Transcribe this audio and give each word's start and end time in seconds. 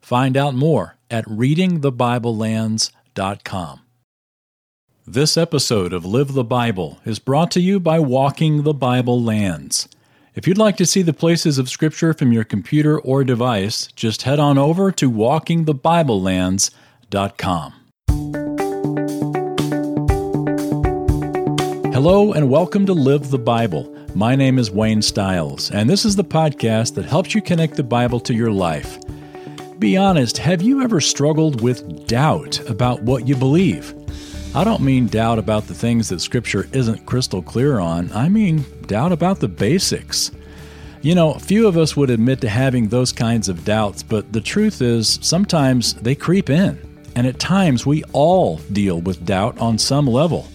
Find 0.00 0.36
out 0.36 0.54
more 0.54 0.96
at 1.10 1.24
readingthebiblelands.com. 1.26 3.80
This 5.06 5.36
episode 5.36 5.92
of 5.92 6.04
Live 6.04 6.34
the 6.34 6.44
Bible 6.44 7.00
is 7.04 7.18
brought 7.18 7.50
to 7.52 7.60
you 7.60 7.80
by 7.80 7.98
Walking 7.98 8.62
the 8.62 8.74
Bible 8.74 9.20
Lands. 9.20 9.88
If 10.34 10.46
you'd 10.46 10.58
like 10.58 10.76
to 10.76 10.86
see 10.86 11.02
the 11.02 11.12
places 11.12 11.58
of 11.58 11.68
Scripture 11.68 12.14
from 12.14 12.32
your 12.32 12.44
computer 12.44 13.00
or 13.00 13.24
device, 13.24 13.88
just 13.88 14.22
head 14.22 14.38
on 14.38 14.56
over 14.56 14.92
to 14.92 15.10
walkingthebiblelands.com. 15.10 17.74
Hello 21.92 22.32
and 22.32 22.48
welcome 22.48 22.86
to 22.86 22.94
Live 22.94 23.30
the 23.30 23.38
Bible. 23.38 23.92
My 24.14 24.36
name 24.36 24.58
is 24.58 24.70
Wayne 24.70 25.02
Stiles, 25.02 25.70
and 25.70 25.90
this 25.90 26.04
is 26.04 26.16
the 26.16 26.24
podcast 26.24 26.94
that 26.94 27.04
helps 27.04 27.34
you 27.34 27.42
connect 27.42 27.74
the 27.74 27.82
Bible 27.82 28.20
to 28.20 28.32
your 28.32 28.52
life. 28.52 28.98
Be 29.80 29.96
honest, 29.96 30.36
have 30.36 30.60
you 30.60 30.82
ever 30.82 31.00
struggled 31.00 31.62
with 31.62 32.06
doubt 32.06 32.60
about 32.68 33.02
what 33.02 33.26
you 33.26 33.34
believe? 33.34 33.94
I 34.54 34.62
don't 34.62 34.82
mean 34.82 35.06
doubt 35.06 35.38
about 35.38 35.68
the 35.68 35.74
things 35.74 36.10
that 36.10 36.20
Scripture 36.20 36.68
isn't 36.74 37.06
crystal 37.06 37.40
clear 37.40 37.78
on, 37.78 38.12
I 38.12 38.28
mean 38.28 38.66
doubt 38.88 39.10
about 39.10 39.40
the 39.40 39.48
basics. 39.48 40.32
You 41.00 41.14
know, 41.14 41.32
few 41.32 41.66
of 41.66 41.78
us 41.78 41.96
would 41.96 42.10
admit 42.10 42.42
to 42.42 42.48
having 42.50 42.88
those 42.88 43.10
kinds 43.10 43.48
of 43.48 43.64
doubts, 43.64 44.02
but 44.02 44.30
the 44.34 44.42
truth 44.42 44.82
is 44.82 45.18
sometimes 45.22 45.94
they 45.94 46.14
creep 46.14 46.50
in, 46.50 46.78
and 47.16 47.26
at 47.26 47.38
times 47.38 47.86
we 47.86 48.04
all 48.12 48.58
deal 48.72 49.00
with 49.00 49.24
doubt 49.24 49.58
on 49.58 49.78
some 49.78 50.06
level. 50.06 50.46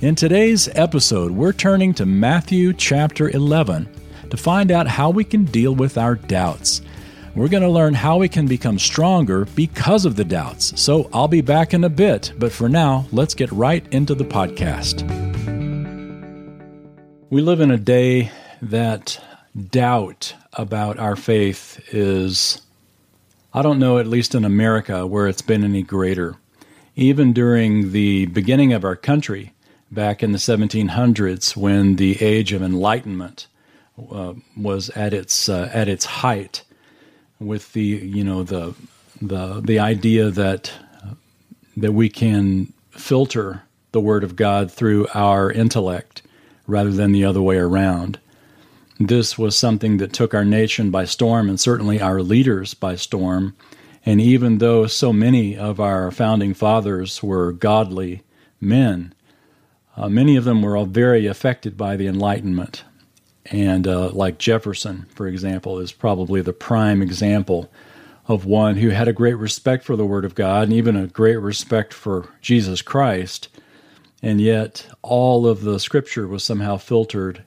In 0.00 0.14
today's 0.14 0.70
episode, 0.74 1.30
we're 1.30 1.52
turning 1.52 1.92
to 1.92 2.06
Matthew 2.06 2.72
chapter 2.72 3.28
11 3.28 3.86
to 4.30 4.36
find 4.38 4.70
out 4.70 4.88
how 4.88 5.10
we 5.10 5.24
can 5.24 5.44
deal 5.44 5.74
with 5.74 5.98
our 5.98 6.14
doubts. 6.14 6.80
We're 7.34 7.48
going 7.48 7.62
to 7.62 7.70
learn 7.70 7.94
how 7.94 8.18
we 8.18 8.28
can 8.28 8.46
become 8.46 8.78
stronger 8.78 9.46
because 9.46 10.04
of 10.04 10.16
the 10.16 10.24
doubts. 10.24 10.78
So 10.78 11.08
I'll 11.14 11.28
be 11.28 11.40
back 11.40 11.72
in 11.72 11.82
a 11.82 11.88
bit, 11.88 12.30
but 12.38 12.52
for 12.52 12.68
now, 12.68 13.06
let's 13.10 13.32
get 13.32 13.50
right 13.50 13.86
into 13.90 14.14
the 14.14 14.24
podcast. 14.24 15.00
We 17.30 17.40
live 17.40 17.62
in 17.62 17.70
a 17.70 17.78
day 17.78 18.30
that 18.60 19.18
doubt 19.70 20.34
about 20.52 20.98
our 20.98 21.16
faith 21.16 21.80
is, 21.90 22.60
I 23.54 23.62
don't 23.62 23.78
know, 23.78 23.96
at 23.96 24.06
least 24.06 24.34
in 24.34 24.44
America, 24.44 25.06
where 25.06 25.26
it's 25.26 25.40
been 25.40 25.64
any 25.64 25.82
greater. 25.82 26.36
Even 26.96 27.32
during 27.32 27.92
the 27.92 28.26
beginning 28.26 28.74
of 28.74 28.84
our 28.84 28.96
country, 28.96 29.54
back 29.90 30.22
in 30.22 30.32
the 30.32 30.38
1700s, 30.38 31.56
when 31.56 31.96
the 31.96 32.22
age 32.22 32.52
of 32.52 32.62
enlightenment 32.62 33.46
uh, 34.10 34.34
was 34.54 34.90
at 34.90 35.14
its 35.14 35.48
uh, 35.48 35.70
at 35.72 35.88
its 35.88 36.04
height, 36.04 36.62
with 37.42 37.72
the 37.72 37.82
you 37.82 38.24
know 38.24 38.42
the 38.42 38.74
the 39.20 39.60
the 39.60 39.78
idea 39.78 40.30
that 40.30 40.72
that 41.76 41.92
we 41.92 42.08
can 42.08 42.72
filter 42.90 43.62
the 43.92 44.00
word 44.00 44.24
of 44.24 44.36
God 44.36 44.70
through 44.70 45.06
our 45.14 45.50
intellect 45.50 46.22
rather 46.66 46.90
than 46.90 47.12
the 47.12 47.24
other 47.24 47.42
way 47.42 47.56
around. 47.56 48.18
This 48.98 49.36
was 49.36 49.56
something 49.56 49.96
that 49.98 50.12
took 50.12 50.34
our 50.34 50.44
nation 50.44 50.90
by 50.90 51.04
storm 51.04 51.48
and 51.48 51.58
certainly 51.58 52.00
our 52.00 52.22
leaders 52.22 52.74
by 52.74 52.96
storm. 52.96 53.54
And 54.04 54.20
even 54.20 54.58
though 54.58 54.86
so 54.86 55.12
many 55.12 55.56
of 55.56 55.80
our 55.80 56.10
founding 56.10 56.54
fathers 56.54 57.22
were 57.22 57.52
godly 57.52 58.22
men, 58.60 59.14
uh, 59.96 60.08
many 60.08 60.36
of 60.36 60.44
them 60.44 60.62
were 60.62 60.76
all 60.76 60.86
very 60.86 61.26
affected 61.26 61.76
by 61.76 61.96
the 61.96 62.06
Enlightenment. 62.06 62.84
And 63.46 63.88
uh, 63.88 64.10
like 64.10 64.38
Jefferson, 64.38 65.06
for 65.14 65.26
example, 65.26 65.78
is 65.78 65.92
probably 65.92 66.42
the 66.42 66.52
prime 66.52 67.02
example 67.02 67.70
of 68.26 68.44
one 68.44 68.76
who 68.76 68.90
had 68.90 69.08
a 69.08 69.12
great 69.12 69.34
respect 69.34 69.84
for 69.84 69.96
the 69.96 70.06
Word 70.06 70.24
of 70.24 70.34
God 70.34 70.64
and 70.64 70.72
even 70.72 70.96
a 70.96 71.08
great 71.08 71.36
respect 71.36 71.92
for 71.92 72.28
Jesus 72.40 72.82
Christ. 72.82 73.48
And 74.22 74.40
yet, 74.40 74.86
all 75.02 75.46
of 75.46 75.62
the 75.62 75.80
Scripture 75.80 76.28
was 76.28 76.44
somehow 76.44 76.76
filtered 76.76 77.42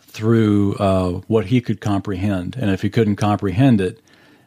through 0.00 0.74
uh, 0.74 1.10
what 1.26 1.46
he 1.46 1.60
could 1.60 1.80
comprehend. 1.80 2.56
And 2.56 2.70
if 2.70 2.82
he 2.82 2.90
couldn't 2.90 3.16
comprehend 3.16 3.80
it, 3.80 4.00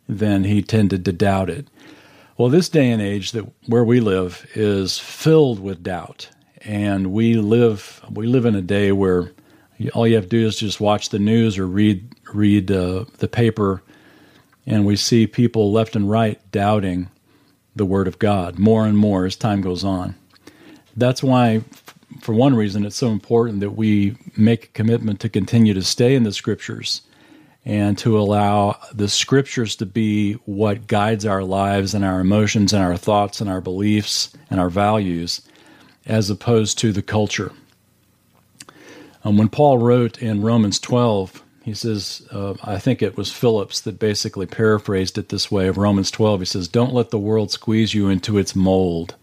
then 0.07 0.45
he 0.45 0.61
tended 0.61 1.05
to 1.05 1.11
doubt 1.11 1.49
it. 1.49 1.67
Well, 2.37 2.49
this 2.49 2.69
day 2.69 2.89
and 2.89 3.01
age 3.01 3.33
that 3.33 3.45
where 3.67 3.83
we 3.83 3.99
live 3.99 4.49
is 4.55 4.97
filled 4.97 5.59
with 5.59 5.83
doubt, 5.83 6.29
and 6.61 7.11
we 7.11 7.35
live 7.35 8.01
we 8.09 8.25
live 8.25 8.45
in 8.45 8.55
a 8.55 8.61
day 8.61 8.91
where 8.91 9.31
all 9.89 10.07
you 10.07 10.15
have 10.15 10.25
to 10.25 10.29
do 10.29 10.47
is 10.47 10.57
just 10.57 10.79
watch 10.79 11.09
the 11.09 11.19
news 11.19 11.57
or 11.57 11.67
read 11.67 12.07
read 12.33 12.71
uh, 12.71 13.05
the 13.17 13.27
paper, 13.27 13.81
and 14.65 14.85
we 14.85 14.95
see 14.95 15.27
people 15.27 15.71
left 15.71 15.95
and 15.95 16.09
right 16.09 16.39
doubting 16.51 17.09
the 17.75 17.85
Word 17.85 18.07
of 18.07 18.19
God 18.19 18.59
more 18.59 18.85
and 18.85 18.97
more 18.97 19.25
as 19.25 19.35
time 19.35 19.61
goes 19.61 19.83
on. 19.83 20.15
That's 20.95 21.23
why, 21.23 21.63
for 22.21 22.33
one 22.33 22.55
reason, 22.55 22.85
it's 22.85 22.97
so 22.97 23.09
important 23.09 23.61
that 23.61 23.71
we 23.71 24.17
make 24.35 24.65
a 24.65 24.67
commitment 24.69 25.19
to 25.21 25.29
continue 25.29 25.73
to 25.73 25.83
stay 25.83 26.15
in 26.15 26.23
the 26.23 26.33
Scriptures 26.33 27.01
and 27.63 27.97
to 27.99 28.19
allow 28.19 28.77
the 28.93 29.07
Scriptures 29.07 29.75
to 29.77 29.85
be 29.85 30.33
what 30.45 30.87
guides 30.87 31.25
our 31.25 31.43
lives 31.43 31.93
and 31.93 32.03
our 32.03 32.19
emotions 32.19 32.73
and 32.73 32.83
our 32.83 32.97
thoughts 32.97 33.39
and 33.39 33.49
our 33.49 33.61
beliefs 33.61 34.35
and 34.49 34.59
our 34.59 34.69
values, 34.69 35.41
as 36.05 36.29
opposed 36.29 36.77
to 36.79 36.91
the 36.91 37.03
culture. 37.03 37.51
Um, 39.23 39.37
when 39.37 39.49
Paul 39.49 39.77
wrote 39.77 40.21
in 40.21 40.41
Romans 40.41 40.79
12, 40.79 41.43
he 41.63 41.73
says, 41.73 42.27
uh, 42.31 42.55
I 42.63 42.79
think 42.79 43.01
it 43.01 43.15
was 43.15 43.31
Phillips 43.31 43.81
that 43.81 43.99
basically 43.99 44.47
paraphrased 44.47 45.17
it 45.17 45.29
this 45.29 45.51
way 45.51 45.67
of 45.67 45.77
Romans 45.77 46.09
12. 46.09 46.41
He 46.41 46.45
says, 46.45 46.67
Don't 46.67 46.93
let 46.93 47.11
the 47.11 47.19
world 47.19 47.51
squeeze 47.51 47.93
you 47.93 48.09
into 48.09 48.37
its 48.37 48.55
mold. 48.55 49.15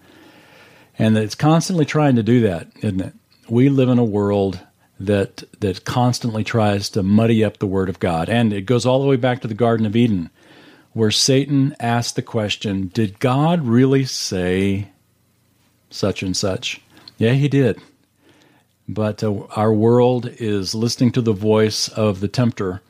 And 0.99 1.17
it's 1.17 1.35
constantly 1.35 1.85
trying 1.85 2.17
to 2.17 2.23
do 2.23 2.41
that, 2.43 2.69
isn't 2.77 3.01
it? 3.01 3.15
We 3.49 3.69
live 3.69 3.89
in 3.89 3.99
a 3.99 4.05
world 4.05 4.61
that 5.01 5.45
that 5.61 5.85
constantly 5.85 6.43
tries 6.45 6.91
to 6.91 7.03
muddy 7.03 7.45
up 7.45 7.59
the 7.59 7.67
word 7.67 7.89
of 7.89 8.01
God. 8.01 8.29
And 8.29 8.53
it 8.53 8.63
goes 8.63 8.85
all 8.85 9.01
the 9.01 9.09
way 9.09 9.17
back 9.17 9.41
to 9.41 9.49
the 9.49 9.55
Garden 9.55 9.87
of 9.87 9.97
Eden, 9.97 10.31
where 10.93 11.11
Satan 11.11 11.75
asked 11.81 12.17
the 12.17 12.23
question, 12.23 12.91
Did 12.93 13.21
God 13.21 13.67
really 13.67 14.05
say 14.05 14.89
such 15.91 16.23
and 16.23 16.37
such? 16.37 16.81
Yeah, 17.17 17.33
he 17.33 17.49
did. 17.49 17.81
But 18.89 19.23
uh, 19.23 19.43
our 19.55 19.73
world 19.73 20.27
is 20.27 20.75
listening 20.75 21.13
to 21.13 21.21
the 21.21 21.33
voice 21.33 21.89
of 21.89 22.21
the 22.21 22.29
tempter 22.29 22.81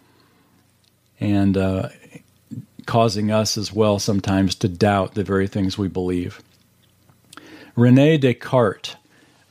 and 1.18 1.56
uh, 1.56 1.88
causing 2.86 3.30
us 3.30 3.58
as 3.58 3.72
well 3.72 3.98
sometimes 3.98 4.54
to 4.56 4.68
doubt 4.68 5.14
the 5.14 5.24
very 5.24 5.48
things 5.48 5.76
we 5.76 5.88
believe. 5.88 6.40
Rene 7.74 8.18
Descartes 8.18 8.96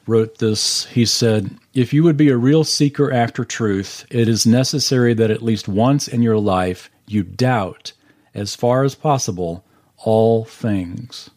wrote 0.07 0.37
this. 0.39 0.85
He 0.85 1.05
said, 1.05 1.57
If 1.73 1.93
you 1.93 2.03
would 2.03 2.17
be 2.17 2.29
a 2.29 2.37
real 2.37 2.63
seeker 2.63 3.11
after 3.11 3.43
truth, 3.43 4.05
it 4.09 4.27
is 4.27 4.45
necessary 4.45 5.13
that 5.13 5.31
at 5.31 5.43
least 5.43 5.67
once 5.67 6.07
in 6.07 6.21
your 6.21 6.37
life 6.37 6.89
you 7.05 7.23
doubt, 7.23 7.93
as 8.33 8.55
far 8.55 8.83
as 8.83 8.95
possible, 8.95 9.63
all 9.97 10.45
things. 10.45 11.29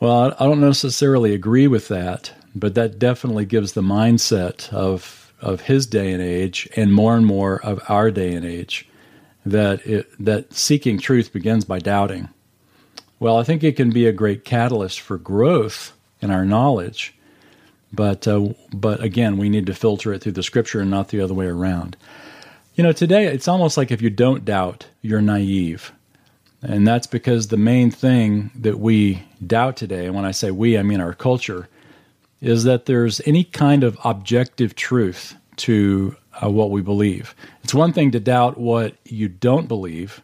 Well, 0.00 0.34
I 0.38 0.44
don't 0.44 0.60
necessarily 0.60 1.34
agree 1.34 1.66
with 1.66 1.88
that, 1.88 2.32
but 2.54 2.74
that 2.74 2.98
definitely 2.98 3.44
gives 3.44 3.72
the 3.72 3.82
mindset 3.82 4.72
of 4.72 5.32
of 5.40 5.62
his 5.62 5.86
day 5.86 6.12
and 6.12 6.22
age, 6.22 6.68
and 6.74 6.94
more 6.94 7.16
and 7.16 7.26
more 7.26 7.60
of 7.62 7.82
our 7.88 8.10
day 8.10 8.32
and 8.32 8.46
age, 8.46 8.88
that 9.44 9.84
it, 9.86 10.10
that 10.18 10.54
seeking 10.54 10.98
truth 10.98 11.32
begins 11.34 11.66
by 11.66 11.78
doubting. 11.78 12.28
Well, 13.20 13.36
I 13.36 13.42
think 13.42 13.62
it 13.62 13.76
can 13.76 13.90
be 13.90 14.06
a 14.06 14.12
great 14.12 14.44
catalyst 14.44 15.00
for 15.00 15.18
growth 15.18 15.92
in 16.22 16.30
our 16.30 16.46
knowledge, 16.46 17.14
but 17.92 18.26
uh, 18.26 18.54
but 18.72 19.02
again, 19.02 19.36
we 19.36 19.48
need 19.48 19.66
to 19.66 19.74
filter 19.74 20.12
it 20.12 20.22
through 20.22 20.32
the 20.32 20.42
Scripture 20.42 20.80
and 20.80 20.90
not 20.90 21.08
the 21.08 21.20
other 21.20 21.34
way 21.34 21.46
around. 21.46 21.96
You 22.74 22.82
know, 22.82 22.92
today 22.92 23.26
it's 23.26 23.48
almost 23.48 23.76
like 23.76 23.90
if 23.90 24.02
you 24.02 24.10
don't 24.10 24.44
doubt, 24.44 24.86
you're 25.02 25.22
naive. 25.22 25.92
And 26.62 26.88
that's 26.88 27.06
because 27.06 27.48
the 27.48 27.58
main 27.58 27.90
thing 27.90 28.50
that 28.54 28.78
we 28.78 29.22
doubt 29.46 29.76
today, 29.76 30.06
and 30.06 30.14
when 30.14 30.24
I 30.24 30.30
say 30.30 30.50
we, 30.50 30.78
I 30.78 30.82
mean 30.82 31.00
our 31.00 31.12
culture, 31.12 31.68
is 32.44 32.64
that 32.64 32.86
there's 32.86 33.20
any 33.26 33.44
kind 33.44 33.82
of 33.82 33.98
objective 34.04 34.74
truth 34.74 35.34
to 35.56 36.14
uh, 36.42 36.50
what 36.50 36.70
we 36.70 36.82
believe. 36.82 37.34
It's 37.62 37.74
one 37.74 37.92
thing 37.92 38.10
to 38.10 38.20
doubt 38.20 38.58
what 38.58 38.96
you 39.04 39.28
don't 39.28 39.68
believe, 39.68 40.22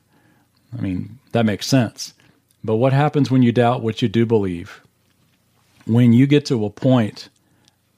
I 0.76 0.81
mean, 0.81 1.19
that 1.32 1.46
makes 1.46 1.67
sense. 1.67 2.14
But 2.62 2.76
what 2.76 2.93
happens 2.93 3.31
when 3.31 3.43
you 3.43 3.52
doubt 3.52 3.82
what 3.82 4.02
you 4.02 4.08
do 4.08 4.26
believe? 4.26 4.81
When 5.87 6.12
you 6.12 6.26
get 6.26 6.44
to 6.46 6.64
a 6.64 6.70
point 6.70 7.31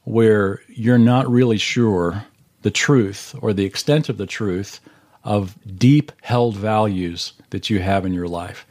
where 0.05 0.61
you're 0.69 0.99
not 0.99 1.31
really 1.31 1.59
sure 1.59 2.25
the 2.63 2.71
truth 2.71 3.35
or 3.41 3.53
the 3.53 3.65
extent 3.65 4.09
of 4.09 4.19
the 4.19 4.27
truth 4.27 4.81
of 5.25 5.57
deep 5.79 6.13
held 6.23 6.57
values 6.57 7.33
that 7.51 7.71
you 7.71 7.81
have 7.81 8.07
in 8.07 8.13
your 8.13 8.29
life. 8.29 8.67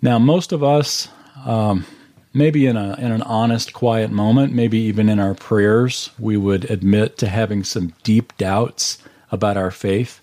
Now, 0.00 0.18
most 0.18 0.52
of 0.52 0.62
us, 0.62 1.08
um, 1.44 1.86
maybe 2.32 2.66
in, 2.66 2.76
a, 2.76 2.94
in 2.94 3.12
an 3.12 3.22
honest, 3.22 3.72
quiet 3.72 4.10
moment, 4.10 4.52
maybe 4.52 4.78
even 4.78 5.08
in 5.08 5.18
our 5.18 5.34
prayers, 5.34 6.10
we 6.18 6.36
would 6.36 6.70
admit 6.70 7.18
to 7.18 7.28
having 7.28 7.64
some 7.64 7.94
deep 8.02 8.36
doubts 8.38 8.98
about 9.30 9.56
our 9.56 9.70
faith. 9.70 10.20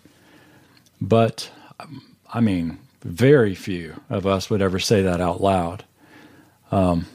But, 1.02 1.50
I 2.34 2.40
mean, 2.40 2.80
very 3.04 3.56
few 3.56 4.02
of 4.10 4.26
us 4.26 4.50
would 4.50 4.62
ever 4.62 4.80
say 4.80 5.02
that 5.02 5.22
out 5.22 5.42
loud. 5.42 5.86
Um, 6.72 7.06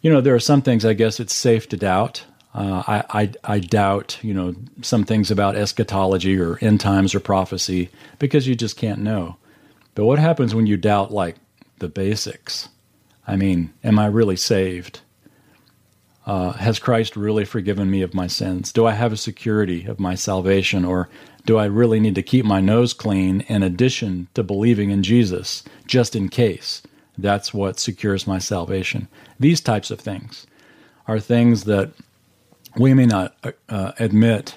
you 0.00 0.10
know, 0.10 0.20
there 0.20 0.34
are 0.34 0.40
some 0.40 0.62
things 0.62 0.84
I 0.84 0.92
guess 0.92 1.20
it's 1.20 1.34
safe 1.34 1.68
to 1.70 1.76
doubt. 1.76 2.24
Uh, 2.54 2.82
I, 2.86 3.22
I, 3.22 3.32
I 3.44 3.58
doubt, 3.58 4.18
you 4.22 4.32
know, 4.32 4.54
some 4.80 5.04
things 5.04 5.30
about 5.30 5.56
eschatology 5.56 6.38
or 6.38 6.58
end 6.60 6.80
times 6.80 7.14
or 7.14 7.20
prophecy 7.20 7.90
because 8.18 8.46
you 8.46 8.54
just 8.54 8.76
can't 8.76 9.00
know. 9.00 9.36
But 9.94 10.04
what 10.04 10.18
happens 10.18 10.54
when 10.54 10.66
you 10.66 10.76
doubt 10.76 11.12
like 11.12 11.36
the 11.78 11.88
basics? 11.88 12.68
I 13.26 13.36
mean, 13.36 13.72
am 13.82 13.98
I 13.98 14.06
really 14.06 14.36
saved? 14.36 15.00
Uh, 16.26 16.52
has 16.52 16.78
Christ 16.78 17.16
really 17.16 17.44
forgiven 17.44 17.90
me 17.90 18.02
of 18.02 18.14
my 18.14 18.26
sins? 18.26 18.72
Do 18.72 18.86
I 18.86 18.92
have 18.92 19.12
a 19.12 19.16
security 19.16 19.84
of 19.84 20.00
my 20.00 20.14
salvation, 20.14 20.84
or 20.84 21.08
do 21.44 21.58
I 21.58 21.66
really 21.66 22.00
need 22.00 22.14
to 22.14 22.22
keep 22.22 22.44
my 22.44 22.60
nose 22.60 22.94
clean 22.94 23.42
in 23.42 23.62
addition 23.62 24.28
to 24.34 24.42
believing 24.42 24.90
in 24.90 25.02
Jesus, 25.02 25.64
just 25.86 26.16
in 26.16 26.28
case? 26.28 26.82
That's 27.18 27.52
what 27.52 27.78
secures 27.78 28.26
my 28.26 28.38
salvation. 28.38 29.08
These 29.38 29.60
types 29.60 29.90
of 29.90 30.00
things 30.00 30.46
are 31.06 31.20
things 31.20 31.64
that 31.64 31.92
we 32.76 32.94
may 32.94 33.06
not 33.06 33.36
uh, 33.68 33.92
admit, 33.98 34.56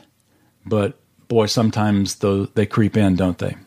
but 0.65 0.97
boy, 1.27 1.45
sometimes 1.45 2.15
they 2.15 2.65
creep 2.65 2.97
in, 2.97 3.15
don't 3.15 3.37
they? 3.37 3.57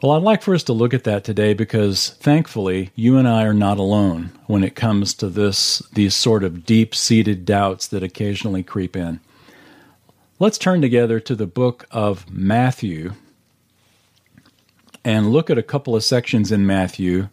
Well, 0.00 0.12
I'd 0.12 0.22
like 0.22 0.42
for 0.42 0.54
us 0.54 0.62
to 0.64 0.72
look 0.72 0.94
at 0.94 1.02
that 1.04 1.24
today 1.24 1.54
because 1.54 2.10
thankfully 2.20 2.92
you 2.94 3.16
and 3.16 3.26
I 3.26 3.42
are 3.42 3.54
not 3.54 3.78
alone 3.78 4.30
when 4.46 4.62
it 4.62 4.76
comes 4.76 5.12
to 5.14 5.28
this 5.28 5.78
these 5.92 6.14
sort 6.14 6.44
of 6.44 6.64
deep-seated 6.64 7.44
doubts 7.44 7.88
that 7.88 8.04
occasionally 8.04 8.62
creep 8.62 8.94
in. 8.94 9.18
Let's 10.38 10.56
turn 10.56 10.80
together 10.80 11.18
to 11.18 11.34
the 11.34 11.48
book 11.48 11.84
of 11.90 12.30
Matthew 12.30 13.14
and 15.04 15.32
look 15.32 15.50
at 15.50 15.58
a 15.58 15.64
couple 15.64 15.96
of 15.96 16.04
sections 16.04 16.52
in 16.52 16.64
Matthew. 16.64 17.28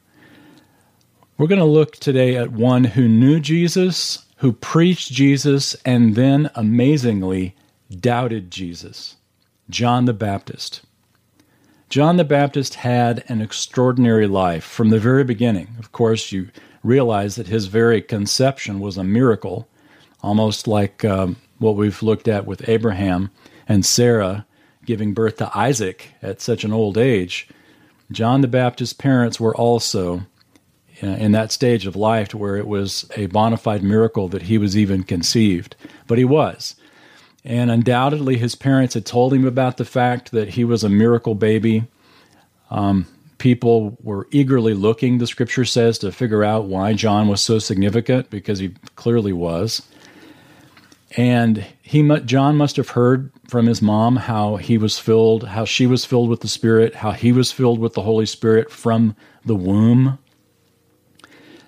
We're 1.38 1.46
going 1.46 1.60
to 1.60 1.66
look 1.66 1.98
today 1.98 2.36
at 2.36 2.52
one 2.52 2.86
who 2.86 3.08
knew 3.08 3.40
Jesus, 3.40 4.26
who 4.38 4.54
preached 4.54 5.12
Jesus, 5.12 5.76
and 5.86 6.16
then 6.16 6.50
amazingly 6.56 7.54
doubted 7.92 8.50
Jesus 8.50 9.18
John 9.70 10.06
the 10.06 10.14
Baptist. 10.14 10.82
John 11.90 12.18
the 12.18 12.24
Baptist 12.24 12.76
had 12.76 13.24
an 13.28 13.42
extraordinary 13.42 14.28
life 14.28 14.64
from 14.64 14.90
the 14.90 15.00
very 15.00 15.24
beginning. 15.24 15.76
Of 15.80 15.92
course, 15.92 16.32
you 16.32 16.50
realize 16.84 17.36
that 17.36 17.48
his 17.48 17.68
very 17.68 18.02
conception 18.02 18.80
was 18.80 18.98
a 18.98 19.04
miracle, 19.04 19.68
almost 20.22 20.68
like 20.68 21.06
um, 21.06 21.38
what 21.60 21.76
we've 21.76 22.04
looked 22.04 22.28
at 22.28 22.46
with 22.46 22.68
Abraham 22.68 23.30
and 23.68 23.86
Sarah 23.86 24.46
giving 24.86 25.14
birth 25.14 25.38
to 25.38 25.58
Isaac 25.58 26.10
at 26.22 26.42
such 26.42 26.64
an 26.64 26.74
old 26.74 26.98
age. 26.98 27.48
John 28.12 28.42
the 28.42 28.48
Baptist's 28.48 28.94
parents 28.94 29.40
were 29.40 29.56
also 29.56 30.26
uh, 31.04 31.08
in 31.08 31.32
that 31.34 31.52
stage 31.52 31.86
of 31.86 31.96
life 31.96 32.34
where 32.34 32.56
it 32.56 32.68
was 32.68 33.10
a 33.16 33.26
bona 33.28 33.58
fide 33.58 33.84
miracle 33.84 34.28
that 34.30 34.44
he 34.44 34.58
was 34.58 34.78
even 34.78 35.04
conceived. 35.04 35.76
But 36.08 36.18
he 36.18 36.26
was. 36.26 36.76
And 37.46 37.70
undoubtedly, 37.70 38.38
his 38.38 38.56
parents 38.56 38.96
had 38.96 39.06
told 39.06 39.32
him 39.32 39.46
about 39.46 39.78
the 39.78 39.86
fact 39.86 40.32
that 40.32 40.50
he 40.50 40.64
was 40.64 40.84
a 40.84 40.90
miracle 40.90 41.36
baby. 41.36 41.86
Um, 42.72 43.06
people 43.38 43.98
were 44.02 44.28
eagerly 44.32 44.74
looking, 44.74 45.20
the 45.20 45.28
scripture 45.28 45.64
says, 45.64 46.00
to 46.00 46.12
figure 46.12 46.44
out 46.44 46.66
why 46.66 46.94
John 46.94 47.28
was 47.28 47.42
so 47.42 47.60
significant, 47.60 48.32
because 48.32 48.58
he 48.58 48.74
clearly 48.96 49.32
was. 49.32 49.84
And 51.16 51.64
he, 51.84 52.02
John 52.26 52.58
must 52.58 52.78
have 52.78 52.90
heard 52.90 53.32
from 53.48 53.68
his 53.68 53.80
mom 53.80 54.16
how 54.16 54.56
he 54.56 54.80
was 54.80 54.98
filled, 54.98 55.50
how 55.50 55.66
she 55.66 55.86
was 55.86 56.04
filled 56.04 56.30
with 56.30 56.42
the 56.42 56.48
Spirit, 56.48 56.96
how 56.96 57.12
he 57.12 57.32
was 57.32 57.52
filled 57.52 57.80
with 57.80 57.94
the 57.94 58.02
Holy 58.02 58.26
Spirit 58.26 58.72
from 58.72 59.16
the 59.46 59.56
womb. 59.56 60.18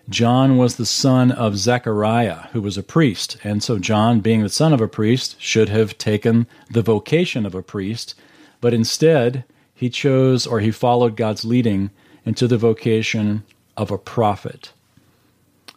John 0.09 0.57
was 0.57 0.75
the 0.75 0.85
son 0.85 1.31
of 1.31 1.57
Zechariah, 1.57 2.47
who 2.53 2.61
was 2.61 2.77
a 2.77 2.83
priest. 2.83 3.37
And 3.43 3.61
so, 3.61 3.77
John, 3.77 4.21
being 4.21 4.41
the 4.41 4.49
son 4.49 4.71
of 4.71 4.79
a 4.79 4.87
priest, 4.87 5.35
should 5.39 5.67
have 5.67 5.97
taken 5.97 6.47
the 6.71 6.81
vocation 6.81 7.45
of 7.45 7.53
a 7.53 7.61
priest. 7.61 8.15
But 8.61 8.73
instead, 8.73 9.43
he 9.73 9.89
chose 9.89 10.47
or 10.47 10.61
he 10.61 10.71
followed 10.71 11.17
God's 11.17 11.43
leading 11.43 11.89
into 12.25 12.47
the 12.47 12.57
vocation 12.57 13.43
of 13.75 13.91
a 13.91 13.97
prophet. 13.97 14.71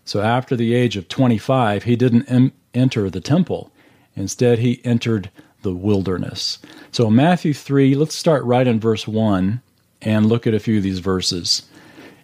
So, 0.05 0.21
after 0.21 0.55
the 0.55 0.75
age 0.75 0.97
of 0.97 1.09
25, 1.09 1.85
he 1.85 1.97
didn't 1.97 2.31
em- 2.31 2.53
enter 2.73 3.11
the 3.11 3.21
temple. 3.21 3.73
Instead, 4.15 4.61
he 4.61 4.81
entered 4.85 5.31
the 5.63 5.75
wilderness. 5.75 6.59
So, 6.93 7.11
Matthew 7.11 7.53
3, 7.53 7.97
let's 7.97 8.15
start 8.15 8.45
right 8.45 8.67
in 8.67 8.79
verse 8.79 9.09
1 9.09 9.61
and 10.03 10.27
look 10.27 10.47
at 10.47 10.55
a 10.55 10.61
few 10.61 10.79
of 10.79 10.83
these 10.83 11.01
verses. 11.01 11.63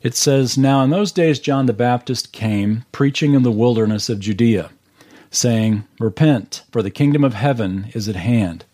It 0.06 0.14
says, 0.14 0.56
Now 0.56 0.84
in 0.84 0.90
those 0.90 1.10
days 1.10 1.40
John 1.40 1.66
the 1.66 1.72
Baptist 1.72 2.30
came, 2.30 2.84
preaching 2.92 3.34
in 3.34 3.42
the 3.42 3.50
wilderness 3.50 4.08
of 4.08 4.20
Judea, 4.20 4.70
saying, 5.32 5.82
Repent, 5.98 6.62
for 6.70 6.80
the 6.80 6.92
kingdom 6.92 7.24
of 7.24 7.34
heaven 7.34 7.88
is 7.92 8.08
at 8.08 8.14
hand. 8.14 8.64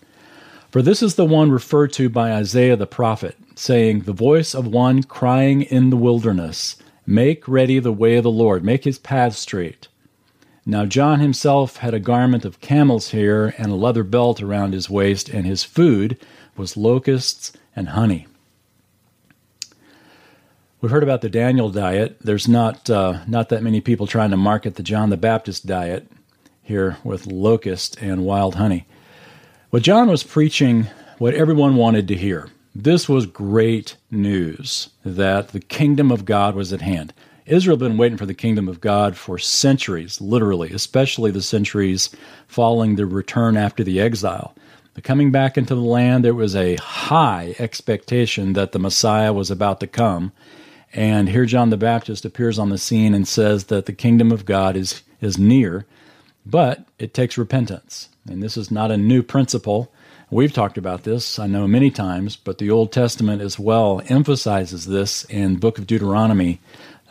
For 0.70 0.82
this 0.82 1.02
is 1.02 1.14
the 1.14 1.24
one 1.24 1.50
referred 1.50 1.90
to 1.94 2.10
by 2.10 2.32
Isaiah 2.32 2.76
the 2.76 2.86
prophet, 2.86 3.38
saying, 3.54 4.00
The 4.00 4.12
voice 4.12 4.54
of 4.54 4.66
one 4.66 5.04
crying 5.04 5.62
in 5.62 5.88
the 5.88 5.96
wilderness, 5.96 6.76
Make 7.06 7.48
ready 7.48 7.78
the 7.78 7.94
way 7.94 8.16
of 8.16 8.24
the 8.24 8.30
Lord, 8.30 8.62
make 8.62 8.84
his 8.84 8.98
path 8.98 9.34
straight. 9.34 9.88
Now 10.66 10.84
John 10.84 11.20
himself 11.20 11.78
had 11.78 11.94
a 11.94 11.98
garment 11.98 12.44
of 12.44 12.60
camel's 12.60 13.12
hair 13.12 13.54
and 13.56 13.72
a 13.72 13.74
leather 13.74 14.04
belt 14.04 14.42
around 14.42 14.74
his 14.74 14.90
waist, 14.90 15.30
and 15.30 15.46
his 15.46 15.64
food 15.64 16.18
was 16.58 16.76
locusts 16.76 17.54
and 17.74 17.88
honey. 17.88 18.26
We've 20.82 20.90
heard 20.90 21.04
about 21.04 21.20
the 21.20 21.28
Daniel 21.28 21.70
diet. 21.70 22.16
There's 22.22 22.48
not 22.48 22.90
uh, 22.90 23.20
not 23.28 23.50
that 23.50 23.62
many 23.62 23.80
people 23.80 24.08
trying 24.08 24.30
to 24.30 24.36
market 24.36 24.74
the 24.74 24.82
John 24.82 25.10
the 25.10 25.16
Baptist 25.16 25.64
diet 25.64 26.10
here 26.60 26.96
with 27.04 27.24
locust 27.24 27.96
and 28.02 28.24
wild 28.24 28.56
honey. 28.56 28.84
Well, 29.70 29.80
John 29.80 30.08
was 30.08 30.24
preaching 30.24 30.88
what 31.18 31.34
everyone 31.34 31.76
wanted 31.76 32.08
to 32.08 32.16
hear. 32.16 32.48
This 32.74 33.08
was 33.08 33.26
great 33.26 33.94
news 34.10 34.90
that 35.04 35.50
the 35.50 35.60
kingdom 35.60 36.10
of 36.10 36.24
God 36.24 36.56
was 36.56 36.72
at 36.72 36.80
hand. 36.80 37.14
Israel 37.46 37.76
had 37.76 37.88
been 37.88 37.96
waiting 37.96 38.18
for 38.18 38.26
the 38.26 38.34
kingdom 38.34 38.66
of 38.68 38.80
God 38.80 39.16
for 39.16 39.38
centuries, 39.38 40.20
literally, 40.20 40.72
especially 40.72 41.30
the 41.30 41.42
centuries 41.42 42.10
following 42.48 42.96
the 42.96 43.06
return 43.06 43.56
after 43.56 43.84
the 43.84 44.00
exile. 44.00 44.52
The 44.94 45.00
coming 45.00 45.30
back 45.30 45.56
into 45.56 45.76
the 45.76 45.80
land, 45.80 46.24
there 46.24 46.34
was 46.34 46.56
a 46.56 46.74
high 46.74 47.54
expectation 47.60 48.54
that 48.54 48.72
the 48.72 48.80
Messiah 48.80 49.32
was 49.32 49.48
about 49.48 49.78
to 49.78 49.86
come 49.86 50.32
and 50.92 51.28
here 51.28 51.46
John 51.46 51.70
the 51.70 51.76
Baptist 51.76 52.24
appears 52.24 52.58
on 52.58 52.68
the 52.68 52.78
scene 52.78 53.14
and 53.14 53.26
says 53.26 53.64
that 53.64 53.86
the 53.86 53.92
kingdom 53.92 54.30
of 54.30 54.44
God 54.44 54.76
is, 54.76 55.02
is 55.20 55.38
near, 55.38 55.86
but 56.44 56.86
it 56.98 57.14
takes 57.14 57.38
repentance. 57.38 58.08
And 58.28 58.42
this 58.42 58.56
is 58.56 58.70
not 58.70 58.90
a 58.90 58.96
new 58.96 59.22
principle. 59.22 59.92
We've 60.30 60.52
talked 60.52 60.78
about 60.78 61.04
this, 61.04 61.38
I 61.38 61.46
know, 61.46 61.66
many 61.66 61.90
times, 61.90 62.36
but 62.36 62.58
the 62.58 62.70
Old 62.70 62.92
Testament 62.92 63.42
as 63.42 63.58
well 63.58 64.02
emphasizes 64.08 64.86
this 64.86 65.24
in 65.24 65.56
book 65.56 65.78
of 65.78 65.86
Deuteronomy. 65.86 66.60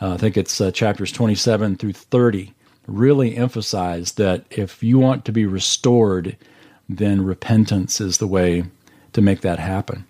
Uh, 0.00 0.14
I 0.14 0.16
think 0.16 0.36
it's 0.36 0.60
uh, 0.60 0.70
chapters 0.70 1.12
27 1.12 1.76
through 1.76 1.92
30. 1.92 2.54
Really 2.86 3.36
emphasize 3.36 4.12
that 4.12 4.44
if 4.50 4.82
you 4.82 4.98
want 4.98 5.24
to 5.24 5.32
be 5.32 5.46
restored, 5.46 6.36
then 6.88 7.24
repentance 7.24 8.00
is 8.00 8.18
the 8.18 8.26
way 8.26 8.64
to 9.12 9.20
make 9.20 9.40
that 9.42 9.58
happen. 9.58 10.04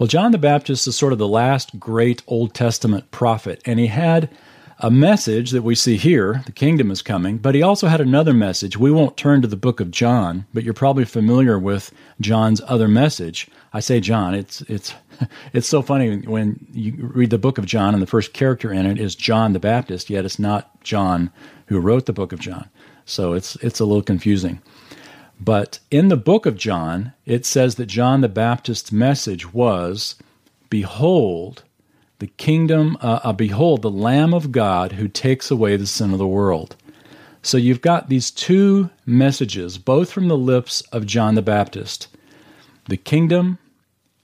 Well, 0.00 0.06
John 0.06 0.32
the 0.32 0.38
Baptist 0.38 0.86
is 0.86 0.96
sort 0.96 1.12
of 1.12 1.18
the 1.18 1.28
last 1.28 1.78
great 1.78 2.22
Old 2.26 2.54
Testament 2.54 3.10
prophet, 3.10 3.60
and 3.66 3.78
he 3.78 3.88
had 3.88 4.30
a 4.78 4.90
message 4.90 5.50
that 5.50 5.60
we 5.60 5.74
see 5.74 5.98
here 5.98 6.42
the 6.46 6.52
kingdom 6.52 6.90
is 6.90 7.02
coming, 7.02 7.36
but 7.36 7.54
he 7.54 7.60
also 7.60 7.86
had 7.86 8.00
another 8.00 8.32
message. 8.32 8.78
We 8.78 8.90
won't 8.90 9.18
turn 9.18 9.42
to 9.42 9.46
the 9.46 9.56
book 9.56 9.78
of 9.78 9.90
John, 9.90 10.46
but 10.54 10.64
you're 10.64 10.72
probably 10.72 11.04
familiar 11.04 11.58
with 11.58 11.92
John's 12.18 12.62
other 12.66 12.88
message. 12.88 13.46
I 13.74 13.80
say 13.80 14.00
John, 14.00 14.32
it's 14.32 14.62
it's 14.62 14.94
it's 15.52 15.68
so 15.68 15.82
funny 15.82 16.16
when 16.20 16.66
you 16.72 16.94
read 17.12 17.28
the 17.28 17.36
book 17.36 17.58
of 17.58 17.66
John 17.66 17.92
and 17.92 18.02
the 18.02 18.06
first 18.06 18.32
character 18.32 18.72
in 18.72 18.86
it 18.86 18.98
is 18.98 19.14
John 19.14 19.52
the 19.52 19.60
Baptist, 19.60 20.08
yet 20.08 20.24
it's 20.24 20.38
not 20.38 20.82
John 20.82 21.30
who 21.66 21.78
wrote 21.78 22.06
the 22.06 22.14
book 22.14 22.32
of 22.32 22.40
John. 22.40 22.70
So 23.04 23.34
it's 23.34 23.56
it's 23.56 23.80
a 23.80 23.84
little 23.84 24.02
confusing. 24.02 24.62
But 25.40 25.78
in 25.90 26.08
the 26.08 26.16
book 26.16 26.44
of 26.44 26.56
John, 26.56 27.14
it 27.24 27.46
says 27.46 27.76
that 27.76 27.86
John 27.86 28.20
the 28.20 28.28
Baptist's 28.28 28.92
message 28.92 29.52
was 29.54 30.16
Behold, 30.68 31.64
the 32.18 32.26
kingdom, 32.26 32.98
uh, 33.00 33.20
uh, 33.24 33.32
behold, 33.32 33.80
the 33.80 33.90
Lamb 33.90 34.34
of 34.34 34.52
God 34.52 34.92
who 34.92 35.08
takes 35.08 35.50
away 35.50 35.76
the 35.76 35.86
sin 35.86 36.12
of 36.12 36.18
the 36.18 36.26
world. 36.26 36.76
So 37.42 37.56
you've 37.56 37.80
got 37.80 38.10
these 38.10 38.30
two 38.30 38.90
messages, 39.06 39.78
both 39.78 40.12
from 40.12 40.28
the 40.28 40.36
lips 40.36 40.82
of 40.92 41.06
John 41.06 41.34
the 41.34 41.42
Baptist 41.42 42.08
the 42.86 42.96
kingdom 42.96 43.58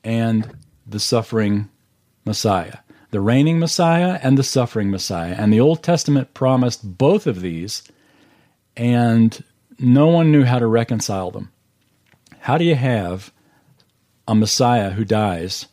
and 0.02 0.56
the 0.86 0.98
suffering 0.98 1.68
Messiah, 2.24 2.78
the 3.12 3.20
reigning 3.20 3.60
Messiah 3.60 4.18
and 4.22 4.36
the 4.36 4.42
suffering 4.42 4.90
Messiah. 4.90 5.34
And 5.38 5.52
the 5.52 5.60
Old 5.60 5.84
Testament 5.84 6.34
promised 6.34 6.98
both 6.98 7.28
of 7.28 7.40
these, 7.42 7.84
and 8.76 9.42
no 9.78 10.08
one 10.08 10.32
knew 10.32 10.44
how 10.44 10.58
to 10.58 10.66
reconcile 10.66 11.30
them. 11.30 11.50
How 12.40 12.58
do 12.58 12.64
you 12.64 12.74
have 12.74 13.32
a 14.28 14.34
Messiah 14.34 14.90
who 14.90 15.04
dies 15.04 15.66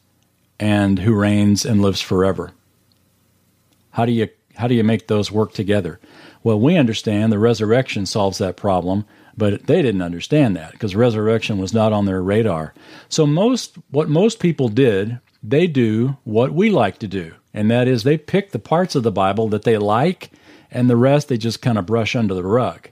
and 0.60 1.00
who 1.00 1.14
reigns 1.14 1.66
and 1.66 1.82
lives 1.82 2.02
forever? 2.02 2.52
How 3.92 4.06
do 4.06 4.12
you 4.12 4.30
how 4.56 4.68
do 4.68 4.76
you 4.76 4.84
make 4.84 5.08
those 5.08 5.32
work 5.32 5.54
together? 5.54 6.00
Well, 6.44 6.60
we 6.60 6.78
understand 6.78 7.32
the 7.32 7.40
resurrection 7.40 8.06
solves 8.06 8.38
that 8.38 8.58
problem, 8.58 9.06
but 9.36 9.66
they 9.66 9.82
didn't 9.82 10.04
understand 10.04 10.56
that 10.56 10.74
because 10.74 10.96
resurrection 10.96 11.58
was 11.58 11.74
not 11.74 11.92
on 11.92 12.06
their 12.06 12.22
radar. 12.22 12.74
So 13.10 13.26
most 13.26 13.78
what 13.90 14.10
most 14.10 14.40
people 14.40 14.70
did, 14.70 15.20
they 15.42 15.68
do 15.68 16.18
what 16.24 16.54
we 16.54 16.70
like 16.70 17.00
to 17.00 17.08
do, 17.08 17.34
and 17.54 17.70
that 17.72 17.88
is 17.88 18.04
they 18.04 18.18
pick 18.18 18.52
the 18.52 18.60
parts 18.60 18.96
of 18.96 19.04
the 19.04 19.12
Bible 19.12 19.48
that 19.50 19.64
they 19.64 19.78
like 19.78 20.32
and 20.72 20.90
the 20.90 20.98
rest 20.98 21.28
they 21.28 21.38
just 21.38 21.62
kind 21.62 21.78
of 21.78 21.86
brush 21.86 22.16
under 22.16 22.34
the 22.34 22.44
rug. 22.44 22.90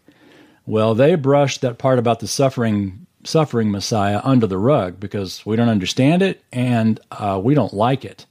Well, 0.66 0.96
they 0.96 1.16
brushed 1.16 1.62
that 1.62 1.78
part 1.78 2.00
about 2.00 2.20
the 2.20 2.28
suffering 2.28 3.08
suffering 3.24 3.70
Messiah 3.70 4.20
under 4.24 4.48
the 4.48 4.58
rug 4.58 5.00
because 5.00 5.46
we 5.46 5.56
don't 5.56 5.70
understand 5.70 6.24
it 6.24 6.44
and 6.52 7.00
uh, 7.12 7.40
we 7.44 7.54
don't 7.54 7.74
like 7.74 8.04
it 8.04 8.26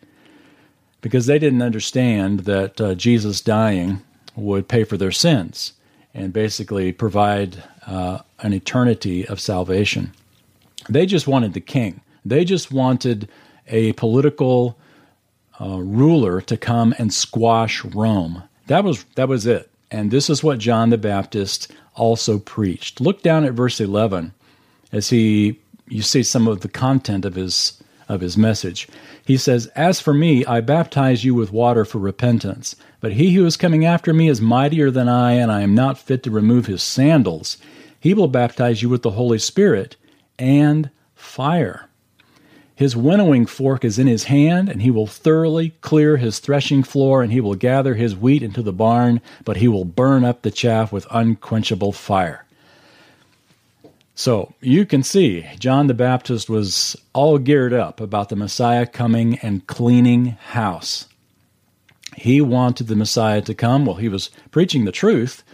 because 1.00 1.26
they 1.26 1.38
didn't 1.38 1.62
understand 1.62 2.40
that 2.40 2.80
uh, 2.80 2.94
Jesus 2.94 3.40
dying 3.40 4.02
would 4.36 4.68
pay 4.68 4.84
for 4.84 4.96
their 4.96 5.12
sins 5.12 5.74
and 6.12 6.32
basically 6.32 6.92
provide 6.92 7.62
uh, 7.86 8.18
an 8.40 8.52
eternity 8.52 9.26
of 9.26 9.40
salvation. 9.40 10.12
They 10.88 11.06
just 11.06 11.28
wanted 11.28 11.52
the 11.52 11.60
king. 11.60 12.00
They 12.24 12.44
just 12.44 12.72
wanted 12.72 13.28
a 13.68 13.92
political 13.92 14.76
uh, 15.60 15.78
ruler 15.78 16.40
to 16.42 16.56
come 16.56 16.94
and 16.98 17.12
squash 17.12 17.84
Rome. 17.84 18.42
That 18.66 18.84
was 18.84 19.04
that 19.14 19.28
was 19.28 19.46
it. 19.46 19.70
And 19.90 20.10
this 20.10 20.30
is 20.30 20.42
what 20.42 20.58
John 20.58 20.90
the 20.90 20.98
Baptist 20.98 21.72
also 22.00 22.38
preached. 22.38 23.00
Look 23.00 23.22
down 23.22 23.44
at 23.44 23.52
verse 23.52 23.80
11 23.80 24.32
as 24.90 25.10
he 25.10 25.60
you 25.86 26.02
see 26.02 26.22
some 26.22 26.48
of 26.48 26.60
the 26.60 26.68
content 26.68 27.24
of 27.24 27.34
his 27.34 27.82
of 28.08 28.22
his 28.22 28.36
message. 28.36 28.88
He 29.24 29.36
says, 29.36 29.66
As 29.76 30.00
for 30.00 30.12
me, 30.12 30.44
I 30.46 30.60
baptize 30.62 31.22
you 31.24 31.34
with 31.34 31.52
water 31.52 31.84
for 31.84 31.98
repentance. 31.98 32.74
But 33.00 33.12
he 33.12 33.34
who 33.34 33.46
is 33.46 33.56
coming 33.56 33.84
after 33.84 34.12
me 34.12 34.28
is 34.28 34.40
mightier 34.40 34.90
than 34.90 35.08
I, 35.08 35.32
and 35.32 35.52
I 35.52 35.60
am 35.60 35.76
not 35.76 35.98
fit 35.98 36.24
to 36.24 36.30
remove 36.30 36.66
his 36.66 36.82
sandals. 36.82 37.56
He 38.00 38.14
will 38.14 38.26
baptize 38.26 38.82
you 38.82 38.88
with 38.88 39.02
the 39.02 39.12
Holy 39.12 39.38
Spirit 39.38 39.94
and 40.38 40.90
fire. 41.14 41.89
His 42.80 42.96
winnowing 42.96 43.44
fork 43.44 43.84
is 43.84 43.98
in 43.98 44.06
his 44.06 44.24
hand, 44.24 44.70
and 44.70 44.80
he 44.80 44.90
will 44.90 45.06
thoroughly 45.06 45.74
clear 45.82 46.16
his 46.16 46.38
threshing 46.38 46.82
floor, 46.82 47.22
and 47.22 47.30
he 47.30 47.38
will 47.38 47.54
gather 47.54 47.94
his 47.94 48.16
wheat 48.16 48.42
into 48.42 48.62
the 48.62 48.72
barn, 48.72 49.20
but 49.44 49.58
he 49.58 49.68
will 49.68 49.84
burn 49.84 50.24
up 50.24 50.40
the 50.40 50.50
chaff 50.50 50.90
with 50.90 51.06
unquenchable 51.10 51.92
fire. 51.92 52.46
So 54.14 54.54
you 54.62 54.86
can 54.86 55.02
see 55.02 55.44
John 55.58 55.88
the 55.88 55.92
Baptist 55.92 56.48
was 56.48 56.96
all 57.12 57.36
geared 57.36 57.74
up 57.74 58.00
about 58.00 58.30
the 58.30 58.36
Messiah 58.36 58.86
coming 58.86 59.38
and 59.40 59.66
cleaning 59.66 60.38
house. 60.40 61.06
He 62.16 62.40
wanted 62.40 62.86
the 62.86 62.96
Messiah 62.96 63.42
to 63.42 63.52
come. 63.52 63.84
Well, 63.84 63.96
he 63.96 64.08
was 64.08 64.30
preaching 64.52 64.86
the 64.86 64.90
truth, 64.90 65.44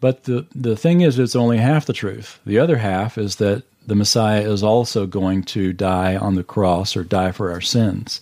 but 0.00 0.24
the, 0.24 0.48
the 0.52 0.76
thing 0.76 1.02
is, 1.02 1.20
it's 1.20 1.36
only 1.36 1.58
half 1.58 1.86
the 1.86 1.92
truth. 1.92 2.40
The 2.44 2.58
other 2.58 2.78
half 2.78 3.16
is 3.16 3.36
that 3.36 3.62
the 3.86 3.94
Messiah 3.94 4.50
is 4.50 4.62
also 4.62 5.06
going 5.06 5.42
to 5.44 5.72
die 5.72 6.16
on 6.16 6.34
the 6.34 6.44
cross 6.44 6.96
or 6.96 7.04
die 7.04 7.32
for 7.32 7.50
our 7.50 7.60
sins. 7.60 8.20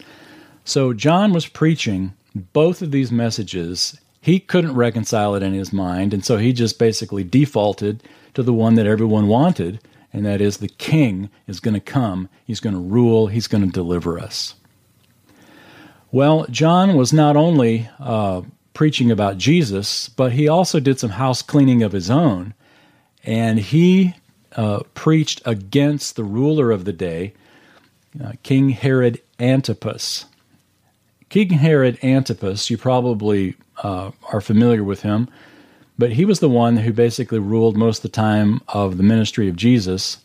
So 0.64 0.92
John 0.92 1.32
was 1.32 1.46
preaching 1.46 2.12
both 2.34 2.82
of 2.82 2.90
these 2.90 3.12
messages. 3.12 3.98
He 4.20 4.40
couldn't 4.40 4.74
reconcile 4.74 5.34
it 5.34 5.42
in 5.42 5.52
his 5.52 5.72
mind, 5.72 6.14
and 6.14 6.24
so 6.24 6.36
he 6.36 6.52
just 6.52 6.78
basically 6.78 7.24
defaulted 7.24 8.02
to 8.34 8.42
the 8.42 8.52
one 8.52 8.74
that 8.76 8.86
everyone 8.86 9.28
wanted, 9.28 9.80
and 10.12 10.24
that 10.24 10.40
is 10.40 10.56
the 10.56 10.68
king 10.68 11.30
is 11.46 11.60
going 11.60 11.74
to 11.74 11.80
come, 11.80 12.28
he's 12.44 12.60
going 12.60 12.74
to 12.74 12.80
rule, 12.80 13.26
he's 13.26 13.46
going 13.46 13.64
to 13.64 13.70
deliver 13.70 14.18
us. 14.18 14.54
Well, 16.10 16.46
John 16.50 16.96
was 16.96 17.12
not 17.12 17.36
only 17.36 17.88
uh, 17.98 18.42
preaching 18.74 19.10
about 19.10 19.38
Jesus, 19.38 20.08
but 20.08 20.32
he 20.32 20.48
also 20.48 20.78
did 20.78 20.98
some 20.98 21.10
house 21.10 21.42
cleaning 21.42 21.82
of 21.82 21.92
his 21.92 22.10
own, 22.10 22.54
and 23.24 23.58
he 23.58 24.14
uh, 24.56 24.82
preached 24.94 25.42
against 25.44 26.16
the 26.16 26.24
ruler 26.24 26.70
of 26.70 26.84
the 26.84 26.92
day, 26.92 27.34
uh, 28.22 28.32
King 28.42 28.70
Herod 28.70 29.20
Antipas. 29.38 30.26
King 31.28 31.50
Herod 31.50 31.98
Antipas, 32.02 32.68
you 32.70 32.76
probably 32.76 33.54
uh, 33.82 34.10
are 34.32 34.40
familiar 34.40 34.84
with 34.84 35.02
him. 35.02 35.28
But 35.98 36.12
he 36.12 36.24
was 36.24 36.40
the 36.40 36.48
one 36.48 36.78
who 36.78 36.92
basically 36.92 37.38
ruled 37.38 37.76
most 37.76 37.98
of 37.98 38.02
the 38.02 38.16
time 38.16 38.60
of 38.68 38.96
the 38.96 39.02
ministry 39.02 39.48
of 39.48 39.56
Jesus. 39.56 40.18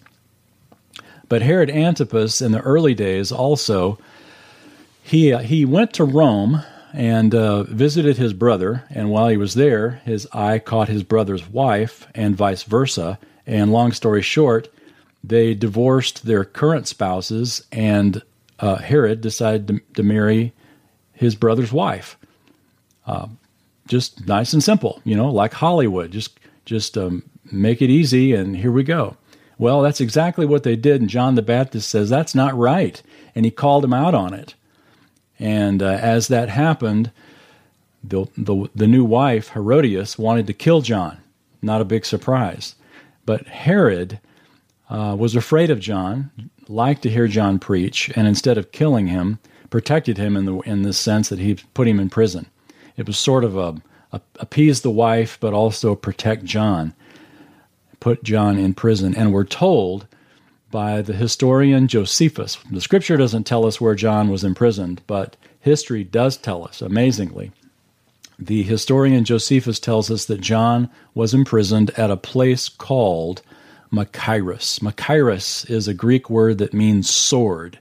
But 1.29 1.41
Herod 1.41 1.69
Antipas, 1.69 2.41
in 2.41 2.51
the 2.51 2.61
early 2.61 2.93
days, 2.93 3.31
also 3.31 3.99
he 5.03 5.33
uh, 5.33 5.39
he 5.39 5.65
went 5.65 5.93
to 5.93 6.03
Rome 6.03 6.63
and 6.93 7.35
uh, 7.35 7.63
visited 7.63 8.17
his 8.17 8.33
brother. 8.33 8.85
And 8.89 9.09
while 9.09 9.27
he 9.27 9.37
was 9.37 9.53
there, 9.53 10.01
his 10.05 10.27
eye 10.33 10.59
caught 10.59 10.87
his 10.87 11.03
brother's 11.03 11.47
wife, 11.47 12.07
and 12.15 12.35
vice 12.35 12.63
versa. 12.63 13.19
And 13.47 13.71
long 13.71 13.93
story 13.93 14.21
short, 14.21 14.67
they 15.23 15.53
divorced 15.53 16.25
their 16.25 16.45
current 16.45 16.87
spouses, 16.87 17.65
and 17.71 18.21
uh, 18.59 18.75
Herod 18.75 19.21
decided 19.21 19.67
to, 19.67 19.79
to, 19.95 20.03
marry 20.03 20.53
his 21.13 21.35
brother's 21.35 21.71
wife. 21.71 22.17
Uh, 23.05 23.27
just 23.87 24.27
nice 24.27 24.53
and 24.53 24.63
simple, 24.63 25.01
you 25.05 25.15
know, 25.15 25.29
like 25.29 25.53
Hollywood. 25.53 26.11
Just 26.11 26.39
just 26.65 26.97
um, 26.97 27.23
make 27.51 27.81
it 27.81 27.89
easy, 27.89 28.33
and 28.33 28.57
here 28.57 28.71
we 28.71 28.83
go. 28.83 29.15
Well, 29.57 29.81
that's 29.81 30.01
exactly 30.01 30.45
what 30.45 30.63
they 30.63 30.75
did, 30.75 31.01
and 31.01 31.09
John 31.09 31.35
the 31.35 31.41
Baptist 31.41 31.89
says 31.89 32.09
that's 32.09 32.35
not 32.35 32.57
right, 32.57 33.01
and 33.33 33.45
he 33.45 33.51
called 33.51 33.85
him 33.85 33.93
out 33.93 34.13
on 34.13 34.33
it. 34.33 34.53
And 35.39 35.81
uh, 35.81 35.99
as 36.01 36.27
that 36.27 36.49
happened, 36.49 37.11
the, 38.03 38.25
the 38.37 38.69
the 38.75 38.87
new 38.87 39.05
wife 39.05 39.49
Herodias 39.49 40.17
wanted 40.17 40.47
to 40.47 40.53
kill 40.53 40.81
John. 40.81 41.19
Not 41.61 41.81
a 41.81 41.85
big 41.85 42.05
surprise, 42.05 42.75
but 43.27 43.45
Herod 43.45 44.19
uh, 44.89 45.15
was 45.19 45.35
afraid 45.35 45.69
of 45.69 45.81
John, 45.81 46.31
liked 46.67 47.03
to 47.03 47.09
hear 47.09 47.27
John 47.27 47.59
preach, 47.59 48.09
and 48.15 48.25
instead 48.25 48.57
of 48.57 48.71
killing 48.71 49.07
him, 49.07 49.37
protected 49.69 50.17
him 50.17 50.37
in 50.37 50.45
the 50.45 50.57
in 50.61 50.81
the 50.81 50.93
sense 50.93 51.29
that 51.29 51.37
he 51.37 51.55
put 51.75 51.87
him 51.87 51.99
in 51.99 52.09
prison. 52.09 52.47
It 52.95 53.05
was 53.05 53.19
sort 53.19 53.43
of 53.43 53.57
a, 53.57 53.75
a 54.13 54.21
appease 54.39 54.81
the 54.81 54.89
wife, 54.89 55.37
but 55.39 55.53
also 55.53 55.93
protect 55.93 56.45
John, 56.45 56.93
put 57.99 58.23
John 58.23 58.57
in 58.57 58.73
prison. 58.73 59.13
And 59.13 59.33
we're 59.33 59.43
told 59.43 60.07
by 60.71 61.01
the 61.01 61.13
historian 61.13 61.87
Josephus. 61.89 62.57
The 62.71 62.81
scripture 62.81 63.17
doesn't 63.17 63.43
tell 63.43 63.65
us 63.65 63.81
where 63.81 63.95
John 63.95 64.29
was 64.29 64.43
imprisoned, 64.43 65.01
but 65.05 65.35
history 65.59 66.03
does 66.05 66.37
tell 66.37 66.63
us, 66.63 66.81
amazingly. 66.81 67.51
The 68.39 68.61
historian 68.63 69.23
Josephus 69.23 69.79
tells 69.79 70.11
us 70.11 70.25
that 70.25 70.41
John 70.41 70.89
was 71.15 71.33
imprisoned 71.33 71.89
at 71.91 72.11
a 72.11 72.17
place 72.17 72.69
called 72.69 73.41
Machaerus. 73.91 74.79
Machaerus 74.79 75.67
is 75.69 75.87
a 75.87 75.93
Greek 75.93 76.29
word 76.29 76.59
that 76.59 76.73
means 76.73 77.09
sword, 77.09 77.79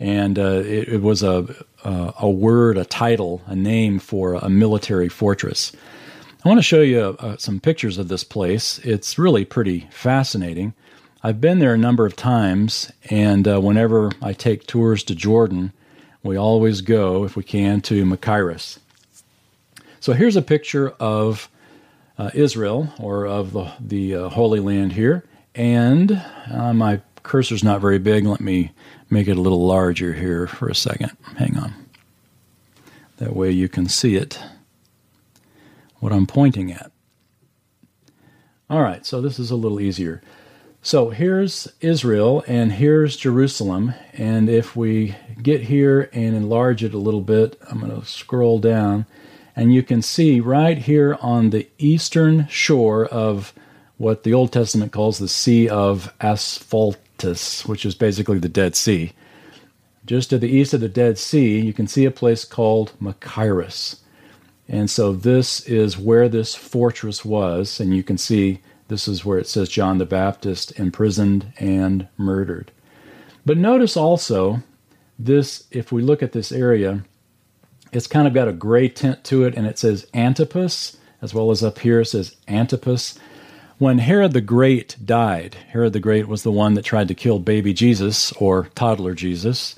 and 0.00 0.38
uh, 0.38 0.62
it, 0.64 0.88
it, 0.88 1.02
was 1.02 1.22
a 1.22 1.46
uh, 1.84 2.12
a 2.18 2.30
word, 2.30 2.78
a 2.78 2.84
title, 2.84 3.42
a 3.46 3.54
name 3.54 3.98
for 3.98 4.34
a 4.34 4.48
military 4.48 5.08
fortress. 5.10 5.72
I 6.44 6.48
want 6.48 6.58
to 6.58 6.62
show 6.62 6.80
you 6.80 7.16
uh, 7.18 7.36
some 7.36 7.60
pictures 7.60 7.98
of 7.98 8.08
this 8.08 8.24
place. 8.24 8.78
It's 8.78 9.18
really 9.18 9.44
pretty 9.44 9.88
fascinating. 9.90 10.72
I've 11.22 11.40
been 11.40 11.58
there 11.58 11.74
a 11.74 11.78
number 11.78 12.06
of 12.06 12.16
times, 12.16 12.90
and 13.10 13.46
uh, 13.46 13.60
whenever 13.60 14.12
I 14.22 14.32
take 14.32 14.66
tours 14.66 15.02
to 15.04 15.14
Jordan, 15.14 15.72
we 16.22 16.36
always 16.36 16.80
go, 16.80 17.24
if 17.24 17.36
we 17.36 17.42
can, 17.42 17.80
to 17.82 18.04
Machaerus. 18.04 18.78
So 20.04 20.12
here's 20.12 20.36
a 20.36 20.42
picture 20.42 20.90
of 21.00 21.48
uh, 22.18 22.28
Israel, 22.34 22.92
or 23.00 23.24
of 23.26 23.54
the, 23.54 23.72
the 23.80 24.14
uh, 24.14 24.28
Holy 24.28 24.60
Land 24.60 24.92
here, 24.92 25.24
and 25.54 26.22
uh, 26.52 26.74
my 26.74 27.00
cursor's 27.22 27.64
not 27.64 27.80
very 27.80 27.98
big. 27.98 28.26
Let 28.26 28.42
me 28.42 28.72
make 29.08 29.28
it 29.28 29.38
a 29.38 29.40
little 29.40 29.66
larger 29.66 30.12
here 30.12 30.46
for 30.46 30.68
a 30.68 30.74
second. 30.74 31.12
Hang 31.38 31.56
on. 31.56 31.72
That 33.16 33.34
way 33.34 33.50
you 33.50 33.66
can 33.66 33.88
see 33.88 34.14
it, 34.14 34.38
what 36.00 36.12
I'm 36.12 36.26
pointing 36.26 36.70
at. 36.70 36.92
All 38.68 38.82
right, 38.82 39.06
so 39.06 39.22
this 39.22 39.38
is 39.38 39.50
a 39.50 39.56
little 39.56 39.80
easier. 39.80 40.20
So 40.82 41.08
here's 41.08 41.66
Israel 41.80 42.44
and 42.46 42.72
here's 42.72 43.16
Jerusalem. 43.16 43.94
And 44.12 44.50
if 44.50 44.76
we 44.76 45.16
get 45.42 45.62
here 45.62 46.10
and 46.12 46.36
enlarge 46.36 46.84
it 46.84 46.92
a 46.92 46.98
little 46.98 47.22
bit, 47.22 47.58
I'm 47.70 47.80
going 47.80 47.98
to 47.98 48.06
scroll 48.06 48.58
down. 48.58 49.06
And 49.56 49.72
you 49.72 49.82
can 49.82 50.02
see 50.02 50.40
right 50.40 50.78
here 50.78 51.16
on 51.20 51.50
the 51.50 51.68
eastern 51.78 52.48
shore 52.48 53.06
of 53.06 53.52
what 53.96 54.24
the 54.24 54.34
Old 54.34 54.52
Testament 54.52 54.92
calls 54.92 55.18
the 55.18 55.28
Sea 55.28 55.68
of 55.68 56.12
Asphaltus, 56.20 57.66
which 57.66 57.86
is 57.86 57.94
basically 57.94 58.38
the 58.38 58.48
Dead 58.48 58.74
Sea. 58.74 59.12
Just 60.04 60.30
to 60.30 60.38
the 60.38 60.48
east 60.48 60.74
of 60.74 60.80
the 60.80 60.88
Dead 60.88 61.16
Sea, 61.18 61.60
you 61.60 61.72
can 61.72 61.86
see 61.86 62.04
a 62.04 62.10
place 62.10 62.44
called 62.44 62.92
Machaerus. 63.00 64.00
And 64.68 64.90
so 64.90 65.12
this 65.12 65.60
is 65.66 65.98
where 65.98 66.28
this 66.28 66.54
fortress 66.54 67.24
was, 67.24 67.80
and 67.80 67.94
you 67.94 68.02
can 68.02 68.18
see 68.18 68.60
this 68.88 69.06
is 69.06 69.24
where 69.24 69.38
it 69.38 69.46
says 69.46 69.68
John 69.68 69.98
the 69.98 70.04
Baptist 70.04 70.78
imprisoned 70.78 71.52
and 71.58 72.08
murdered. 72.16 72.70
But 73.46 73.58
notice 73.58 73.96
also 73.96 74.62
this, 75.18 75.64
if 75.70 75.92
we 75.92 76.02
look 76.02 76.22
at 76.22 76.32
this 76.32 76.50
area, 76.50 77.04
it's 77.94 78.06
kind 78.06 78.26
of 78.26 78.34
got 78.34 78.48
a 78.48 78.52
gray 78.52 78.88
tint 78.88 79.24
to 79.24 79.44
it, 79.44 79.54
and 79.54 79.66
it 79.66 79.78
says 79.78 80.06
Antipas, 80.14 80.96
as 81.22 81.34
well 81.34 81.50
as 81.50 81.62
up 81.62 81.78
here 81.78 82.00
it 82.00 82.06
says 82.06 82.36
Antipas. 82.48 83.18
When 83.78 83.98
Herod 83.98 84.32
the 84.32 84.40
Great 84.40 84.96
died, 85.04 85.56
Herod 85.70 85.92
the 85.92 86.00
Great 86.00 86.28
was 86.28 86.42
the 86.42 86.52
one 86.52 86.74
that 86.74 86.84
tried 86.84 87.08
to 87.08 87.14
kill 87.14 87.38
baby 87.38 87.72
Jesus 87.72 88.32
or 88.32 88.68
toddler 88.74 89.14
Jesus 89.14 89.74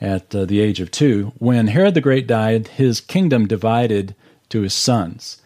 at 0.00 0.34
uh, 0.34 0.44
the 0.44 0.60
age 0.60 0.80
of 0.80 0.90
two. 0.90 1.32
When 1.38 1.68
Herod 1.68 1.94
the 1.94 2.00
Great 2.00 2.26
died, 2.26 2.68
his 2.68 3.00
kingdom 3.00 3.46
divided 3.46 4.14
to 4.50 4.60
his 4.60 4.74
sons. 4.74 5.40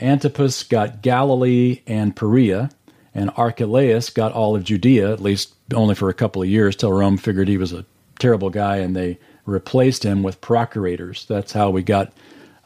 Antipas 0.00 0.62
got 0.62 1.02
Galilee 1.02 1.82
and 1.86 2.14
Perea, 2.14 2.70
and 3.14 3.30
Archelaus 3.36 4.10
got 4.10 4.32
all 4.32 4.54
of 4.54 4.64
Judea, 4.64 5.12
at 5.12 5.20
least 5.20 5.54
only 5.74 5.94
for 5.94 6.08
a 6.08 6.14
couple 6.14 6.42
of 6.42 6.48
years, 6.48 6.76
till 6.76 6.92
Rome 6.92 7.16
figured 7.16 7.48
he 7.48 7.58
was 7.58 7.72
a 7.72 7.84
terrible 8.18 8.50
guy 8.50 8.76
and 8.76 8.94
they 8.94 9.18
replaced 9.48 10.04
him 10.04 10.22
with 10.22 10.40
procurators. 10.40 11.24
That's 11.26 11.52
how 11.52 11.70
we 11.70 11.82
got 11.82 12.12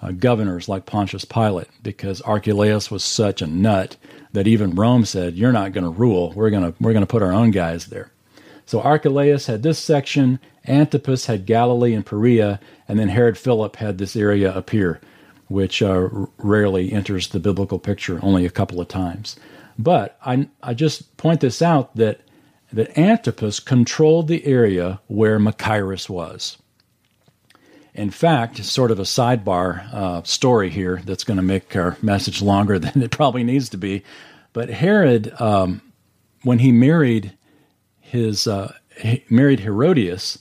uh, 0.03 0.12
governors 0.12 0.69
like 0.69 0.87
Pontius 0.87 1.25
Pilate, 1.25 1.69
because 1.83 2.21
Archelaus 2.23 2.91
was 2.91 3.05
such 3.05 3.41
a 3.41 3.47
nut 3.47 3.97
that 4.33 4.47
even 4.47 4.75
Rome 4.75 5.05
said, 5.05 5.35
"You're 5.35 5.53
not 5.53 5.73
going 5.73 5.85
to 5.85 5.91
rule. 5.91 6.33
We're 6.35 6.51
going 6.51 6.73
to 6.73 6.75
we're 6.81 6.93
going 6.93 7.07
to 7.07 7.11
put 7.11 7.23
our 7.23 7.33
own 7.33 7.51
guys 7.51 7.87
there." 7.87 8.11
So 8.67 8.81
Archelaus 8.81 9.47
had 9.47 9.62
this 9.62 9.79
section, 9.79 10.39
Antipas 10.67 11.27
had 11.27 11.47
Galilee 11.47 11.95
and 11.95 12.07
Perea, 12.07 12.61
and 12.89 12.99
then 12.99 13.09
Herod 13.09 13.37
Philip 13.37 13.77
had 13.77 13.99
this 13.99 14.17
area 14.17 14.51
up 14.51 14.71
here 14.71 15.01
which 15.53 15.83
uh, 15.83 16.09
rarely 16.39 16.93
enters 16.93 17.29
the 17.29 17.41
biblical 17.41 17.79
picture, 17.79 18.19
only 18.23 18.47
a 18.47 18.51
couple 18.51 18.81
of 18.81 18.89
times. 18.89 19.37
But 19.79 20.17
I, 20.25 20.49
I 20.62 20.75
just 20.75 21.17
point 21.17 21.41
this 21.41 21.62
out 21.62 21.95
that, 21.97 22.21
that 22.73 22.97
Antipas 22.99 23.61
controlled 23.61 24.29
the 24.29 24.45
area 24.47 25.01
where 25.09 25.39
Machaerus 25.39 26.09
was. 26.09 26.57
In 27.94 28.11
fact, 28.11 28.64
sort 28.64 28.90
of 28.90 28.99
a 28.99 29.02
sidebar 29.02 29.92
uh, 29.92 30.22
story 30.22 30.70
here 30.70 31.02
that's 31.04 31.25
going 31.25 31.37
to 31.37 31.42
make 31.42 31.76
our 31.76 31.96
message 32.00 32.40
longer 32.40 32.78
than 32.78 33.02
it 33.02 33.11
probably 33.11 33.44
needs 33.44 33.68
to 33.70 33.76
be. 33.76 34.02
But 34.52 34.70
Herod, 34.70 35.32
um, 35.40 35.82
when 36.42 36.58
he 36.58 36.72
married 36.72 37.32
his 38.00 38.46
uh, 38.46 38.75
he 38.99 39.25
married 39.30 39.61
Herodias, 39.61 40.38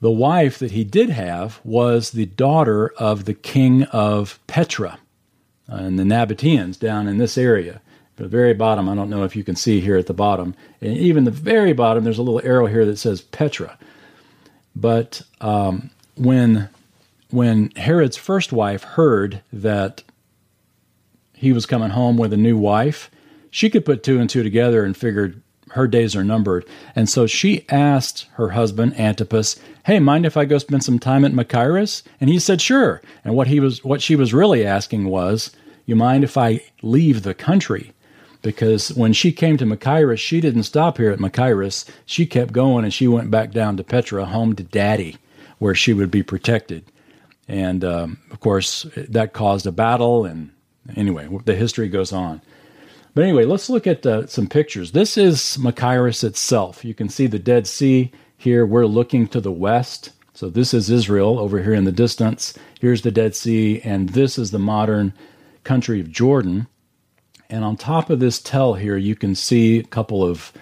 the 0.00 0.10
wife 0.10 0.58
that 0.58 0.72
he 0.72 0.84
did 0.84 1.10
have 1.10 1.60
was 1.64 2.10
the 2.10 2.26
daughter 2.26 2.92
of 2.98 3.24
the 3.24 3.34
king 3.34 3.84
of 3.84 4.38
Petra 4.46 4.98
uh, 5.70 5.76
and 5.76 5.98
the 5.98 6.04
Nabateans 6.04 6.78
down 6.78 7.08
in 7.08 7.18
this 7.18 7.38
area. 7.38 7.80
The 8.16 8.28
very 8.28 8.54
bottom, 8.54 8.88
I 8.88 8.94
don't 8.94 9.10
know 9.10 9.24
if 9.24 9.36
you 9.36 9.44
can 9.44 9.56
see 9.56 9.80
here 9.80 9.96
at 9.96 10.06
the 10.06 10.14
bottom, 10.14 10.54
and 10.80 10.96
even 10.96 11.24
the 11.24 11.30
very 11.30 11.72
bottom, 11.72 12.04
there's 12.04 12.18
a 12.18 12.22
little 12.22 12.46
arrow 12.46 12.66
here 12.66 12.86
that 12.86 12.96
says 12.96 13.20
Petra. 13.20 13.78
But 14.74 15.22
um, 15.40 15.90
when 16.16 16.68
when 17.30 17.70
Herod's 17.76 18.16
first 18.16 18.52
wife 18.52 18.82
heard 18.82 19.42
that 19.52 20.02
he 21.34 21.52
was 21.52 21.66
coming 21.66 21.90
home 21.90 22.16
with 22.16 22.32
a 22.32 22.36
new 22.36 22.56
wife, 22.56 23.10
she 23.50 23.68
could 23.68 23.84
put 23.84 24.02
two 24.02 24.18
and 24.20 24.30
two 24.30 24.42
together 24.42 24.84
and 24.84 24.96
figured 24.96 25.42
her 25.70 25.88
days 25.88 26.14
are 26.14 26.24
numbered. 26.24 26.64
And 26.94 27.08
so 27.08 27.26
she 27.26 27.66
asked 27.68 28.26
her 28.34 28.50
husband 28.50 28.98
Antipas, 28.98 29.56
"Hey, 29.84 29.98
mind 29.98 30.24
if 30.24 30.36
I 30.36 30.44
go 30.44 30.58
spend 30.58 30.84
some 30.84 30.98
time 30.98 31.24
at 31.24 31.32
Machaerus?" 31.32 32.02
And 32.20 32.30
he 32.30 32.38
said, 32.38 32.60
"Sure." 32.60 33.02
And 33.24 33.34
what 33.34 33.48
he 33.48 33.60
was 33.60 33.84
what 33.84 34.00
she 34.00 34.16
was 34.16 34.32
really 34.32 34.64
asking 34.64 35.08
was, 35.08 35.50
"You 35.84 35.96
mind 35.96 36.24
if 36.24 36.36
I 36.36 36.60
leave 36.82 37.22
the 37.22 37.34
country?" 37.34 37.92
Because 38.42 38.88
when 38.90 39.12
she 39.12 39.32
came 39.32 39.56
to 39.56 39.66
Machaerus, 39.66 40.20
she 40.20 40.40
didn't 40.40 40.62
stop 40.62 40.98
here 40.98 41.10
at 41.10 41.18
Machaerus. 41.18 41.84
She 42.06 42.26
kept 42.26 42.52
going 42.52 42.84
and 42.84 42.94
she 42.94 43.08
went 43.08 43.30
back 43.30 43.50
down 43.50 43.76
to 43.76 43.84
Petra, 43.84 44.26
home 44.26 44.54
to 44.54 44.62
Daddy, 44.62 45.16
where 45.58 45.74
she 45.74 45.92
would 45.92 46.10
be 46.10 46.22
protected. 46.22 46.84
And 47.48 47.84
um, 47.84 48.18
of 48.30 48.40
course, 48.40 48.86
that 48.96 49.32
caused 49.32 49.66
a 49.66 49.72
battle. 49.72 50.24
And 50.24 50.50
anyway, 50.96 51.28
the 51.44 51.54
history 51.54 51.88
goes 51.88 52.12
on. 52.12 52.40
But 53.14 53.24
anyway, 53.24 53.46
let's 53.46 53.70
look 53.70 53.86
at 53.86 54.04
uh, 54.04 54.26
some 54.26 54.46
pictures. 54.46 54.92
This 54.92 55.16
is 55.16 55.56
Machaerus 55.58 56.22
itself. 56.22 56.84
You 56.84 56.92
can 56.92 57.08
see 57.08 57.26
the 57.26 57.38
Dead 57.38 57.66
Sea 57.66 58.12
here. 58.36 58.66
We're 58.66 58.86
looking 58.86 59.26
to 59.28 59.40
the 59.40 59.52
west. 59.52 60.10
So 60.34 60.50
this 60.50 60.74
is 60.74 60.90
Israel 60.90 61.38
over 61.38 61.62
here 61.62 61.72
in 61.72 61.84
the 61.84 61.92
distance. 61.92 62.52
Here's 62.78 63.00
the 63.00 63.10
Dead 63.10 63.34
Sea, 63.34 63.80
and 63.80 64.10
this 64.10 64.36
is 64.36 64.50
the 64.50 64.58
modern 64.58 65.14
country 65.64 65.98
of 65.98 66.12
Jordan. 66.12 66.66
And 67.48 67.64
on 67.64 67.76
top 67.76 68.10
of 68.10 68.20
this 68.20 68.38
tell 68.38 68.74
here, 68.74 68.98
you 68.98 69.16
can 69.16 69.34
see 69.34 69.78
a 69.78 69.84
couple 69.84 70.22
of 70.22 70.52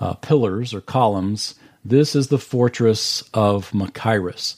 uh, 0.00 0.14
pillars 0.14 0.72
or 0.72 0.80
columns. 0.80 1.56
This 1.88 2.14
is 2.14 2.28
the 2.28 2.38
fortress 2.38 3.24
of 3.32 3.70
Machaerus. 3.70 4.56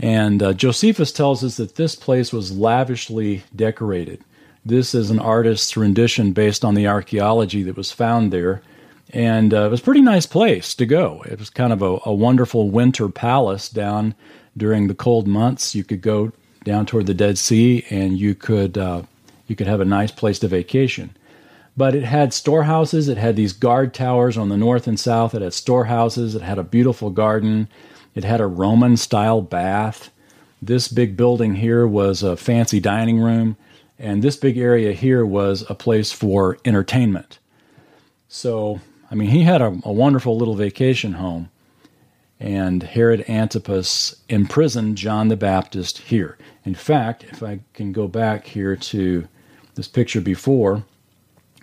And 0.00 0.42
uh, 0.42 0.52
Josephus 0.52 1.12
tells 1.12 1.44
us 1.44 1.58
that 1.58 1.76
this 1.76 1.94
place 1.94 2.32
was 2.32 2.56
lavishly 2.56 3.44
decorated. 3.54 4.24
This 4.66 4.96
is 4.96 5.12
an 5.12 5.20
artist's 5.20 5.76
rendition 5.76 6.32
based 6.32 6.64
on 6.64 6.74
the 6.74 6.88
archaeology 6.88 7.62
that 7.62 7.76
was 7.76 7.92
found 7.92 8.32
there. 8.32 8.62
And 9.10 9.54
uh, 9.54 9.66
it 9.66 9.70
was 9.70 9.80
a 9.80 9.84
pretty 9.84 10.00
nice 10.00 10.26
place 10.26 10.74
to 10.74 10.86
go. 10.86 11.22
It 11.30 11.38
was 11.38 11.50
kind 11.50 11.72
of 11.72 11.82
a, 11.82 11.98
a 12.04 12.12
wonderful 12.12 12.68
winter 12.68 13.08
palace 13.08 13.68
down 13.68 14.16
during 14.56 14.88
the 14.88 14.96
cold 14.96 15.28
months. 15.28 15.76
You 15.76 15.84
could 15.84 16.02
go 16.02 16.32
down 16.64 16.84
toward 16.84 17.06
the 17.06 17.14
Dead 17.14 17.38
Sea 17.38 17.86
and 17.90 18.18
you 18.18 18.34
could, 18.34 18.76
uh, 18.76 19.02
you 19.46 19.54
could 19.54 19.68
have 19.68 19.80
a 19.80 19.84
nice 19.84 20.10
place 20.10 20.40
to 20.40 20.48
vacation. 20.48 21.16
But 21.78 21.94
it 21.94 22.02
had 22.02 22.34
storehouses, 22.34 23.06
it 23.06 23.18
had 23.18 23.36
these 23.36 23.52
guard 23.52 23.94
towers 23.94 24.36
on 24.36 24.48
the 24.48 24.56
north 24.56 24.88
and 24.88 24.98
south, 24.98 25.32
it 25.32 25.42
had 25.42 25.54
storehouses, 25.54 26.34
it 26.34 26.42
had 26.42 26.58
a 26.58 26.64
beautiful 26.64 27.10
garden, 27.10 27.68
it 28.16 28.24
had 28.24 28.40
a 28.40 28.48
Roman 28.48 28.96
style 28.96 29.40
bath. 29.40 30.10
This 30.60 30.88
big 30.88 31.16
building 31.16 31.54
here 31.54 31.86
was 31.86 32.24
a 32.24 32.36
fancy 32.36 32.80
dining 32.80 33.20
room. 33.20 33.56
And 33.96 34.22
this 34.22 34.36
big 34.36 34.58
area 34.58 34.92
here 34.92 35.24
was 35.24 35.64
a 35.70 35.74
place 35.76 36.10
for 36.10 36.58
entertainment. 36.64 37.38
So, 38.26 38.80
I 39.08 39.14
mean, 39.14 39.28
he 39.30 39.44
had 39.44 39.62
a, 39.62 39.78
a 39.84 39.92
wonderful 39.92 40.36
little 40.36 40.56
vacation 40.56 41.12
home. 41.12 41.48
And 42.40 42.82
Herod 42.82 43.24
Antipas 43.28 44.16
imprisoned 44.28 44.96
John 44.96 45.28
the 45.28 45.36
Baptist 45.36 45.98
here. 45.98 46.38
In 46.64 46.74
fact, 46.74 47.22
if 47.22 47.40
I 47.40 47.60
can 47.72 47.92
go 47.92 48.08
back 48.08 48.48
here 48.48 48.74
to 48.74 49.28
this 49.76 49.86
picture 49.86 50.20
before, 50.20 50.82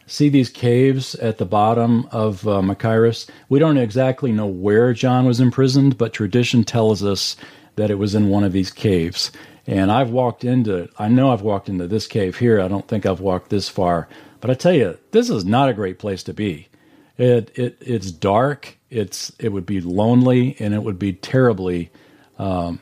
see 0.07 0.29
these 0.29 0.49
caves 0.49 1.15
at 1.15 1.37
the 1.37 1.45
bottom 1.45 2.07
of 2.11 2.45
uh? 2.45 3.27
We 3.49 3.59
don't 3.59 3.77
exactly 3.77 4.31
know 4.31 4.47
where 4.47 4.93
John 4.93 5.25
was 5.25 5.39
imprisoned, 5.39 5.97
but 5.97 6.13
tradition 6.13 6.63
tells 6.63 7.03
us 7.03 7.35
that 7.75 7.91
it 7.91 7.95
was 7.95 8.15
in 8.15 8.29
one 8.29 8.43
of 8.43 8.53
these 8.53 8.71
caves. 8.71 9.31
And 9.67 9.91
I've 9.91 10.11
walked 10.11 10.43
into, 10.43 10.89
I 10.99 11.07
know 11.07 11.31
I've 11.31 11.41
walked 11.41 11.69
into 11.69 11.87
this 11.87 12.07
cave 12.07 12.37
here. 12.37 12.61
I 12.61 12.67
don't 12.67 12.87
think 12.87 13.05
I've 13.05 13.19
walked 13.19 13.49
this 13.49 13.67
far. 13.67 14.07
But 14.41 14.51
I 14.51 14.53
tell 14.53 14.73
you, 14.73 14.97
this 15.11 15.29
is 15.29 15.43
not 15.43 15.69
a 15.69 15.73
great 15.73 15.97
place 15.97 16.21
to 16.23 16.33
be. 16.33 16.67
It, 17.17 17.51
it 17.57 17.77
it's 17.79 18.11
dark. 18.11 18.77
It's 18.89 19.31
it 19.39 19.49
would 19.49 19.65
be 19.65 19.81
lonely, 19.81 20.55
and 20.59 20.73
it 20.73 20.83
would 20.83 20.99
be 20.99 21.13
terribly, 21.13 21.89
um, 22.37 22.79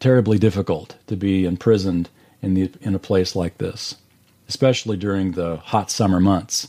terribly 0.00 0.38
difficult 0.38 0.96
to 1.06 1.16
be 1.16 1.44
imprisoned 1.44 2.10
in 2.42 2.54
the 2.54 2.70
in 2.80 2.94
a 2.94 2.98
place 2.98 3.36
like 3.36 3.58
this, 3.58 3.94
especially 4.48 4.96
during 4.96 5.32
the 5.32 5.56
hot 5.56 5.90
summer 5.90 6.20
months. 6.20 6.68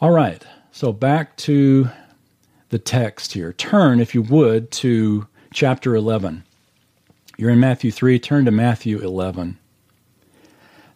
All 0.00 0.10
right, 0.10 0.42
so 0.72 0.92
back 0.92 1.36
to 1.38 1.90
the 2.70 2.78
text 2.78 3.32
here. 3.32 3.52
Turn, 3.52 4.00
if 4.00 4.14
you 4.14 4.22
would, 4.22 4.70
to 4.72 5.26
chapter 5.52 5.94
11. 5.94 6.44
You're 7.36 7.50
in 7.50 7.60
Matthew 7.60 7.90
3, 7.90 8.18
turn 8.18 8.44
to 8.44 8.50
Matthew 8.50 8.98
11. 8.98 9.58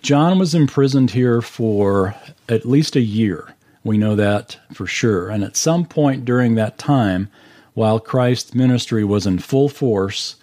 John 0.02 0.38
was 0.38 0.54
imprisoned 0.54 1.12
here 1.12 1.40
for 1.40 2.14
at 2.48 2.66
least 2.66 2.96
a 2.96 3.00
year. 3.00 3.54
We 3.84 3.98
know 3.98 4.16
that 4.16 4.58
for 4.72 4.86
sure. 4.86 5.30
And 5.30 5.42
at 5.42 5.56
some 5.56 5.86
point 5.86 6.24
during 6.24 6.54
that 6.54 6.78
time, 6.78 7.28
while 7.74 7.98
Christ's 7.98 8.54
ministry 8.54 9.04
was 9.04 9.26
in 9.26 9.38
full 9.38 9.68
force, 9.68 10.36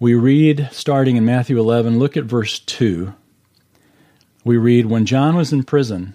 we 0.00 0.14
read 0.14 0.66
starting 0.72 1.16
in 1.16 1.26
Matthew 1.26 1.58
11, 1.58 1.98
look 1.98 2.16
at 2.16 2.24
verse 2.24 2.58
2. 2.58 3.12
we 4.46 4.56
read, 4.56 4.86
When 4.86 5.04
John 5.04 5.36
was 5.36 5.52
in 5.52 5.62
prison, 5.62 6.14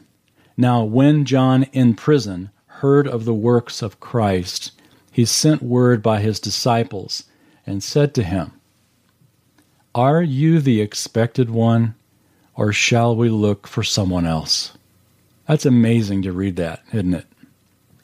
now 0.58 0.84
when 0.84 1.24
John 1.24 1.63
in 1.71 1.93
prison 1.93 2.50
heard 2.65 3.08
of 3.08 3.26
the 3.26 3.34
works 3.34 3.84
of 3.84 4.00
Christ, 4.00 4.71
he 5.12 5.24
sent 5.24 5.62
word 5.62 6.02
by 6.02 6.19
his 6.19 6.39
disciples 6.39 7.26
and 7.67 7.84
said 7.84 8.15
to 8.15 8.24
him, 8.24 8.54
Are 9.93 10.24
you 10.24 10.60
the 10.60 10.82
expected 10.82 11.52
one, 11.52 11.93
or 12.56 12.74
shall 12.74 13.15
we 13.15 13.30
look 13.30 13.67
for 13.67 13.84
someone 13.84 14.26
else? 14.26 14.76
That's 15.48 15.65
amazing 15.65 16.24
to 16.24 16.32
read 16.32 16.56
that, 16.56 16.82
isn't 16.91 17.13
it? 17.13 17.28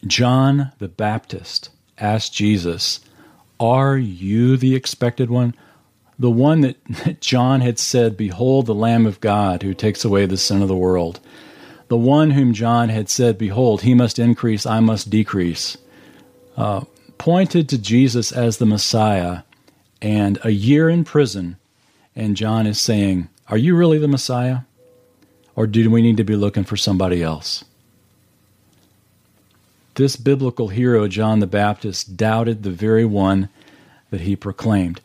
John 0.06 0.74
the 0.78 0.88
Baptist 0.88 1.72
asked 1.98 2.36
Jesus, 2.36 3.00
Are 3.60 3.98
you 3.98 4.58
the 4.58 4.76
expected 4.76 5.32
one? 5.32 5.56
The 6.22 6.30
one 6.30 6.62
that 6.62 7.20
John 7.20 7.62
had 7.62 7.80
said, 7.80 8.16
Behold 8.16 8.68
the 8.68 8.76
Lamb 8.76 9.08
of 9.08 9.20
God 9.20 9.64
who 9.64 9.74
takes 9.74 10.06
away 10.06 10.28
the 10.28 10.38
sin 10.38 10.62
of 10.62 10.68
the 10.68 10.76
world. 10.76 11.20
The 11.88 11.98
one 11.98 12.32
whom 12.32 12.54
John 12.54 12.90
had 12.90 13.10
said, 13.10 13.38
Behold, 13.38 13.82
he 13.82 13.96
must 13.96 14.20
increase, 14.20 14.66
I 14.66 14.80
must 14.80 15.10
decrease. 15.10 15.78
Uh, 16.56 16.86
pointed 17.18 17.68
to 17.70 17.78
Jesus 17.78 18.32
as 18.32 18.58
the 18.58 18.68
Messiah, 18.68 19.42
and 20.00 20.38
a 20.44 20.52
year 20.52 20.90
in 20.90 21.04
prison, 21.04 21.58
and 22.16 22.38
John 22.38 22.68
is 22.68 22.80
saying, 22.80 23.28
Are 23.48 23.58
you 23.58 23.76
really 23.76 23.98
the 23.98 24.08
Messiah? 24.08 24.60
Or 25.56 25.66
do 25.66 25.90
we 25.90 26.02
need 26.02 26.18
to 26.18 26.24
be 26.24 26.36
looking 26.36 26.64
for 26.64 26.78
somebody 26.78 27.24
else? 27.24 27.66
This 29.96 30.16
biblical 30.16 30.70
hero, 30.70 31.08
John 31.08 31.40
the 31.40 31.48
Baptist, 31.48 32.16
doubted 32.16 32.64
the 32.64 32.72
very 32.72 33.06
one 33.06 33.50
that 34.12 34.22
he 34.22 34.36
proclaimed. 34.36 35.02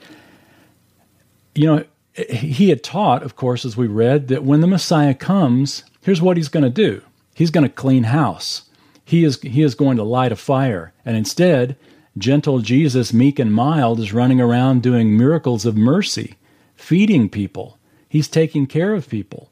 You 1.56 1.66
know, 1.66 1.84
he 2.14 2.68
had 2.70 2.82
taught, 2.82 3.22
of 3.22 3.36
course, 3.36 3.64
as 3.64 3.76
we 3.76 3.86
read, 3.86 4.28
that 4.28 4.44
when 4.44 4.60
the 4.60 4.66
Messiah 4.66 5.14
comes, 5.14 5.84
here's 6.00 6.22
what 6.22 6.36
he's 6.36 6.48
going 6.48 6.64
to 6.64 6.70
do 6.70 7.02
he's 7.34 7.50
going 7.50 7.64
to 7.64 7.72
clean 7.72 8.04
house. 8.04 8.62
He 9.04 9.22
is, 9.24 9.40
he 9.40 9.62
is 9.62 9.74
going 9.74 9.96
to 9.98 10.02
light 10.02 10.32
a 10.32 10.36
fire. 10.36 10.92
And 11.04 11.16
instead, 11.16 11.76
gentle 12.18 12.60
Jesus, 12.60 13.12
meek 13.12 13.38
and 13.38 13.52
mild, 13.52 14.00
is 14.00 14.12
running 14.12 14.40
around 14.40 14.82
doing 14.82 15.16
miracles 15.16 15.64
of 15.64 15.76
mercy, 15.76 16.34
feeding 16.74 17.28
people. 17.28 17.78
He's 18.08 18.26
taking 18.26 18.66
care 18.66 18.94
of 18.94 19.08
people. 19.08 19.50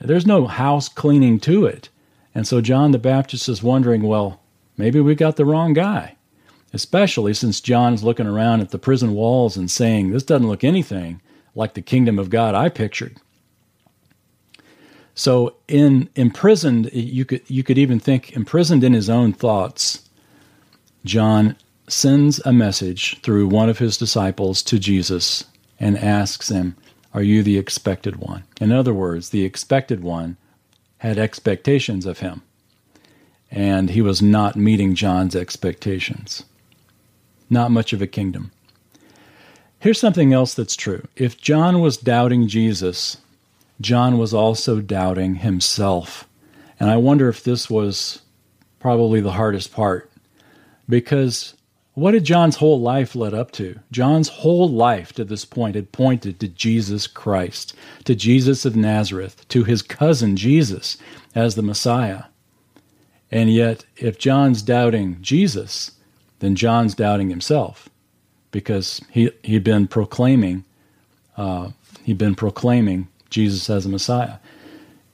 There's 0.00 0.26
no 0.26 0.46
house 0.46 0.88
cleaning 0.88 1.40
to 1.40 1.66
it. 1.66 1.88
And 2.34 2.46
so 2.46 2.60
John 2.60 2.92
the 2.92 2.98
Baptist 2.98 3.48
is 3.48 3.62
wondering, 3.62 4.02
well, 4.02 4.40
maybe 4.76 5.00
we 5.00 5.14
got 5.14 5.36
the 5.36 5.44
wrong 5.44 5.72
guy. 5.72 6.16
Especially 6.72 7.34
since 7.34 7.60
John's 7.60 8.04
looking 8.04 8.26
around 8.26 8.60
at 8.60 8.70
the 8.70 8.78
prison 8.78 9.14
walls 9.14 9.56
and 9.56 9.70
saying, 9.70 10.10
this 10.10 10.22
doesn't 10.22 10.46
look 10.46 10.62
anything 10.62 11.20
like 11.54 11.74
the 11.74 11.82
kingdom 11.82 12.18
of 12.18 12.30
God 12.30 12.54
I 12.54 12.68
pictured. 12.68 13.16
So 15.14 15.56
in 15.68 16.08
imprisoned, 16.14 16.90
you 16.92 17.24
could 17.24 17.42
you 17.50 17.62
could 17.62 17.76
even 17.76 17.98
think 17.98 18.32
imprisoned 18.36 18.84
in 18.84 18.92
his 18.92 19.10
own 19.10 19.32
thoughts, 19.32 20.08
John 21.04 21.56
sends 21.88 22.38
a 22.46 22.52
message 22.52 23.20
through 23.22 23.48
one 23.48 23.68
of 23.68 23.78
his 23.78 23.96
disciples 23.96 24.62
to 24.62 24.78
Jesus 24.78 25.44
and 25.80 25.98
asks 25.98 26.50
him, 26.50 26.76
are 27.12 27.22
you 27.22 27.42
the 27.42 27.58
expected 27.58 28.16
one? 28.16 28.44
In 28.60 28.70
other 28.70 28.94
words, 28.94 29.30
the 29.30 29.44
expected 29.44 30.02
one 30.02 30.36
had 30.98 31.18
expectations 31.18 32.06
of 32.06 32.20
him, 32.20 32.42
and 33.50 33.90
he 33.90 34.00
was 34.00 34.22
not 34.22 34.54
meeting 34.54 34.94
John's 34.94 35.34
expectations. 35.34 36.44
Not 37.50 37.70
much 37.70 37.92
of 37.92 38.00
a 38.00 38.06
kingdom. 38.06 38.52
Here's 39.80 39.98
something 40.00 40.32
else 40.32 40.54
that's 40.54 40.76
true. 40.76 41.06
If 41.16 41.40
John 41.40 41.80
was 41.80 41.96
doubting 41.96 42.48
Jesus, 42.48 43.16
John 43.80 44.18
was 44.18 44.32
also 44.32 44.80
doubting 44.80 45.36
himself. 45.36 46.28
And 46.78 46.90
I 46.90 46.96
wonder 46.96 47.28
if 47.28 47.42
this 47.42 47.68
was 47.68 48.22
probably 48.78 49.20
the 49.20 49.32
hardest 49.32 49.72
part 49.72 50.10
because 50.88 51.54
what 51.94 52.14
had 52.14 52.24
John's 52.24 52.56
whole 52.56 52.80
life 52.80 53.14
led 53.14 53.34
up 53.34 53.50
to? 53.52 53.78
John's 53.90 54.28
whole 54.28 54.68
life 54.68 55.12
to 55.14 55.24
this 55.24 55.44
point 55.44 55.74
had 55.74 55.92
pointed 55.92 56.40
to 56.40 56.48
Jesus 56.48 57.06
Christ, 57.06 57.74
to 58.04 58.14
Jesus 58.14 58.64
of 58.64 58.76
Nazareth, 58.76 59.46
to 59.48 59.64
his 59.64 59.82
cousin 59.82 60.36
Jesus 60.36 60.96
as 61.34 61.54
the 61.54 61.62
Messiah. 61.62 62.24
And 63.30 63.52
yet, 63.52 63.84
if 63.96 64.18
John's 64.18 64.62
doubting 64.62 65.18
Jesus, 65.20 65.92
then 66.40 66.56
John's 66.56 66.94
doubting 66.94 67.30
himself 67.30 67.88
because 68.50 69.00
he, 69.10 69.30
he'd 69.42 69.64
been 69.64 69.86
proclaiming 69.86 70.64
uh, 71.36 71.70
he'd 72.04 72.18
been 72.18 72.34
proclaiming 72.34 73.08
Jesus 73.30 73.70
as 73.70 73.86
a 73.86 73.88
Messiah. 73.88 74.36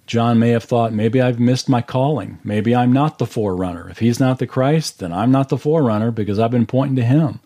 John 0.06 0.38
may 0.38 0.50
have 0.50 0.64
thought, 0.64 0.92
maybe 0.92 1.20
I've 1.20 1.38
missed 1.38 1.68
my 1.68 1.82
calling. 1.82 2.38
Maybe 2.42 2.74
I'm 2.74 2.92
not 2.92 3.18
the 3.18 3.26
forerunner. 3.26 3.88
If 3.90 3.98
he's 3.98 4.20
not 4.20 4.38
the 4.38 4.46
Christ, 4.46 5.00
then 5.00 5.12
I'm 5.12 5.30
not 5.30 5.48
the 5.48 5.58
forerunner 5.58 6.10
because 6.10 6.38
I've 6.38 6.50
been 6.50 6.66
pointing 6.66 6.96
to 6.96 7.04
him. 7.04 7.40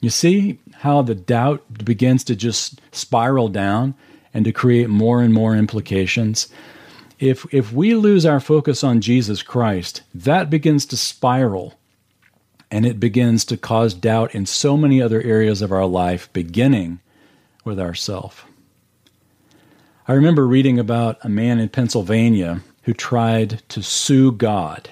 You 0.00 0.10
see 0.10 0.58
how 0.74 1.02
the 1.02 1.14
doubt 1.14 1.84
begins 1.84 2.22
to 2.24 2.36
just 2.36 2.80
spiral 2.92 3.48
down 3.48 3.94
and 4.34 4.44
to 4.44 4.52
create 4.52 4.90
more 4.90 5.22
and 5.22 5.32
more 5.32 5.56
implications? 5.56 6.48
If, 7.18 7.46
if 7.52 7.72
we 7.72 7.94
lose 7.94 8.26
our 8.26 8.40
focus 8.40 8.84
on 8.84 9.00
Jesus 9.00 9.42
Christ, 9.42 10.02
that 10.14 10.50
begins 10.50 10.84
to 10.86 10.98
spiral 10.98 11.75
and 12.76 12.84
it 12.84 13.00
begins 13.00 13.46
to 13.46 13.56
cause 13.56 13.94
doubt 13.94 14.34
in 14.34 14.44
so 14.44 14.76
many 14.76 15.00
other 15.00 15.22
areas 15.22 15.62
of 15.62 15.72
our 15.72 15.86
life, 15.86 16.30
beginning 16.34 17.00
with 17.64 17.80
ourself. 17.80 18.44
I 20.06 20.12
remember 20.12 20.46
reading 20.46 20.78
about 20.78 21.16
a 21.22 21.28
man 21.30 21.58
in 21.58 21.70
Pennsylvania 21.70 22.60
who 22.82 22.92
tried 22.92 23.62
to 23.70 23.82
sue 23.82 24.30
God. 24.30 24.90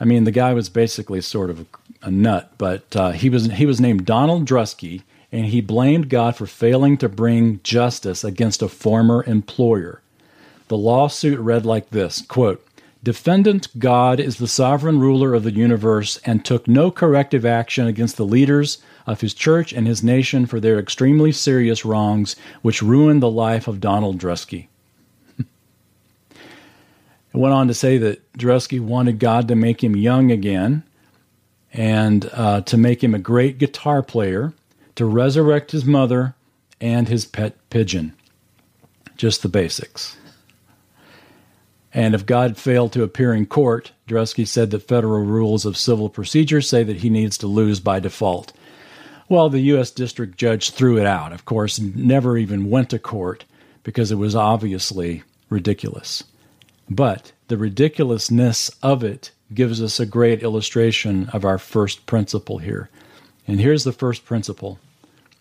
I 0.00 0.06
mean, 0.06 0.24
the 0.24 0.30
guy 0.30 0.54
was 0.54 0.70
basically 0.70 1.20
sort 1.20 1.50
of 1.50 1.66
a 2.00 2.10
nut, 2.10 2.54
but 2.56 2.96
uh, 2.96 3.10
he 3.10 3.28
was 3.28 3.50
he 3.52 3.66
was 3.66 3.78
named 3.78 4.06
Donald 4.06 4.46
Drusky, 4.46 5.02
and 5.30 5.44
he 5.44 5.60
blamed 5.60 6.08
God 6.08 6.34
for 6.34 6.46
failing 6.46 6.96
to 6.96 7.10
bring 7.10 7.60
justice 7.62 8.24
against 8.24 8.62
a 8.62 8.70
former 8.70 9.22
employer. 9.24 10.00
The 10.68 10.78
lawsuit 10.78 11.40
read 11.40 11.66
like 11.66 11.90
this: 11.90 12.22
"Quote: 12.22 12.66
Defendant 13.02 13.68
God 13.78 14.20
is 14.20 14.36
the 14.36 14.46
sovereign 14.46 15.00
ruler 15.00 15.32
of 15.32 15.42
the 15.42 15.52
universe 15.52 16.18
and 16.26 16.44
took 16.44 16.68
no 16.68 16.90
corrective 16.90 17.46
action 17.46 17.86
against 17.86 18.18
the 18.18 18.26
leaders 18.26 18.78
of 19.06 19.22
his 19.22 19.32
church 19.32 19.72
and 19.72 19.86
his 19.86 20.02
nation 20.02 20.44
for 20.44 20.60
their 20.60 20.78
extremely 20.78 21.32
serious 21.32 21.84
wrongs, 21.84 22.36
which 22.60 22.82
ruined 22.82 23.22
the 23.22 23.30
life 23.30 23.66
of 23.66 23.80
Donald 23.80 24.18
Drusky. 24.18 24.68
it 25.38 25.46
went 27.32 27.54
on 27.54 27.68
to 27.68 27.74
say 27.74 27.96
that 27.96 28.30
Drusky 28.34 28.80
wanted 28.80 29.18
God 29.18 29.48
to 29.48 29.56
make 29.56 29.82
him 29.82 29.96
young 29.96 30.30
again 30.30 30.82
and 31.72 32.28
uh, 32.34 32.60
to 32.62 32.76
make 32.76 33.02
him 33.02 33.14
a 33.14 33.18
great 33.18 33.56
guitar 33.56 34.02
player, 34.02 34.52
to 34.96 35.06
resurrect 35.06 35.70
his 35.70 35.86
mother 35.86 36.34
and 36.82 37.08
his 37.08 37.24
pet 37.24 37.56
pigeon. 37.70 38.12
Just 39.16 39.42
the 39.42 39.48
basics. 39.48 40.18
And 41.92 42.14
if 42.14 42.26
God 42.26 42.56
failed 42.56 42.92
to 42.92 43.02
appear 43.02 43.34
in 43.34 43.46
court, 43.46 43.92
Drusky 44.08 44.46
said 44.46 44.70
that 44.70 44.86
federal 44.86 45.24
rules 45.24 45.64
of 45.64 45.76
civil 45.76 46.08
procedure 46.08 46.60
say 46.60 46.84
that 46.84 46.98
he 46.98 47.10
needs 47.10 47.36
to 47.38 47.46
lose 47.46 47.80
by 47.80 47.98
default. 47.98 48.52
Well, 49.28 49.48
the 49.48 49.60
U.S. 49.60 49.90
District 49.90 50.36
Judge 50.36 50.70
threw 50.70 50.98
it 50.98 51.06
out, 51.06 51.32
of 51.32 51.44
course, 51.44 51.78
never 51.78 52.36
even 52.36 52.70
went 52.70 52.90
to 52.90 52.98
court 52.98 53.44
because 53.82 54.10
it 54.10 54.16
was 54.16 54.34
obviously 54.34 55.22
ridiculous. 55.48 56.24
But 56.88 57.32
the 57.48 57.56
ridiculousness 57.56 58.70
of 58.82 59.04
it 59.04 59.30
gives 59.54 59.80
us 59.82 59.98
a 59.98 60.06
great 60.06 60.42
illustration 60.42 61.28
of 61.32 61.44
our 61.44 61.58
first 61.58 62.06
principle 62.06 62.58
here. 62.58 62.90
And 63.46 63.60
here's 63.60 63.84
the 63.84 63.92
first 63.92 64.24
principle. 64.24 64.78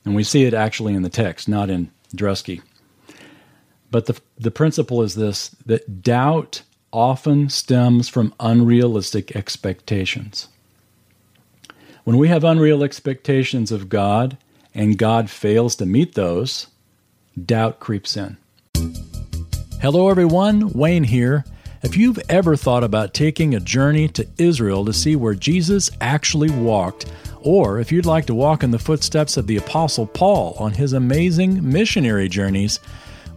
And 0.06 0.16
we 0.16 0.24
see 0.24 0.46
it 0.46 0.54
actually 0.54 0.94
in 0.94 1.04
the 1.04 1.10
text, 1.10 1.48
not 1.48 1.70
in 1.70 1.92
Drusky. 2.16 2.62
But 3.92 4.06
the, 4.06 4.20
the 4.38 4.52
principle 4.52 5.02
is 5.02 5.16
this 5.16 5.50
that 5.66 6.02
doubt 6.02 6.64
often 6.92 7.50
stems 7.50 8.10
from 8.10 8.34
unrealistic 8.40 9.36
expectations. 9.36 10.48
When 12.04 12.18
we 12.18 12.28
have 12.30 12.44
unreal 12.44 12.84
expectations 12.84 13.72
of 13.72 13.90
God 13.90 14.38
and 14.74 14.98
God 14.98 15.30
fails 15.30 15.76
to 15.76 15.86
meet 15.86 16.16
those, 16.16 16.68
doubt 17.46 17.80
creeps 17.80 18.18
in. 18.18 18.38
Hello, 19.82 20.10
everyone. 20.10 20.74
Wayne 20.74 21.04
here. 21.04 21.46
If 21.82 21.96
you've 21.96 22.20
ever 22.28 22.56
thought 22.58 22.84
about 22.84 23.14
taking 23.14 23.56
a 23.56 23.60
journey 23.60 24.10
to 24.10 24.28
Israel 24.38 24.84
to 24.86 24.92
see 24.94 25.16
where 25.16 25.36
Jesus 25.36 25.90
actually 26.02 26.50
walked, 26.50 27.06
or 27.42 27.80
if 27.80 27.92
you'd 27.92 28.06
like 28.06 28.26
to 28.26 28.36
walk 28.36 28.64
in 28.64 28.72
the 28.72 28.80
footsteps 28.80 29.38
of 29.38 29.48
the 29.48 29.56
Apostle 29.56 30.06
Paul 30.06 30.56
on 30.60 30.74
his 30.74 30.92
amazing 30.92 31.72
missionary 31.72 32.28
journeys, 32.28 32.80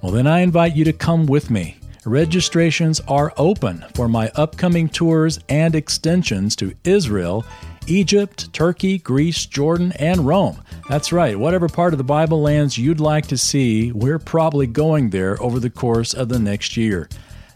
well, 0.02 0.12
then 0.12 0.26
I 0.26 0.40
invite 0.40 0.76
you 0.76 0.84
to 0.84 0.92
come 0.92 1.26
with 1.26 1.50
me. 1.50 1.78
Registrations 2.04 3.00
are 3.06 3.32
open 3.36 3.84
for 3.94 4.08
my 4.08 4.30
upcoming 4.34 4.88
tours 4.88 5.38
and 5.48 5.76
extensions 5.76 6.56
to 6.56 6.74
Israel 6.84 7.44
Egypt, 7.86 8.52
Turkey, 8.52 8.98
Greece, 8.98 9.46
Jordan, 9.46 9.92
and 9.98 10.26
Rome. 10.26 10.62
That's 10.88 11.12
right, 11.12 11.38
whatever 11.38 11.68
part 11.68 11.94
of 11.94 11.98
the 11.98 12.04
Bible 12.04 12.40
lands 12.40 12.78
you'd 12.78 13.00
like 13.00 13.26
to 13.28 13.38
see, 13.38 13.92
we're 13.92 14.18
probably 14.18 14.66
going 14.66 15.10
there 15.10 15.40
over 15.42 15.58
the 15.58 15.70
course 15.70 16.14
of 16.14 16.28
the 16.28 16.38
next 16.38 16.76
year. 16.76 17.08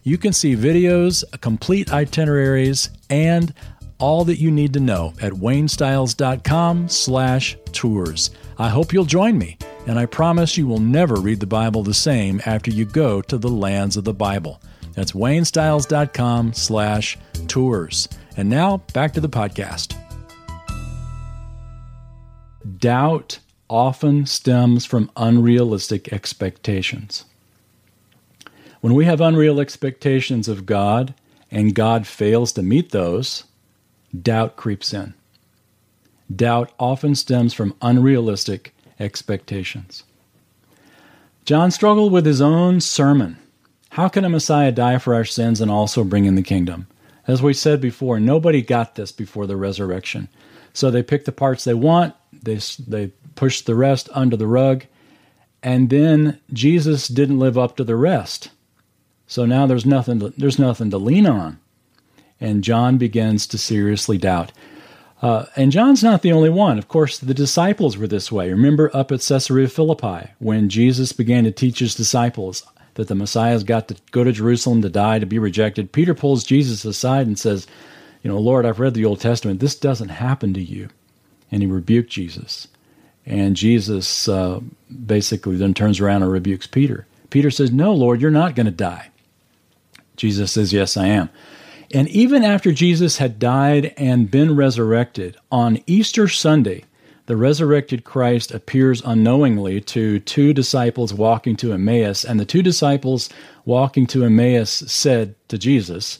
You 0.02 0.18
can 0.18 0.32
see 0.32 0.56
videos, 0.56 1.24
complete 1.40 1.92
itineraries, 1.92 2.90
and 3.10 3.52
all 3.98 4.24
that 4.24 4.38
you 4.38 4.50
need 4.50 4.72
to 4.74 4.80
know 4.80 5.14
at 5.20 5.32
waynestiles.com 5.32 6.88
slash 6.88 7.56
tours. 7.72 8.30
I 8.58 8.68
hope 8.68 8.92
you'll 8.92 9.04
join 9.04 9.38
me, 9.38 9.58
and 9.86 9.98
I 9.98 10.06
promise 10.06 10.56
you 10.56 10.66
will 10.66 10.80
never 10.80 11.14
read 11.16 11.40
the 11.40 11.46
Bible 11.46 11.82
the 11.82 11.94
same 11.94 12.40
after 12.44 12.70
you 12.70 12.84
go 12.84 13.22
to 13.22 13.38
the 13.38 13.48
lands 13.48 13.96
of 13.96 14.04
the 14.04 14.12
Bible. 14.12 14.60
That's 14.94 15.12
waynestiles.com 15.12 16.54
slash 16.54 17.16
tours. 17.46 18.08
And 18.36 18.50
now 18.50 18.78
back 18.92 19.12
to 19.14 19.20
the 19.20 19.28
podcast. 19.28 19.96
Doubt 22.78 23.38
often 23.70 24.26
stems 24.26 24.84
from 24.84 25.10
unrealistic 25.16 26.12
expectations. 26.12 27.24
When 28.80 28.94
we 28.94 29.04
have 29.04 29.20
unreal 29.20 29.60
expectations 29.60 30.48
of 30.48 30.66
God 30.66 31.14
and 31.50 31.74
God 31.74 32.06
fails 32.06 32.52
to 32.52 32.62
meet 32.62 32.90
those, 32.90 33.44
doubt 34.20 34.56
creeps 34.56 34.92
in. 34.92 35.14
Doubt 36.34 36.72
often 36.78 37.14
stems 37.14 37.54
from 37.54 37.74
unrealistic 37.80 38.74
expectations. 38.98 40.04
John 41.44 41.70
struggled 41.70 42.12
with 42.12 42.26
his 42.26 42.40
own 42.40 42.80
sermon. 42.80 43.38
How 43.90 44.08
can 44.08 44.24
a 44.24 44.28
Messiah 44.28 44.72
die 44.72 44.98
for 44.98 45.14
our 45.14 45.24
sins 45.24 45.60
and 45.60 45.70
also 45.70 46.04
bring 46.04 46.24
in 46.24 46.34
the 46.34 46.42
kingdom? 46.42 46.86
As 47.26 47.42
we 47.42 47.54
said 47.54 47.80
before, 47.80 48.20
nobody 48.20 48.62
got 48.62 48.94
this 48.94 49.12
before 49.12 49.46
the 49.46 49.56
resurrection. 49.56 50.28
So 50.72 50.90
they 50.90 51.02
pick 51.02 51.24
the 51.24 51.32
parts 51.32 51.64
they 51.64 51.74
want, 51.74 52.14
they, 52.32 52.58
they 52.86 53.12
push 53.34 53.62
the 53.62 53.74
rest 53.74 54.08
under 54.12 54.36
the 54.36 54.46
rug, 54.46 54.84
and 55.62 55.90
then 55.90 56.40
Jesus 56.52 57.08
didn't 57.08 57.38
live 57.38 57.56
up 57.56 57.76
to 57.76 57.84
the 57.84 57.96
rest. 57.96 58.50
So 59.26 59.46
now 59.46 59.66
there's 59.66 59.86
nothing 59.86 60.20
to, 60.20 60.28
there's 60.36 60.58
nothing 60.58 60.90
to 60.90 60.98
lean 60.98 61.26
on. 61.26 61.58
And 62.40 62.62
John 62.62 62.98
begins 62.98 63.46
to 63.48 63.58
seriously 63.58 64.18
doubt. 64.18 64.52
Uh, 65.22 65.46
and 65.56 65.72
John's 65.72 66.02
not 66.02 66.22
the 66.22 66.32
only 66.32 66.50
one. 66.50 66.78
Of 66.78 66.88
course, 66.88 67.18
the 67.18 67.34
disciples 67.34 67.96
were 67.96 68.06
this 68.06 68.30
way. 68.30 68.50
Remember 68.50 68.94
up 68.94 69.10
at 69.10 69.22
Caesarea 69.22 69.68
Philippi 69.68 70.30
when 70.38 70.68
Jesus 70.68 71.12
began 71.12 71.44
to 71.44 71.50
teach 71.50 71.78
his 71.78 71.94
disciples, 71.94 72.64
that 72.96 73.08
the 73.08 73.14
Messiah's 73.14 73.64
got 73.64 73.88
to 73.88 73.96
go 74.10 74.24
to 74.24 74.32
Jerusalem 74.32 74.82
to 74.82 74.88
die, 74.88 75.18
to 75.18 75.26
be 75.26 75.38
rejected. 75.38 75.92
Peter 75.92 76.14
pulls 76.14 76.44
Jesus 76.44 76.84
aside 76.84 77.26
and 77.26 77.38
says, 77.38 77.66
You 78.22 78.30
know, 78.30 78.38
Lord, 78.38 78.66
I've 78.66 78.80
read 78.80 78.94
the 78.94 79.04
Old 79.04 79.20
Testament. 79.20 79.60
This 79.60 79.74
doesn't 79.74 80.08
happen 80.08 80.52
to 80.54 80.62
you. 80.62 80.88
And 81.50 81.62
he 81.62 81.68
rebuked 81.68 82.10
Jesus. 82.10 82.68
And 83.24 83.54
Jesus 83.56 84.28
uh, 84.28 84.60
basically 85.06 85.56
then 85.56 85.74
turns 85.74 86.00
around 86.00 86.22
and 86.22 86.32
rebukes 86.32 86.66
Peter. 86.66 87.06
Peter 87.30 87.50
says, 87.50 87.70
No, 87.70 87.92
Lord, 87.92 88.20
you're 88.20 88.30
not 88.30 88.54
going 88.54 88.66
to 88.66 88.72
die. 88.72 89.10
Jesus 90.16 90.52
says, 90.52 90.72
Yes, 90.72 90.96
I 90.96 91.06
am. 91.06 91.28
And 91.92 92.08
even 92.08 92.44
after 92.44 92.72
Jesus 92.72 93.18
had 93.18 93.38
died 93.38 93.94
and 93.96 94.30
been 94.30 94.56
resurrected, 94.56 95.36
on 95.52 95.82
Easter 95.86 96.28
Sunday, 96.28 96.84
the 97.26 97.36
resurrected 97.36 98.04
Christ 98.04 98.52
appears 98.52 99.02
unknowingly 99.04 99.80
to 99.82 100.20
two 100.20 100.52
disciples 100.52 101.12
walking 101.12 101.56
to 101.56 101.72
Emmaus, 101.72 102.24
and 102.24 102.38
the 102.38 102.44
two 102.44 102.62
disciples 102.62 103.28
walking 103.64 104.06
to 104.08 104.24
Emmaus 104.24 104.70
said 104.70 105.34
to 105.48 105.58
Jesus, 105.58 106.18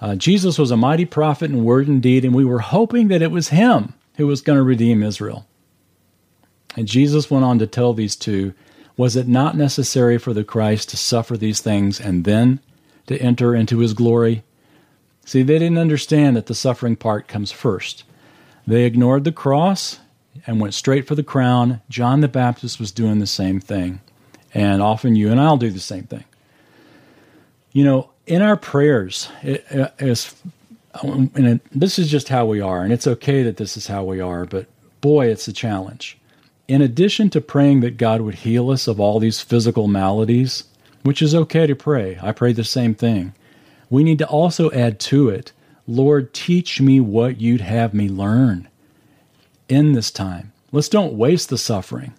uh, 0.00 0.14
Jesus 0.14 0.58
was 0.58 0.70
a 0.70 0.76
mighty 0.76 1.04
prophet 1.04 1.50
in 1.50 1.64
word 1.64 1.88
and 1.88 2.02
deed, 2.02 2.24
and 2.24 2.34
we 2.34 2.44
were 2.44 2.58
hoping 2.58 3.08
that 3.08 3.22
it 3.22 3.30
was 3.30 3.48
him 3.48 3.94
who 4.16 4.26
was 4.26 4.42
going 4.42 4.58
to 4.58 4.62
redeem 4.62 5.02
Israel. 5.02 5.46
And 6.76 6.86
Jesus 6.86 7.30
went 7.30 7.44
on 7.44 7.58
to 7.58 7.66
tell 7.66 7.94
these 7.94 8.16
two, 8.16 8.52
Was 8.96 9.16
it 9.16 9.28
not 9.28 9.56
necessary 9.56 10.18
for 10.18 10.34
the 10.34 10.44
Christ 10.44 10.90
to 10.90 10.96
suffer 10.96 11.36
these 11.36 11.60
things 11.60 11.98
and 11.98 12.24
then 12.24 12.60
to 13.06 13.18
enter 13.18 13.54
into 13.54 13.78
his 13.78 13.94
glory? 13.94 14.42
See, 15.26 15.42
they 15.42 15.58
didn't 15.58 15.78
understand 15.78 16.36
that 16.36 16.46
the 16.46 16.54
suffering 16.54 16.94
part 16.94 17.26
comes 17.26 17.50
first. 17.50 18.04
They 18.64 18.84
ignored 18.84 19.24
the 19.24 19.32
cross 19.32 19.98
and 20.46 20.60
went 20.60 20.72
straight 20.72 21.06
for 21.06 21.16
the 21.16 21.24
crown. 21.24 21.82
John 21.90 22.20
the 22.20 22.28
Baptist 22.28 22.78
was 22.78 22.92
doing 22.92 23.18
the 23.18 23.26
same 23.26 23.58
thing. 23.58 24.00
And 24.54 24.80
often 24.80 25.16
you 25.16 25.30
and 25.30 25.40
I'll 25.40 25.56
do 25.56 25.70
the 25.70 25.80
same 25.80 26.04
thing. 26.04 26.24
You 27.72 27.84
know, 27.84 28.10
in 28.26 28.40
our 28.40 28.56
prayers, 28.56 29.28
it, 29.42 29.66
uh, 29.70 29.88
it, 29.98 30.34
uh, 30.94 31.26
and 31.34 31.46
it, 31.46 31.60
this 31.72 31.98
is 31.98 32.08
just 32.08 32.28
how 32.28 32.46
we 32.46 32.60
are, 32.60 32.82
and 32.82 32.92
it's 32.92 33.06
okay 33.06 33.42
that 33.42 33.56
this 33.56 33.76
is 33.76 33.88
how 33.88 34.04
we 34.04 34.20
are, 34.20 34.46
but 34.46 34.66
boy, 35.00 35.26
it's 35.26 35.48
a 35.48 35.52
challenge. 35.52 36.16
In 36.68 36.80
addition 36.82 37.30
to 37.30 37.40
praying 37.40 37.80
that 37.80 37.96
God 37.96 38.20
would 38.20 38.36
heal 38.36 38.70
us 38.70 38.86
of 38.86 39.00
all 39.00 39.18
these 39.18 39.40
physical 39.40 39.88
maladies, 39.88 40.64
which 41.02 41.20
is 41.20 41.34
okay 41.34 41.66
to 41.66 41.74
pray, 41.74 42.18
I 42.22 42.32
pray 42.32 42.52
the 42.52 42.64
same 42.64 42.94
thing. 42.94 43.34
We 43.90 44.04
need 44.04 44.18
to 44.18 44.26
also 44.26 44.70
add 44.72 44.98
to 45.00 45.28
it, 45.28 45.52
Lord, 45.86 46.34
teach 46.34 46.80
me 46.80 47.00
what 47.00 47.40
you'd 47.40 47.60
have 47.60 47.94
me 47.94 48.08
learn 48.08 48.68
in 49.68 49.92
this 49.92 50.10
time. 50.10 50.52
Let's 50.72 50.88
don't 50.88 51.14
waste 51.14 51.48
the 51.48 51.58
suffering. 51.58 52.12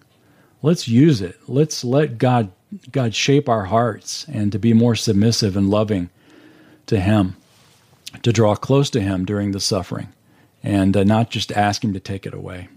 Let's 0.62 0.88
use 0.88 1.20
it. 1.20 1.38
Let's 1.46 1.84
let 1.84 2.18
God 2.18 2.50
God 2.92 3.14
shape 3.14 3.48
our 3.48 3.64
hearts 3.64 4.26
and 4.28 4.52
to 4.52 4.58
be 4.58 4.74
more 4.74 4.94
submissive 4.94 5.56
and 5.56 5.70
loving 5.70 6.10
to 6.86 7.00
him, 7.00 7.36
to 8.22 8.32
draw 8.32 8.54
close 8.56 8.90
to 8.90 9.00
him 9.00 9.24
during 9.24 9.52
the 9.52 9.60
suffering 9.60 10.08
and 10.62 10.96
uh, 10.96 11.04
not 11.04 11.30
just 11.30 11.52
ask 11.52 11.82
him 11.82 11.94
to 11.94 12.00
take 12.00 12.26
it 12.26 12.34
away. 12.34 12.68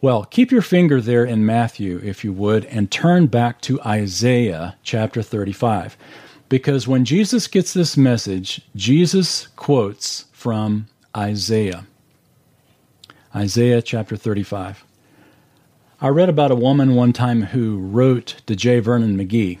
Well, 0.00 0.24
keep 0.24 0.50
your 0.50 0.62
finger 0.62 1.00
there 1.00 1.24
in 1.24 1.46
Matthew 1.46 2.00
if 2.02 2.24
you 2.24 2.32
would 2.32 2.64
and 2.66 2.90
turn 2.90 3.26
back 3.26 3.60
to 3.62 3.80
Isaiah 3.82 4.76
chapter 4.82 5.22
35 5.22 5.96
because 6.54 6.86
when 6.86 7.04
Jesus 7.04 7.48
gets 7.48 7.72
this 7.72 7.96
message, 7.96 8.60
Jesus 8.76 9.48
quotes 9.56 10.26
from 10.30 10.86
Isaiah. 11.16 11.84
Isaiah 13.34 13.82
chapter 13.82 14.16
35. 14.16 14.84
I 16.00 16.08
read 16.10 16.28
about 16.28 16.52
a 16.52 16.54
woman 16.54 16.94
one 16.94 17.12
time 17.12 17.42
who 17.42 17.80
wrote 17.80 18.36
to 18.46 18.54
J. 18.54 18.78
Vernon 18.78 19.18
McGee, 19.18 19.58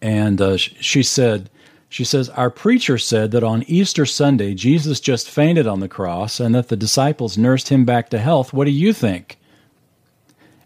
and 0.00 0.40
uh, 0.40 0.56
she 0.56 1.02
said, 1.02 1.50
she 1.90 2.04
says, 2.04 2.30
Our 2.30 2.48
preacher 2.48 2.96
said 2.96 3.30
that 3.32 3.44
on 3.44 3.62
Easter 3.64 4.06
Sunday, 4.06 4.54
Jesus 4.54 4.98
just 4.98 5.28
fainted 5.28 5.66
on 5.66 5.80
the 5.80 5.90
cross 5.90 6.40
and 6.40 6.54
that 6.54 6.68
the 6.68 6.76
disciples 6.76 7.36
nursed 7.36 7.68
him 7.68 7.84
back 7.84 8.08
to 8.08 8.18
health. 8.18 8.54
What 8.54 8.64
do 8.64 8.70
you 8.70 8.94
think? 8.94 9.38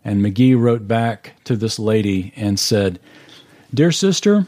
And 0.04 0.24
McGee 0.24 0.56
wrote 0.56 0.86
back 0.86 1.34
to 1.46 1.56
this 1.56 1.80
lady 1.80 2.32
and 2.36 2.60
said, 2.60 3.00
Dear 3.74 3.90
sister, 3.90 4.46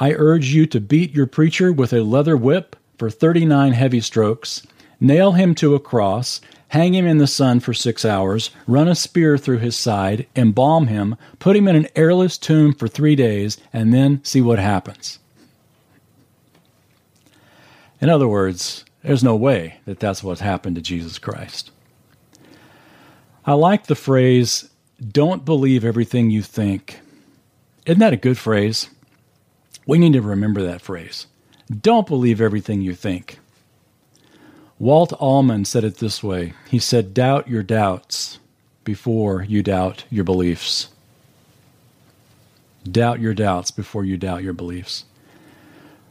I 0.00 0.12
urge 0.12 0.48
you 0.48 0.66
to 0.66 0.80
beat 0.80 1.14
your 1.14 1.26
preacher 1.26 1.72
with 1.72 1.92
a 1.92 2.02
leather 2.02 2.36
whip 2.36 2.76
for 2.98 3.10
39 3.10 3.72
heavy 3.72 4.00
strokes 4.00 4.66
nail 5.00 5.32
him 5.32 5.54
to 5.56 5.74
a 5.74 5.80
cross, 5.80 6.40
hang 6.68 6.94
him 6.94 7.06
in 7.06 7.18
the 7.18 7.26
sun 7.26 7.60
for 7.60 7.72
six 7.74 8.04
hours, 8.04 8.50
run 8.66 8.88
a 8.88 8.94
spear 8.94 9.38
through 9.38 9.58
his 9.58 9.76
side, 9.76 10.26
embalm 10.36 10.88
him, 10.88 11.16
put 11.38 11.56
him 11.56 11.68
in 11.68 11.76
an 11.76 11.88
airless 11.96 12.36
tomb 12.38 12.72
for 12.72 12.88
three 12.88 13.16
days, 13.16 13.58
and 13.72 13.92
then 13.92 14.22
see 14.24 14.40
what 14.40 14.58
happens. 14.58 15.18
In 18.00 18.08
other 18.08 18.28
words, 18.28 18.84
there's 19.02 19.24
no 19.24 19.36
way 19.36 19.80
that 19.84 19.98
that's 19.98 20.22
what 20.22 20.40
happened 20.40 20.76
to 20.76 20.82
Jesus 20.82 21.18
Christ. 21.18 21.70
I 23.44 23.54
like 23.54 23.86
the 23.86 23.94
phrase, 23.94 24.68
don't 25.00 25.44
believe 25.44 25.84
everything 25.84 26.30
you 26.30 26.42
think. 26.42 27.00
Isn't 27.86 28.00
that 28.00 28.12
a 28.12 28.16
good 28.16 28.36
phrase? 28.36 28.90
We 29.88 29.98
need 29.98 30.12
to 30.12 30.20
remember 30.20 30.62
that 30.62 30.82
phrase. 30.82 31.26
Don't 31.70 32.06
believe 32.06 32.42
everything 32.42 32.82
you 32.82 32.94
think. 32.94 33.38
Walt 34.78 35.14
Allman 35.14 35.64
said 35.64 35.82
it 35.82 35.96
this 35.96 36.22
way 36.22 36.52
He 36.68 36.78
said, 36.78 37.14
Doubt 37.14 37.48
your 37.48 37.62
doubts 37.62 38.38
before 38.84 39.42
you 39.42 39.62
doubt 39.62 40.04
your 40.10 40.24
beliefs. 40.24 40.88
Doubt 42.84 43.18
your 43.18 43.32
doubts 43.32 43.70
before 43.70 44.04
you 44.04 44.18
doubt 44.18 44.42
your 44.42 44.52
beliefs. 44.52 45.04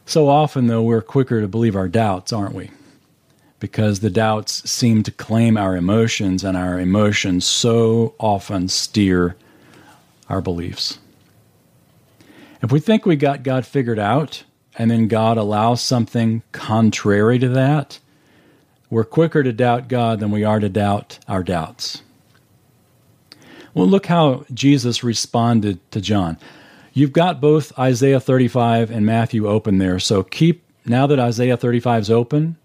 So 0.07 0.27
often, 0.27 0.65
though, 0.65 0.81
we're 0.81 1.01
quicker 1.03 1.39
to 1.39 1.47
believe 1.47 1.75
our 1.75 1.87
doubts, 1.87 2.33
aren't 2.33 2.55
we? 2.55 2.71
Because 3.59 3.99
the 3.99 4.09
doubts 4.09 4.67
seem 4.69 5.03
to 5.03 5.11
claim 5.11 5.55
our 5.55 5.75
emotions, 5.75 6.43
and 6.43 6.57
our 6.57 6.79
emotions 6.79 7.45
so 7.45 8.15
often 8.19 8.69
steer 8.69 9.35
our 10.29 10.41
beliefs. 10.41 10.97
If 12.61 12.71
we 12.71 12.79
think 12.79 13.05
we 13.05 13.15
got 13.15 13.43
God 13.43 13.65
figured 13.65 13.99
out, 13.99 14.43
and 14.77 14.91
then 14.91 15.07
God 15.07 15.37
allows 15.37 15.81
something 15.81 16.43
contrary 16.51 17.39
to 17.39 17.49
that, 17.49 17.99
we're 18.89 19.03
quicker 19.03 19.43
to 19.43 19.51
doubt 19.51 19.87
God 19.87 20.19
than 20.19 20.31
we 20.31 20.43
are 20.43 20.59
to 20.59 20.69
doubt 20.69 21.19
our 21.27 21.43
doubts. 21.43 22.03
Well, 23.73 23.87
look 23.87 24.07
how 24.07 24.45
Jesus 24.53 25.03
responded 25.03 25.79
to 25.91 26.01
John. 26.01 26.37
You've 26.93 27.13
got 27.13 27.41
both 27.41 27.77
Isaiah 27.77 28.19
35 28.19 28.89
and 28.89 29.05
Matthew 29.05 29.47
open 29.47 29.77
there, 29.77 29.99
so 29.99 30.23
keep, 30.23 30.63
now 30.85 31.05
that 31.05 31.19
Isaiah 31.19 31.57
35 31.57 32.03
is 32.03 32.11
open, 32.11 32.57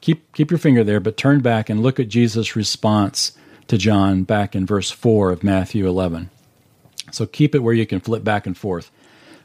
keep 0.00 0.32
keep 0.34 0.50
your 0.52 0.58
finger 0.58 0.84
there, 0.84 1.00
but 1.00 1.16
turn 1.16 1.40
back 1.40 1.68
and 1.68 1.82
look 1.82 1.98
at 1.98 2.08
Jesus' 2.08 2.54
response 2.54 3.32
to 3.66 3.76
John 3.76 4.22
back 4.22 4.54
in 4.54 4.66
verse 4.66 4.90
4 4.90 5.32
of 5.32 5.42
Matthew 5.42 5.88
11. 5.88 6.30
So 7.10 7.26
keep 7.26 7.54
it 7.54 7.60
where 7.60 7.74
you 7.74 7.86
can 7.86 7.98
flip 7.98 8.22
back 8.22 8.46
and 8.46 8.56
forth. 8.56 8.90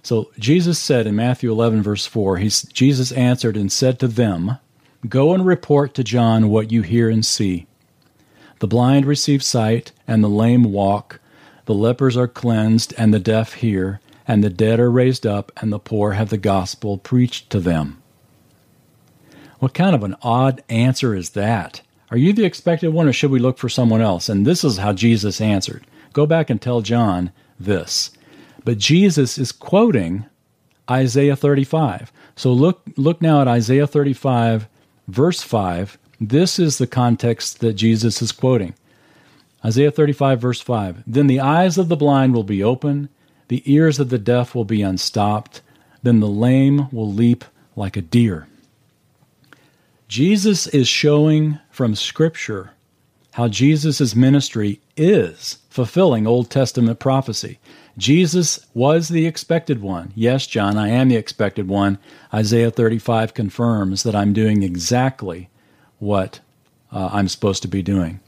So 0.04 0.32
Jesus 0.40 0.80
said 0.80 1.06
in 1.06 1.16
Matthew 1.16 1.52
11, 1.52 1.84
verse 1.84 2.06
4, 2.06 2.38
he's, 2.38 2.64
Jesus 2.64 3.12
answered 3.12 3.56
and 3.56 3.72
said 3.72 4.00
to 4.00 4.08
them, 4.08 4.58
Go 5.08 5.34
and 5.34 5.46
report 5.46 5.94
to 5.96 6.04
John 6.04 6.50
what 6.50 6.72
you 6.72 6.82
hear 6.82 7.10
and 7.10 7.26
see. 7.26 7.68
The 8.60 8.68
blind 8.68 9.06
receive 9.06 9.44
sight, 9.44 9.92
and 10.08 10.24
the 10.24 10.30
lame 10.30 10.72
walk. 10.72 11.20
The 11.66 11.74
lepers 11.74 12.16
are 12.16 12.28
cleansed, 12.28 12.94
and 12.98 13.14
the 13.14 13.20
deaf 13.20 13.54
hear, 13.54 14.00
and 14.28 14.44
the 14.44 14.50
dead 14.50 14.80
are 14.80 14.92
raised 14.92 15.26
up, 15.26 15.52
and 15.58 15.72
the 15.72 15.80
poor 15.80 16.14
have 16.14 16.30
the 16.30 16.38
gospel 16.38 16.98
preached 16.98 17.50
to 17.52 17.60
them. 17.60 18.02
What 19.60 19.74
kind 19.74 19.96
of 19.96 20.04
an 20.04 20.16
odd 20.22 20.64
answer 20.70 21.16
is 21.16 21.32
that? 21.32 21.82
Are 22.10 22.18
you 22.18 22.34
the 22.34 22.46
expected 22.46 22.90
one, 22.90 23.08
or 23.08 23.14
should 23.14 23.32
we 23.32 23.40
look 23.40 23.58
for 23.58 23.70
someone 23.70 24.02
else? 24.02 24.30
And 24.30 24.46
this 24.46 24.64
is 24.64 24.78
how 24.78 24.94
Jesus 24.94 25.40
answered. 25.40 25.86
Go 26.14 26.26
back 26.26 26.50
and 26.50 26.62
tell 26.62 26.82
John 26.82 27.32
this. 27.60 28.12
But 28.64 28.78
Jesus 28.78 29.38
is 29.38 29.52
quoting 29.52 30.26
Isaiah 30.90 31.36
35. 31.36 32.12
So 32.36 32.54
look 32.54 32.82
look 32.98 33.22
now 33.22 33.42
at 33.42 33.48
Isaiah 33.48 33.88
35 33.88 34.68
verse 35.08 35.42
5. 35.42 35.98
This 36.20 36.60
is 36.60 36.78
the 36.78 36.88
context 36.88 37.60
that 37.60 37.74
Jesus 37.74 38.22
is 38.22 38.32
quoting. 38.32 38.76
Isaiah 39.64 39.92
35 39.92 40.40
verse 40.42 40.62
5. 40.62 41.04
Then 41.06 41.28
the 41.28 41.40
eyes 41.40 41.78
of 41.78 41.90
the 41.90 41.96
blind 41.96 42.34
will 42.34 42.44
be 42.44 42.64
open, 42.64 43.10
the 43.48 43.64
ears 43.72 44.00
of 44.00 44.10
the 44.10 44.20
deaf 44.20 44.56
will 44.56 44.66
be 44.66 44.82
unstopped, 44.82 45.62
then 46.04 46.20
the 46.20 46.28
lame 46.28 46.90
will 46.92 47.12
leap 47.12 47.46
like 47.76 47.96
a 47.96 48.02
deer. 48.02 48.48
Jesus 50.08 50.68
is 50.68 50.88
showing 50.88 51.60
from 51.70 51.96
scripture 51.96 52.72
how 53.34 53.48
Jesus' 53.48 54.16
ministry 54.16 54.82
is 54.98 55.60
fulfilling 55.70 56.28
Old 56.28 56.50
Testament 56.50 57.00
prophecy. 57.00 57.60
Jesus 57.98 58.66
was 58.74 59.10
the 59.10 59.28
expected 59.28 59.82
one. 59.82 60.14
Yes, 60.16 60.48
John, 60.48 60.78
I 60.78 60.90
am 60.90 61.10
the 61.10 61.18
expected 61.18 61.68
one. 61.68 61.98
Isaiah 62.34 62.72
35 62.72 63.34
confirms 63.34 64.04
that 64.04 64.16
I'm 64.16 64.34
doing 64.34 64.64
exactly 64.64 65.50
what 66.00 66.40
uh, 66.92 67.10
I'm 67.12 67.28
supposed 67.28 67.62
to 67.64 67.68
be 67.68 67.82
doing. 67.82 68.20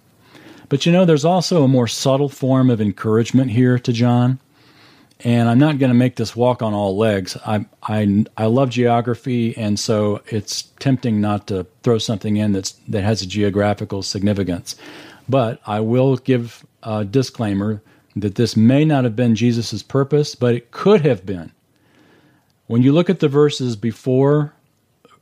But 0.70 0.86
you 0.86 0.92
know, 0.92 1.06
there's 1.06 1.26
also 1.26 1.64
a 1.64 1.68
more 1.68 1.88
subtle 1.88 2.30
form 2.30 2.70
of 2.70 2.82
encouragement 2.82 3.52
here 3.52 3.78
to 3.80 3.94
John. 3.94 4.40
And 5.20 5.48
I'm 5.48 5.60
not 5.60 5.80
going 5.80 5.92
to 5.92 5.98
make 5.98 6.18
this 6.18 6.36
walk 6.36 6.62
on 6.62 6.74
all 6.74 6.98
legs. 6.98 7.38
I, 7.46 7.66
I, 7.84 8.26
I 8.36 8.46
love 8.48 8.70
geography, 8.70 9.56
and 9.56 9.80
so 9.80 10.22
it's 10.28 10.64
tempting 10.80 11.22
not 11.22 11.48
to 11.48 11.66
throw 11.84 11.98
something 11.98 12.36
in 12.36 12.52
that's, 12.52 12.72
that 12.90 13.04
has 13.04 13.22
a 13.22 13.26
geographical 13.26 14.04
significance. 14.04 14.76
But 15.30 15.62
I 15.66 15.80
will 15.80 16.18
give 16.18 16.66
a 16.82 17.06
disclaimer 17.06 17.82
that 18.16 18.36
this 18.36 18.56
may 18.56 18.86
not 18.86 19.04
have 19.04 19.16
been 19.16 19.36
Jesus' 19.36 19.84
purpose, 19.84 20.36
but 20.36 20.56
it 20.56 20.72
could 20.72 21.02
have 21.02 21.26
been. 21.26 21.52
When 22.68 22.82
you 22.82 22.94
look 22.94 23.10
at 23.10 23.20
the 23.20 23.28
verses 23.28 23.76
before 23.76 24.54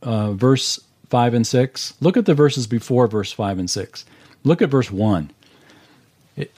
uh, 0.02 0.34
verse 0.34 0.80
5 1.10 1.34
and 1.34 1.48
6, 1.48 1.94
look 2.00 2.18
at 2.18 2.26
the 2.26 2.34
verses 2.34 2.68
before 2.68 3.08
verse 3.08 3.32
5 3.32 3.60
and 3.60 3.70
6. 3.70 4.06
Look 4.44 4.62
at 4.62 4.70
verse 4.70 4.92
1. 4.92 5.32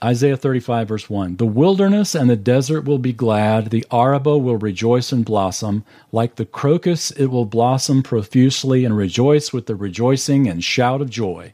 Isaiah 0.03 0.37
35, 0.37 0.87
verse 0.87 1.09
1. 1.09 1.37
The 1.37 1.45
wilderness 1.45 2.13
and 2.13 2.29
the 2.29 2.35
desert 2.35 2.85
will 2.85 2.99
be 2.99 3.11
glad. 3.11 3.69
The 3.69 3.85
Arabah 3.91 4.37
will 4.37 4.57
rejoice 4.57 5.11
and 5.11 5.25
blossom. 5.25 5.83
Like 6.11 6.35
the 6.35 6.45
crocus, 6.45 7.11
it 7.11 7.27
will 7.27 7.45
blossom 7.45 8.03
profusely 8.03 8.85
and 8.85 8.95
rejoice 8.95 9.51
with 9.51 9.65
the 9.65 9.75
rejoicing 9.75 10.47
and 10.47 10.63
shout 10.63 11.01
of 11.01 11.09
joy. 11.09 11.53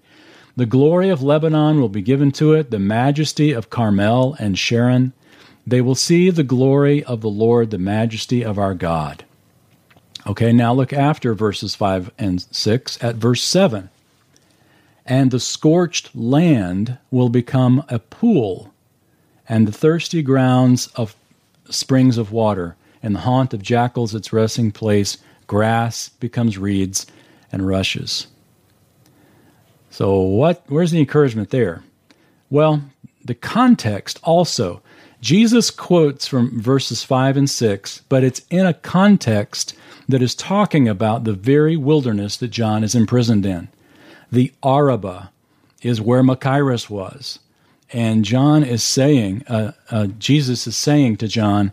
The 0.60 0.66
glory 0.66 1.08
of 1.08 1.24
Lebanon 1.24 1.80
will 1.80 1.88
be 1.88 2.02
given 2.02 2.34
to 2.34 2.52
it, 2.52 2.70
the 2.70 2.80
majesty 2.80 3.54
of 3.54 3.70
Carmel 3.70 4.36
and 4.40 4.60
Sharon. 4.60 5.14
They 5.66 5.80
will 5.80 5.96
see 5.96 6.30
the 6.32 6.44
glory 6.44 7.02
of 7.02 7.22
the 7.22 7.30
Lord, 7.30 7.72
the 7.72 7.78
majesty 7.78 8.44
of 8.44 8.60
our 8.60 8.74
God. 8.74 9.24
Okay, 10.28 10.52
now 10.52 10.74
look 10.74 10.92
after 10.92 11.34
verses 11.34 11.76
5 11.76 12.12
and 12.20 12.42
6 12.42 13.02
at 13.02 13.16
verse 13.16 13.42
7. 13.42 13.90
And 15.06 15.32
the 15.32 15.40
scorched 15.40 16.14
land 16.14 16.98
will 17.10 17.30
become 17.30 17.86
a 17.88 17.98
pool, 17.98 18.74
and 19.48 19.66
the 19.66 19.72
thirsty 19.72 20.22
grounds 20.22 20.88
of 20.88 21.16
springs 21.70 22.18
of 22.18 22.34
water, 22.34 22.76
and 23.02 23.16
the 23.16 23.20
haunt 23.20 23.54
of 23.54 23.62
jackals 23.62 24.14
its 24.14 24.34
resting 24.34 24.72
place. 24.74 25.20
Grass 25.48 26.10
becomes 26.10 26.58
reeds 26.58 27.08
and 27.50 27.66
rushes. 27.66 28.28
So 29.90 30.20
what 30.20 30.64
where's 30.68 30.92
the 30.92 31.00
encouragement 31.00 31.50
there? 31.50 31.84
Well, 32.50 32.82
the 33.24 33.36
context 33.36 34.20
also. 34.24 34.82
Jesus 35.22 35.70
quotes 35.70 36.28
from 36.28 36.62
verses 36.62 37.04
5 37.04 37.36
and 37.36 37.50
6, 37.50 38.04
but 38.08 38.24
it's 38.24 38.42
in 38.50 38.66
a 38.66 38.74
context 38.74 39.76
that 40.08 40.22
is 40.22 40.34
talking 40.34 40.88
about 40.88 41.26
the 41.26 41.34
very 41.34 41.76
wilderness 41.76 42.38
that 42.38 42.48
John 42.48 42.86
is 42.86 42.96
imprisoned 42.96 43.46
in. 43.46 43.68
The 44.32 44.54
Arabah 44.64 45.30
is 45.82 46.00
where 46.00 46.24
Machaerus 46.24 46.90
was. 46.90 47.40
And 47.92 48.24
John 48.24 48.64
is 48.64 48.84
saying, 48.84 49.44
uh, 49.48 49.74
uh, 49.92 50.08
Jesus 50.18 50.68
is 50.68 50.78
saying 50.78 51.18
to 51.18 51.28
John, 51.28 51.72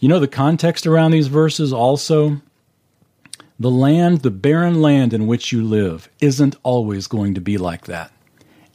you 0.00 0.08
know, 0.08 0.18
the 0.18 0.28
context 0.28 0.86
around 0.86 1.10
these 1.10 1.28
verses 1.28 1.72
also 1.72 2.40
the 3.58 3.70
land, 3.70 4.22
the 4.22 4.30
barren 4.30 4.80
land 4.80 5.12
in 5.12 5.26
which 5.26 5.52
you 5.52 5.62
live, 5.62 6.08
isn't 6.20 6.56
always 6.62 7.06
going 7.06 7.34
to 7.34 7.40
be 7.40 7.58
like 7.58 7.86
that. 7.86 8.12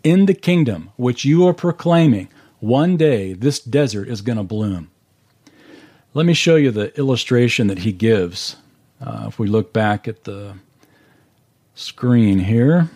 In 0.04 0.26
the 0.26 0.34
kingdom 0.34 0.92
which 0.98 1.24
you 1.24 1.48
are 1.48 1.54
proclaiming, 1.54 2.28
one 2.60 2.98
day 2.98 3.34
this 3.34 3.60
desert 3.60 4.10
is 4.10 4.22
going 4.22 4.38
to 4.38 4.44
bloom. 4.44 4.92
Let 6.14 6.26
me 6.26 6.34
show 6.34 6.58
you 6.58 6.72
the 6.72 6.98
illustration 6.98 7.68
that 7.68 7.80
he 7.80 7.92
gives. 7.92 8.58
Uh, 9.02 9.26
if 9.28 9.40
we 9.40 9.48
look 9.48 9.74
back 9.74 10.08
at 10.08 10.26
the 10.26 10.56
screen 11.76 12.40
here. 12.40 12.90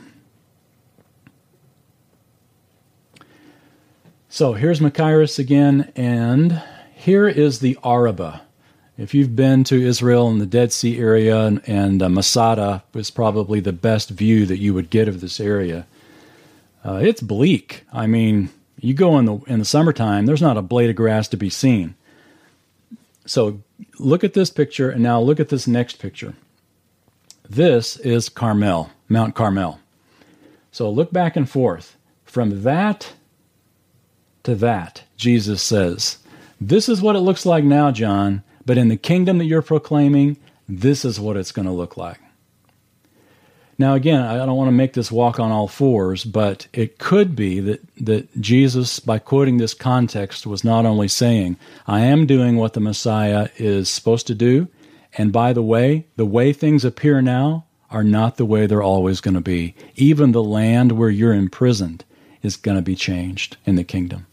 So 4.30 4.54
here's 4.54 4.80
Machaerus 4.80 5.39
again, 5.39 5.91
and 5.95 6.62
here 6.93 7.28
is 7.28 7.60
the 7.60 7.78
Arabah. 7.84 8.41
If 8.98 9.14
you've 9.14 9.36
been 9.36 9.64
to 9.66 9.80
Israel 9.80 10.28
and 10.28 10.42
the 10.42 10.48
Dead 10.48 10.72
Sea 10.72 10.98
area, 10.98 11.42
and, 11.42 11.62
and 11.68 12.02
uh, 12.02 12.10
Masada 12.10 12.84
is 12.96 13.12
probably 13.12 13.60
the 13.60 13.72
best 13.72 14.10
view 14.10 14.48
that 14.48 14.58
you 14.58 14.74
would 14.74 14.90
get 14.90 15.08
of 15.08 15.22
this 15.22 15.40
area. 15.40 15.86
Uh, 16.84 16.96
it's 16.96 17.22
bleak. 17.22 17.84
I 17.94 18.08
mean, 18.08 18.50
you 18.80 18.96
go 18.96 19.20
in 19.20 19.26
the 19.26 19.36
in 19.48 19.60
the 19.60 19.66
summertime, 19.66 20.26
there's 20.26 20.42
not 20.42 20.58
a 20.58 20.64
blade 20.64 20.90
of 20.90 20.96
grass 20.96 21.28
to 21.30 21.38
be 21.38 21.50
seen. 21.50 21.94
So 23.26 23.62
look 24.00 24.24
at 24.24 24.34
this 24.34 24.50
picture, 24.50 24.90
and 24.90 25.04
now 25.04 25.20
look 25.20 25.40
at 25.40 25.50
this 25.50 25.68
next 25.68 26.00
picture. 26.00 26.34
This 27.48 27.98
is 27.98 28.30
Carmel, 28.30 28.90
Mount 29.10 29.36
Carmel. 29.36 29.80
So 30.72 30.90
look 30.90 31.12
back 31.12 31.36
and 31.36 31.48
forth. 31.48 31.98
From 32.26 32.64
that 32.64 33.14
to 34.44 34.56
that, 34.56 35.04
Jesus 35.18 35.62
says, 35.62 36.18
This 36.60 36.90
is 36.90 37.02
what 37.02 37.16
it 37.16 37.20
looks 37.20 37.46
like 37.46 37.64
now, 37.64 37.92
John. 37.92 38.44
But 38.67 38.77
in 38.77 38.89
the 38.89 38.97
kingdom 38.97 39.38
that 39.38 39.45
you're 39.45 39.62
proclaiming, 39.62 40.36
this 40.67 41.06
is 41.06 41.21
what 41.21 41.38
it's 41.38 41.53
going 41.53 41.67
to 41.67 41.71
look 41.71 41.95
like. 41.95 42.19
Now, 43.80 43.93
again, 43.93 44.21
I 44.21 44.36
don't 44.45 44.58
want 44.58 44.67
to 44.67 44.73
make 44.73 44.91
this 44.91 45.10
walk 45.10 45.39
on 45.39 45.51
all 45.51 45.69
fours, 45.69 46.25
but 46.25 46.67
it 46.73 46.99
could 46.99 47.34
be 47.34 47.62
that, 47.62 47.82
that 48.03 48.41
Jesus, 48.41 48.99
by 48.99 49.19
quoting 49.19 49.56
this 49.56 49.73
context, 49.73 50.45
was 50.45 50.65
not 50.65 50.86
only 50.86 51.08
saying, 51.08 51.58
I 51.88 52.01
am 52.01 52.25
doing 52.25 52.58
what 52.58 52.73
the 52.73 52.82
Messiah 52.82 53.47
is 53.56 53.88
supposed 53.88 54.27
to 54.27 54.36
do, 54.36 54.67
and 55.17 55.32
by 55.32 55.53
the 55.53 55.63
way, 55.63 56.06
the 56.17 56.25
way 56.25 56.51
things 56.51 56.84
appear 56.84 57.21
now 57.21 57.65
are 57.89 58.03
not 58.03 58.36
the 58.36 58.45
way 58.45 58.67
they're 58.67 58.84
always 58.84 59.21
going 59.21 59.36
to 59.36 59.41
be. 59.41 59.75
Even 59.95 60.34
the 60.34 60.43
land 60.43 60.91
where 60.91 61.10
you're 61.10 61.34
imprisoned 61.34 62.03
is 62.41 62.58
going 62.58 62.75
to 62.75 62.82
be 62.82 62.95
changed 62.95 63.56
in 63.65 63.75
the 63.75 63.86
kingdom. 63.86 64.25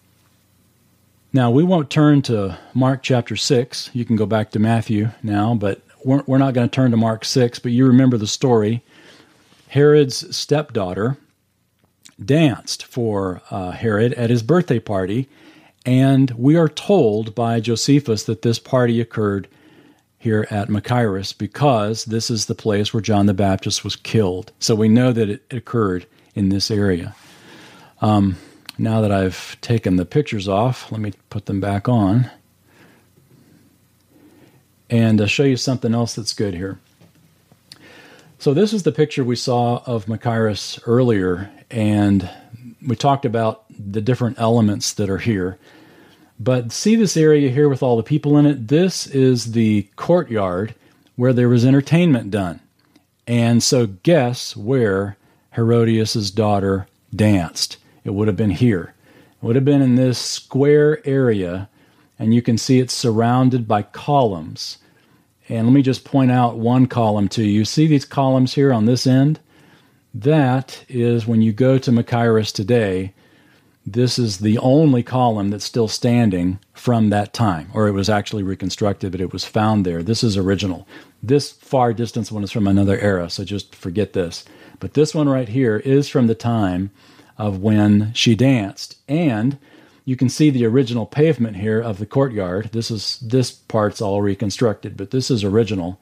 Now, 1.34 1.50
we 1.50 1.64
won't 1.64 1.90
turn 1.90 2.22
to 2.22 2.56
Mark 2.74 3.02
chapter 3.02 3.34
6. 3.34 3.90
You 3.92 4.04
can 4.04 4.14
go 4.14 4.24
back 4.24 4.52
to 4.52 4.60
Matthew 4.60 5.10
now, 5.20 5.56
but 5.56 5.82
we're, 6.04 6.22
we're 6.28 6.38
not 6.38 6.54
going 6.54 6.68
to 6.68 6.72
turn 6.72 6.92
to 6.92 6.96
Mark 6.96 7.24
6. 7.24 7.58
But 7.58 7.72
you 7.72 7.88
remember 7.88 8.16
the 8.16 8.28
story. 8.28 8.84
Herod's 9.66 10.34
stepdaughter 10.34 11.18
danced 12.24 12.84
for 12.84 13.42
uh, 13.50 13.72
Herod 13.72 14.12
at 14.12 14.30
his 14.30 14.44
birthday 14.44 14.78
party, 14.78 15.28
and 15.84 16.30
we 16.38 16.54
are 16.54 16.68
told 16.68 17.34
by 17.34 17.58
Josephus 17.58 18.22
that 18.22 18.42
this 18.42 18.60
party 18.60 19.00
occurred 19.00 19.48
here 20.16 20.46
at 20.52 20.68
Machaerus 20.68 21.36
because 21.36 22.04
this 22.04 22.30
is 22.30 22.46
the 22.46 22.54
place 22.54 22.94
where 22.94 23.00
John 23.00 23.26
the 23.26 23.34
Baptist 23.34 23.82
was 23.82 23.96
killed. 23.96 24.52
So 24.60 24.76
we 24.76 24.88
know 24.88 25.12
that 25.12 25.28
it 25.28 25.42
occurred 25.50 26.06
in 26.36 26.50
this 26.50 26.70
area. 26.70 27.16
Um, 28.00 28.36
now 28.78 29.00
that 29.00 29.12
I've 29.12 29.60
taken 29.60 29.96
the 29.96 30.04
pictures 30.04 30.48
off, 30.48 30.90
let 30.90 31.00
me 31.00 31.12
put 31.30 31.46
them 31.46 31.60
back 31.60 31.88
on 31.88 32.30
and 34.90 35.20
uh, 35.20 35.26
show 35.26 35.44
you 35.44 35.56
something 35.56 35.94
else 35.94 36.14
that's 36.14 36.32
good 36.32 36.54
here. 36.54 36.78
So, 38.38 38.52
this 38.52 38.72
is 38.72 38.82
the 38.82 38.92
picture 38.92 39.24
we 39.24 39.36
saw 39.36 39.82
of 39.86 40.06
Machaerus 40.06 40.80
earlier, 40.86 41.50
and 41.70 42.28
we 42.86 42.94
talked 42.94 43.24
about 43.24 43.64
the 43.70 44.02
different 44.02 44.38
elements 44.38 44.92
that 44.94 45.08
are 45.08 45.18
here. 45.18 45.58
But 46.38 46.72
see 46.72 46.96
this 46.96 47.16
area 47.16 47.48
here 47.48 47.68
with 47.68 47.82
all 47.82 47.96
the 47.96 48.02
people 48.02 48.36
in 48.36 48.44
it? 48.44 48.68
This 48.68 49.06
is 49.06 49.52
the 49.52 49.88
courtyard 49.96 50.74
where 51.16 51.32
there 51.32 51.48
was 51.48 51.64
entertainment 51.64 52.30
done. 52.30 52.60
And 53.26 53.62
so, 53.62 53.86
guess 53.86 54.56
where 54.56 55.16
Herodias' 55.54 56.30
daughter 56.30 56.86
danced? 57.14 57.78
It 58.04 58.14
would 58.14 58.28
have 58.28 58.36
been 58.36 58.50
here. 58.50 58.94
It 59.42 59.46
would 59.46 59.56
have 59.56 59.64
been 59.64 59.82
in 59.82 59.96
this 59.96 60.18
square 60.18 61.00
area, 61.06 61.68
and 62.18 62.34
you 62.34 62.42
can 62.42 62.58
see 62.58 62.78
it's 62.78 62.94
surrounded 62.94 63.66
by 63.66 63.82
columns. 63.82 64.78
And 65.48 65.66
let 65.66 65.72
me 65.72 65.82
just 65.82 66.04
point 66.04 66.30
out 66.30 66.58
one 66.58 66.86
column 66.86 67.28
to 67.30 67.44
you. 67.44 67.64
See 67.64 67.86
these 67.86 68.04
columns 68.04 68.54
here 68.54 68.72
on 68.72 68.86
this 68.86 69.06
end? 69.06 69.40
That 70.14 70.84
is 70.88 71.26
when 71.26 71.42
you 71.42 71.52
go 71.52 71.76
to 71.78 71.90
Machaerus 71.90 72.52
today, 72.52 73.12
this 73.86 74.18
is 74.18 74.38
the 74.38 74.56
only 74.58 75.02
column 75.02 75.50
that's 75.50 75.64
still 75.64 75.88
standing 75.88 76.58
from 76.72 77.10
that 77.10 77.34
time, 77.34 77.68
or 77.74 77.86
it 77.86 77.92
was 77.92 78.08
actually 78.08 78.42
reconstructed, 78.42 79.12
but 79.12 79.20
it 79.20 79.32
was 79.32 79.44
found 79.44 79.84
there. 79.84 80.02
This 80.02 80.24
is 80.24 80.38
original. 80.38 80.88
This 81.22 81.52
far 81.52 81.92
distance 81.92 82.32
one 82.32 82.44
is 82.44 82.50
from 82.50 82.66
another 82.66 82.98
era, 82.98 83.28
so 83.28 83.44
just 83.44 83.74
forget 83.74 84.14
this. 84.14 84.44
But 84.80 84.94
this 84.94 85.14
one 85.14 85.28
right 85.28 85.48
here 85.48 85.76
is 85.76 86.08
from 86.08 86.28
the 86.28 86.34
time 86.34 86.90
of 87.38 87.60
when 87.60 88.12
she 88.14 88.34
danced. 88.34 88.96
And 89.08 89.58
you 90.04 90.16
can 90.16 90.28
see 90.28 90.50
the 90.50 90.66
original 90.66 91.06
pavement 91.06 91.56
here 91.56 91.80
of 91.80 91.98
the 91.98 92.06
courtyard. 92.06 92.70
This 92.72 92.90
is 92.90 93.18
this 93.20 93.50
part's 93.50 94.00
all 94.00 94.22
reconstructed, 94.22 94.96
but 94.96 95.10
this 95.10 95.30
is 95.30 95.44
original. 95.44 95.98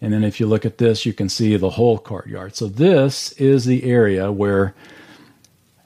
And 0.00 0.12
then 0.12 0.24
if 0.24 0.40
you 0.40 0.46
look 0.46 0.64
at 0.66 0.78
this, 0.78 1.06
you 1.06 1.12
can 1.12 1.28
see 1.28 1.56
the 1.56 1.70
whole 1.70 1.98
courtyard. 1.98 2.54
So 2.56 2.68
this 2.68 3.32
is 3.32 3.64
the 3.64 3.84
area 3.84 4.30
where 4.30 4.74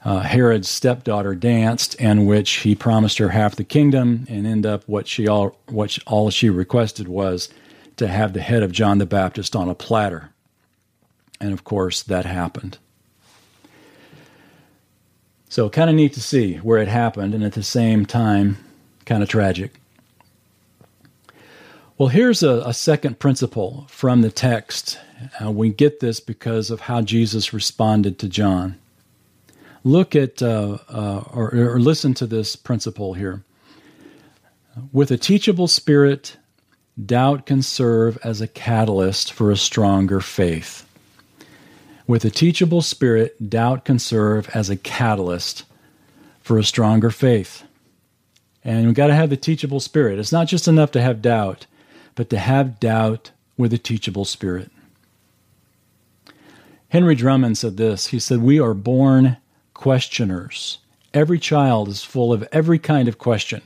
uh, 0.03 0.21
Herod's 0.21 0.67
stepdaughter 0.67 1.35
danced, 1.35 1.95
and 1.99 2.25
which 2.25 2.49
he 2.51 2.73
promised 2.73 3.19
her 3.19 3.29
half 3.29 3.55
the 3.55 3.63
kingdom, 3.63 4.25
and 4.29 4.47
end 4.47 4.65
up 4.65 4.83
what 4.87 5.07
she 5.07 5.27
all 5.27 5.55
what 5.67 5.91
she, 5.91 6.01
all 6.07 6.29
she 6.29 6.49
requested 6.49 7.07
was 7.07 7.49
to 7.97 8.07
have 8.07 8.33
the 8.33 8.41
head 8.41 8.63
of 8.63 8.71
John 8.71 8.97
the 8.97 9.05
Baptist 9.05 9.55
on 9.55 9.69
a 9.69 9.75
platter. 9.75 10.31
And 11.39 11.53
of 11.53 11.63
course, 11.63 12.01
that 12.03 12.25
happened. 12.25 12.77
So, 15.51 15.69
kind 15.69 15.89
of 15.89 15.97
neat 15.97 16.13
to 16.13 16.21
see 16.21 16.55
where 16.59 16.77
it 16.77 16.87
happened, 16.87 17.35
and 17.35 17.43
at 17.43 17.51
the 17.51 17.61
same 17.61 18.05
time, 18.05 18.55
kind 19.05 19.21
of 19.21 19.27
tragic. 19.27 19.81
Well, 21.97 22.07
here's 22.07 22.41
a, 22.41 22.63
a 22.65 22.73
second 22.73 23.19
principle 23.19 23.85
from 23.89 24.21
the 24.21 24.31
text. 24.31 24.97
Uh, 25.43 25.51
we 25.51 25.69
get 25.69 25.99
this 25.99 26.21
because 26.21 26.71
of 26.71 26.79
how 26.79 27.01
Jesus 27.01 27.51
responded 27.51 28.17
to 28.19 28.29
John. 28.29 28.77
Look 29.83 30.15
at 30.15 30.41
uh, 30.41 30.77
uh, 30.87 31.25
or, 31.33 31.53
or 31.53 31.81
listen 31.81 32.13
to 32.13 32.25
this 32.25 32.55
principle 32.55 33.15
here. 33.15 33.43
With 34.93 35.11
a 35.11 35.17
teachable 35.17 35.67
spirit, 35.67 36.37
doubt 37.05 37.45
can 37.45 37.61
serve 37.61 38.17
as 38.23 38.39
a 38.39 38.47
catalyst 38.47 39.33
for 39.33 39.51
a 39.51 39.57
stronger 39.57 40.21
faith. 40.21 40.87
With 42.11 42.25
a 42.25 42.29
teachable 42.29 42.81
spirit, 42.81 43.49
doubt 43.49 43.85
can 43.85 43.97
serve 43.97 44.49
as 44.49 44.69
a 44.69 44.75
catalyst 44.75 45.63
for 46.41 46.57
a 46.57 46.63
stronger 46.65 47.09
faith. 47.09 47.63
And 48.65 48.85
we've 48.85 48.95
got 48.95 49.07
to 49.07 49.15
have 49.15 49.29
the 49.29 49.37
teachable 49.37 49.79
spirit. 49.79 50.19
It's 50.19 50.33
not 50.33 50.47
just 50.47 50.67
enough 50.67 50.91
to 50.91 51.01
have 51.01 51.21
doubt, 51.21 51.67
but 52.15 52.29
to 52.31 52.37
have 52.37 52.81
doubt 52.81 53.31
with 53.55 53.71
a 53.71 53.77
teachable 53.77 54.25
spirit. 54.25 54.69
Henry 56.89 57.15
Drummond 57.15 57.57
said 57.57 57.77
this 57.77 58.07
He 58.07 58.19
said, 58.19 58.41
We 58.41 58.59
are 58.59 58.73
born 58.73 59.37
questioners. 59.73 60.79
Every 61.13 61.39
child 61.39 61.87
is 61.87 62.03
full 62.03 62.33
of 62.33 62.45
every 62.51 62.77
kind 62.77 63.07
of 63.07 63.19
question 63.19 63.61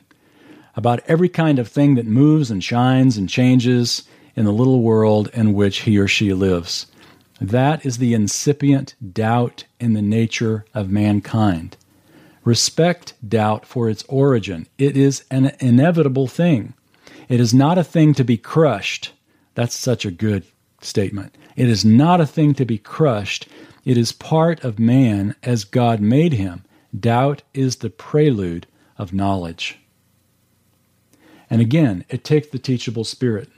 about 0.76 1.00
every 1.08 1.30
kind 1.30 1.58
of 1.58 1.68
thing 1.68 1.96
that 1.96 2.06
moves 2.06 2.52
and 2.52 2.64
shines 2.64 3.18
and 3.18 3.28
changes 3.28 4.04
in 4.36 4.46
the 4.46 4.54
little 4.54 4.82
world 4.82 5.32
in 5.34 5.56
which 5.56 5.80
he 5.80 5.98
or 5.98 6.08
she 6.08 6.32
lives. 6.32 6.86
That 7.40 7.86
is 7.86 7.98
the 7.98 8.14
incipient 8.14 8.96
doubt 9.14 9.66
in 9.80 9.94
the 9.94 10.02
nature 10.02 10.66
of 10.74 10.90
mankind. 10.90 11.78
Respect 12.44 13.14
doubt 13.28 13.66
for 13.66 13.90
its 13.90 14.04
origin. 14.04 14.68
It 14.78 14.96
is 14.96 15.26
an 15.32 15.52
inevitable 15.60 16.28
thing. 16.28 16.74
It 17.28 17.40
is 17.40 17.54
not 17.54 17.78
a 17.78 17.84
thing 17.84 18.14
to 18.14 18.24
be 18.24 18.38
crushed. 18.38 19.12
That's 19.56 19.76
such 19.76 20.06
a 20.06 20.12
good 20.12 20.44
statement. 20.80 21.36
It 21.56 21.68
is 21.68 21.84
not 21.84 22.22
a 22.22 22.28
thing 22.28 22.54
to 22.56 22.66
be 22.66 22.78
crushed. 22.78 23.48
It 23.84 23.98
is 23.98 24.12
part 24.12 24.64
of 24.64 24.80
man 24.80 25.36
as 25.44 25.64
God 25.64 26.00
made 26.00 26.34
him. 26.34 26.64
Doubt 26.98 27.42
is 27.54 27.78
the 27.78 27.90
prelude 27.90 28.68
of 28.98 29.14
knowledge. 29.14 29.80
And 31.50 31.62
again, 31.62 32.06
it 32.10 32.24
takes 32.24 32.48
the 32.48 32.60
teachable 32.60 33.04
spirit. 33.04 33.50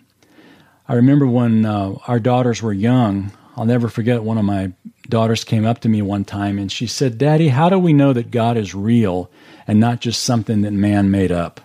I 0.87 0.93
remember 0.93 1.27
when 1.27 1.65
uh, 1.65 1.95
our 2.07 2.19
daughters 2.19 2.61
were 2.61 2.73
young, 2.73 3.31
I'll 3.57 3.65
never 3.65 3.89
forget 3.89 4.23
one 4.23 4.37
of 4.37 4.45
my 4.45 4.71
daughters 5.09 5.43
came 5.43 5.65
up 5.65 5.79
to 5.79 5.89
me 5.89 6.03
one 6.03 6.23
time 6.23 6.59
and 6.59 6.71
she 6.71 6.85
said, 6.85 7.17
Daddy, 7.17 7.47
how 7.47 7.69
do 7.69 7.79
we 7.79 7.91
know 7.91 8.13
that 8.13 8.29
God 8.29 8.55
is 8.55 8.75
real 8.75 9.31
and 9.65 9.79
not 9.79 9.99
just 9.99 10.23
something 10.23 10.61
that 10.61 10.73
man 10.73 11.09
made 11.09 11.31
up? 11.31 11.59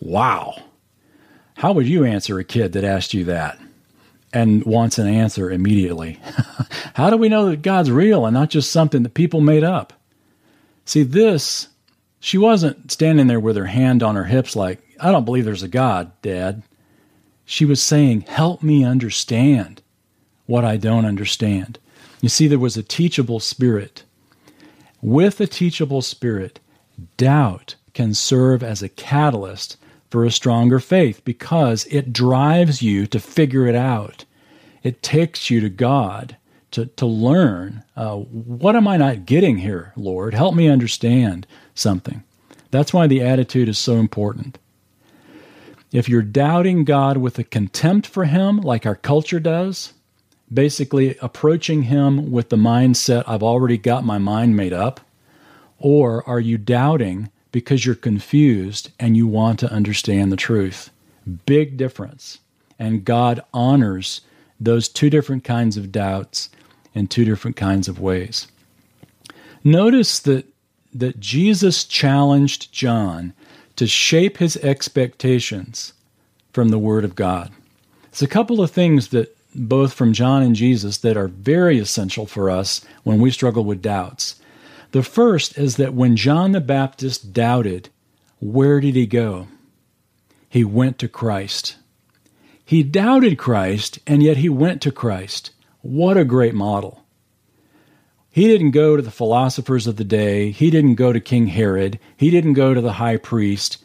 Wow. 0.00 0.64
How 1.54 1.72
would 1.72 1.86
you 1.86 2.04
answer 2.04 2.38
a 2.38 2.44
kid 2.44 2.72
that 2.72 2.84
asked 2.84 3.14
you 3.14 3.24
that? 3.24 3.58
and 4.32 4.64
wants 4.64 4.98
an 4.98 5.06
answer 5.06 5.50
immediately. 5.50 6.20
How 6.94 7.08
do 7.08 7.16
we 7.16 7.30
know 7.30 7.48
that 7.48 7.62
God's 7.62 7.90
real 7.90 8.26
and 8.26 8.34
not 8.34 8.50
just 8.50 8.70
something 8.70 9.02
that 9.02 9.14
people 9.14 9.40
made 9.40 9.64
up? 9.64 9.94
See, 10.84 11.04
this, 11.04 11.68
she 12.20 12.36
wasn't 12.36 12.92
standing 12.92 13.28
there 13.28 13.40
with 13.40 13.56
her 13.56 13.64
hand 13.66 14.02
on 14.02 14.14
her 14.14 14.24
hips 14.24 14.54
like, 14.54 14.82
I 15.00 15.10
don't 15.10 15.24
believe 15.24 15.46
there's 15.46 15.62
a 15.62 15.68
God, 15.68 16.12
Dad. 16.20 16.62
She 17.46 17.64
was 17.64 17.82
saying, 17.82 18.22
Help 18.22 18.62
me 18.62 18.84
understand 18.84 19.80
what 20.46 20.64
I 20.64 20.76
don't 20.76 21.04
understand. 21.04 21.78
You 22.20 22.28
see, 22.28 22.46
there 22.46 22.58
was 22.58 22.76
a 22.76 22.82
teachable 22.82 23.40
spirit. 23.40 24.04
With 25.02 25.40
a 25.40 25.46
teachable 25.46 26.02
spirit, 26.02 26.58
doubt 27.16 27.76
can 27.94 28.14
serve 28.14 28.62
as 28.62 28.82
a 28.82 28.88
catalyst 28.88 29.76
for 30.10 30.24
a 30.24 30.30
stronger 30.30 30.80
faith 30.80 31.22
because 31.24 31.84
it 31.86 32.12
drives 32.12 32.82
you 32.82 33.06
to 33.06 33.20
figure 33.20 33.66
it 33.66 33.74
out. 33.74 34.24
It 34.82 35.02
takes 35.02 35.50
you 35.50 35.60
to 35.60 35.68
God 35.68 36.36
to, 36.70 36.86
to 36.86 37.06
learn 37.06 37.82
uh, 37.96 38.16
what 38.16 38.76
am 38.76 38.86
I 38.86 38.96
not 38.96 39.26
getting 39.26 39.58
here, 39.58 39.92
Lord? 39.96 40.34
Help 40.34 40.54
me 40.54 40.68
understand 40.68 41.46
something. 41.74 42.22
That's 42.70 42.92
why 42.92 43.06
the 43.06 43.22
attitude 43.22 43.68
is 43.68 43.78
so 43.78 43.94
important. 43.94 44.58
If 45.92 46.08
you're 46.08 46.22
doubting 46.22 46.84
God 46.84 47.16
with 47.16 47.38
a 47.38 47.44
contempt 47.44 48.06
for 48.06 48.24
Him, 48.24 48.60
like 48.60 48.84
our 48.84 48.96
culture 48.96 49.40
does, 49.40 49.94
basically 50.52 51.16
approaching 51.20 51.82
Him 51.82 52.30
with 52.30 52.48
the 52.48 52.56
mindset, 52.56 53.24
I've 53.26 53.42
already 53.42 53.78
got 53.78 54.04
my 54.04 54.18
mind 54.18 54.56
made 54.56 54.72
up, 54.72 55.00
or 55.78 56.26
are 56.28 56.40
you 56.40 56.58
doubting 56.58 57.30
because 57.56 57.86
you're 57.86 57.94
confused 57.94 58.90
and 59.00 59.16
you 59.16 59.26
want 59.26 59.58
to 59.58 59.72
understand 59.72 60.30
the 60.30 60.36
truth. 60.36 60.90
Big 61.46 61.78
difference. 61.78 62.38
And 62.78 63.02
God 63.02 63.40
honors 63.54 64.20
those 64.60 64.88
two 64.88 65.08
different 65.08 65.44
kinds 65.44 65.76
of 65.76 65.92
doubts 65.92 66.50
in 66.94 67.06
two 67.06 67.24
different 67.24 67.56
kinds 67.56 67.88
of 67.88 68.00
ways. 68.00 68.46
Notice 69.64 70.18
that, 70.20 70.46
that 70.92 71.18
Jesus 71.18 71.84
challenged 71.84 72.72
John 72.72 73.32
to 73.76 73.86
shape 73.86 74.36
his 74.36 74.56
expectations 74.58 75.92
from 76.52 76.68
the 76.68 76.78
Word 76.78 77.04
of 77.04 77.14
God. 77.14 77.52
It's 78.08 78.22
a 78.22 78.26
couple 78.26 78.60
of 78.60 78.70
things 78.70 79.08
that 79.08 79.35
both 79.56 79.92
from 79.92 80.12
John 80.12 80.42
and 80.42 80.54
Jesus 80.54 80.98
that 80.98 81.16
are 81.16 81.28
very 81.28 81.78
essential 81.78 82.26
for 82.26 82.50
us 82.50 82.84
when 83.02 83.20
we 83.20 83.30
struggle 83.30 83.64
with 83.64 83.82
doubts. 83.82 84.40
The 84.92 85.02
first 85.02 85.58
is 85.58 85.76
that 85.76 85.94
when 85.94 86.16
John 86.16 86.52
the 86.52 86.60
Baptist 86.60 87.32
doubted, 87.32 87.90
where 88.40 88.80
did 88.80 88.94
he 88.94 89.06
go? 89.06 89.48
He 90.48 90.64
went 90.64 90.98
to 90.98 91.08
Christ. 91.08 91.76
He 92.64 92.82
doubted 92.82 93.38
Christ, 93.38 93.98
and 94.06 94.22
yet 94.22 94.38
he 94.38 94.48
went 94.48 94.82
to 94.82 94.92
Christ. 94.92 95.50
What 95.82 96.16
a 96.16 96.24
great 96.24 96.54
model. 96.54 97.04
He 98.30 98.46
didn't 98.46 98.72
go 98.72 98.96
to 98.96 99.02
the 99.02 99.10
philosophers 99.10 99.86
of 99.86 99.96
the 99.96 100.04
day. 100.04 100.50
He 100.50 100.70
didn't 100.70 100.96
go 100.96 101.12
to 101.12 101.20
King 101.20 101.46
Herod. 101.46 101.98
He 102.16 102.30
didn't 102.30 102.54
go 102.54 102.74
to 102.74 102.80
the 102.80 102.94
high 102.94 103.16
priest. 103.16 103.78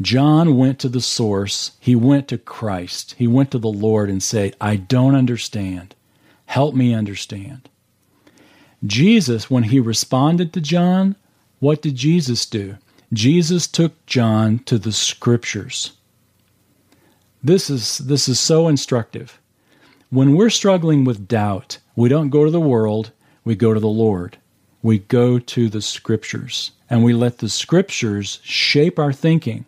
John 0.00 0.56
went 0.56 0.78
to 0.80 0.88
the 0.88 1.00
source. 1.00 1.72
He 1.80 1.96
went 1.96 2.28
to 2.28 2.38
Christ. 2.38 3.14
He 3.18 3.26
went 3.26 3.50
to 3.52 3.58
the 3.58 3.68
Lord 3.68 4.10
and 4.10 4.22
said, 4.22 4.54
I 4.60 4.76
don't 4.76 5.14
understand. 5.14 5.94
Help 6.46 6.74
me 6.74 6.94
understand. 6.94 7.68
Jesus, 8.84 9.50
when 9.50 9.64
he 9.64 9.80
responded 9.80 10.52
to 10.52 10.60
John, 10.60 11.16
what 11.60 11.82
did 11.82 11.96
Jesus 11.96 12.46
do? 12.46 12.76
Jesus 13.12 13.66
took 13.66 14.04
John 14.06 14.58
to 14.60 14.78
the 14.78 14.92
scriptures. 14.92 15.92
This 17.42 17.70
is, 17.70 17.98
this 17.98 18.28
is 18.28 18.38
so 18.40 18.68
instructive. 18.68 19.40
when 20.10 20.34
we're 20.36 20.50
struggling 20.50 21.04
with 21.04 21.28
doubt, 21.28 21.78
we 21.96 22.08
don't 22.08 22.30
go 22.30 22.44
to 22.44 22.50
the 22.50 22.60
world, 22.60 23.10
we 23.44 23.54
go 23.56 23.74
to 23.74 23.80
the 23.80 23.88
Lord. 23.88 24.38
We 24.82 24.98
go 25.00 25.38
to 25.38 25.68
the 25.68 25.82
scriptures 25.82 26.72
and 26.88 27.02
we 27.04 27.12
let 27.12 27.38
the 27.38 27.48
scriptures 27.48 28.40
shape 28.44 28.98
our 28.98 29.12
thinking, 29.12 29.64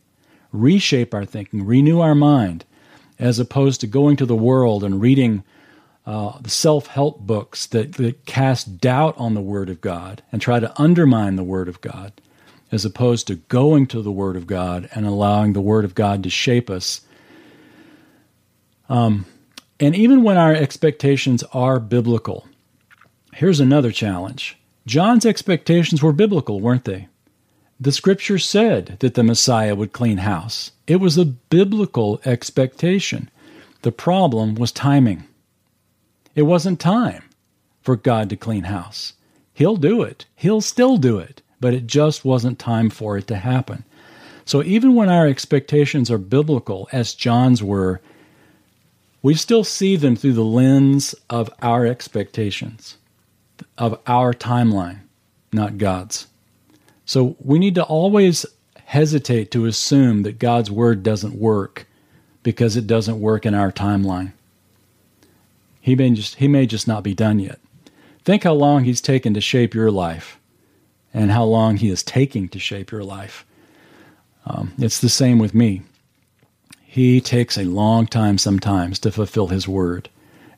reshape 0.53 1.15
our 1.15 1.25
thinking, 1.25 1.65
renew 1.65 2.01
our 2.01 2.15
mind, 2.15 2.65
as 3.19 3.39
opposed 3.39 3.81
to 3.81 3.87
going 3.87 4.17
to 4.17 4.27
the 4.27 4.37
world 4.37 4.85
and 4.85 5.01
reading 5.01 5.43
uh, 6.07 6.39
self 6.47 6.87
help 6.87 7.21
books 7.21 7.67
that, 7.67 7.93
that 7.95 8.25
cast 8.25 8.81
doubt 8.81 9.15
on 9.19 9.35
the 9.35 9.43
Word 9.43 9.69
of 9.69 9.81
God 9.81 10.23
and 10.33 10.41
try 10.41 10.59
to 10.59 10.81
undermine 10.81 11.37
the 11.37 11.45
Word 11.45 11.69
of 11.69 11.81
God, 11.83 12.13
as 12.73 12.85
opposed 12.85 13.27
to 13.27 13.35
going 13.35 13.87
to 13.89 14.01
the 14.01 14.11
Word 14.11 14.37
of 14.37 14.47
God 14.47 14.89
and 14.95 15.07
allowing 15.07 15.53
the 15.53 15.61
Word 15.61 15.85
of 15.85 15.95
God 15.95 16.23
to 16.23 16.31
shape 16.31 16.71
us. 16.71 17.03
Um, 18.89 19.27
and 19.79 19.95
even 19.95 20.23
when 20.23 20.39
our 20.39 20.55
expectations 20.55 21.45
are 21.53 21.79
biblical, 21.79 22.49
here's 23.35 23.61
another 23.61 23.93
challenge. 23.93 24.57
John's 24.87 25.27
expectations 25.27 26.03
were 26.03 26.15
biblical, 26.15 26.61
weren't 26.61 26.85
they? 26.85 27.09
The 27.81 27.93
scripture 27.93 28.39
said 28.39 28.97
that 28.99 29.15
the 29.15 29.23
Messiah 29.23 29.77
would 29.77 29.93
clean 29.93 30.19
house. 30.19 30.73
It 30.89 30.97
was 30.97 31.17
a 31.17 31.25
biblical 31.25 32.21
expectation. 32.25 33.31
The 33.83 33.93
problem 33.93 34.57
was 34.57 34.73
timing. 34.73 35.25
It 36.35 36.43
wasn't 36.43 36.81
time 36.81 37.23
for 37.83 37.95
God 37.95 38.31
to 38.31 38.37
clean 38.37 38.65
house. 38.65 39.13
He'll 39.55 39.77
do 39.77 40.03
it. 40.03 40.27
He'll 40.35 40.61
still 40.61 40.97
do 40.97 41.19
it, 41.19 41.41
but 41.61 41.73
it 41.73 41.87
just 41.87 42.25
wasn't 42.25 42.59
time 42.59 42.91
for 42.91 43.17
it 43.17 43.29
to 43.29 43.37
happen. 43.37 43.85
So 44.45 44.63
even 44.65 44.97
when 44.97 45.09
our 45.09 45.29
expectations 45.29 46.11
are 46.11 46.19
biblical, 46.19 46.89
as 46.91 47.15
John's 47.15 47.63
were, 47.63 48.01
we 49.23 49.35
still 49.35 49.63
see 49.63 49.95
them 49.95 50.17
through 50.17 50.33
the 50.33 50.45
lens 50.45 51.15
of 51.31 51.49
our 51.63 51.87
expectations, 51.87 52.97
of 53.77 54.01
our 54.07 54.33
timeline, 54.35 55.01
not 55.53 55.79
God's. 55.79 56.27
So 57.09 57.37
we 57.41 57.59
need 57.59 57.75
to 57.77 57.83
always 57.85 58.45
hesitate 58.85 59.51
to 59.53 59.65
assume 59.65 60.25
that 60.25 60.39
God's 60.39 60.71
word 60.71 61.03
doesn't 61.03 61.35
work 61.35 61.87
because 62.43 62.77
it 62.77 62.87
doesn't 62.87 63.19
work 63.19 63.47
in 63.47 63.55
our 63.55 63.73
timeline. 63.73 64.33
He 65.81 65.97
may 65.97 66.11
just 66.11 66.35
he 66.35 66.49
may 66.49 66.67
just 66.67 66.87
not 66.87 67.03
be 67.03 67.15
done 67.15 67.39
yet. 67.39 67.61
Think 68.27 68.45
how 68.45 68.53
long 68.53 68.85
he's 68.85 69.01
taken 69.01 69.33
to 69.33 69.41
shape 69.41 69.73
your 69.73 69.91
life 69.91 70.39
and 71.15 71.31
how 71.31 71.45
long 71.45 71.79
he 71.79 71.89
is 71.89 72.03
taking 72.03 72.47
to 72.51 72.59
shape 72.59 72.91
your 72.91 73.05
life. 73.05 73.47
Um, 74.45 74.75
it's 74.77 75.01
the 75.01 75.09
same 75.09 75.39
with 75.39 75.55
me. 75.55 75.81
He 76.83 77.23
takes 77.23 77.57
a 77.57 77.65
long 77.65 78.07
time 78.07 78.37
sometimes 78.37 78.99
to 78.99 79.11
fulfill 79.11 79.47
his 79.47 79.67
word. 79.67 80.11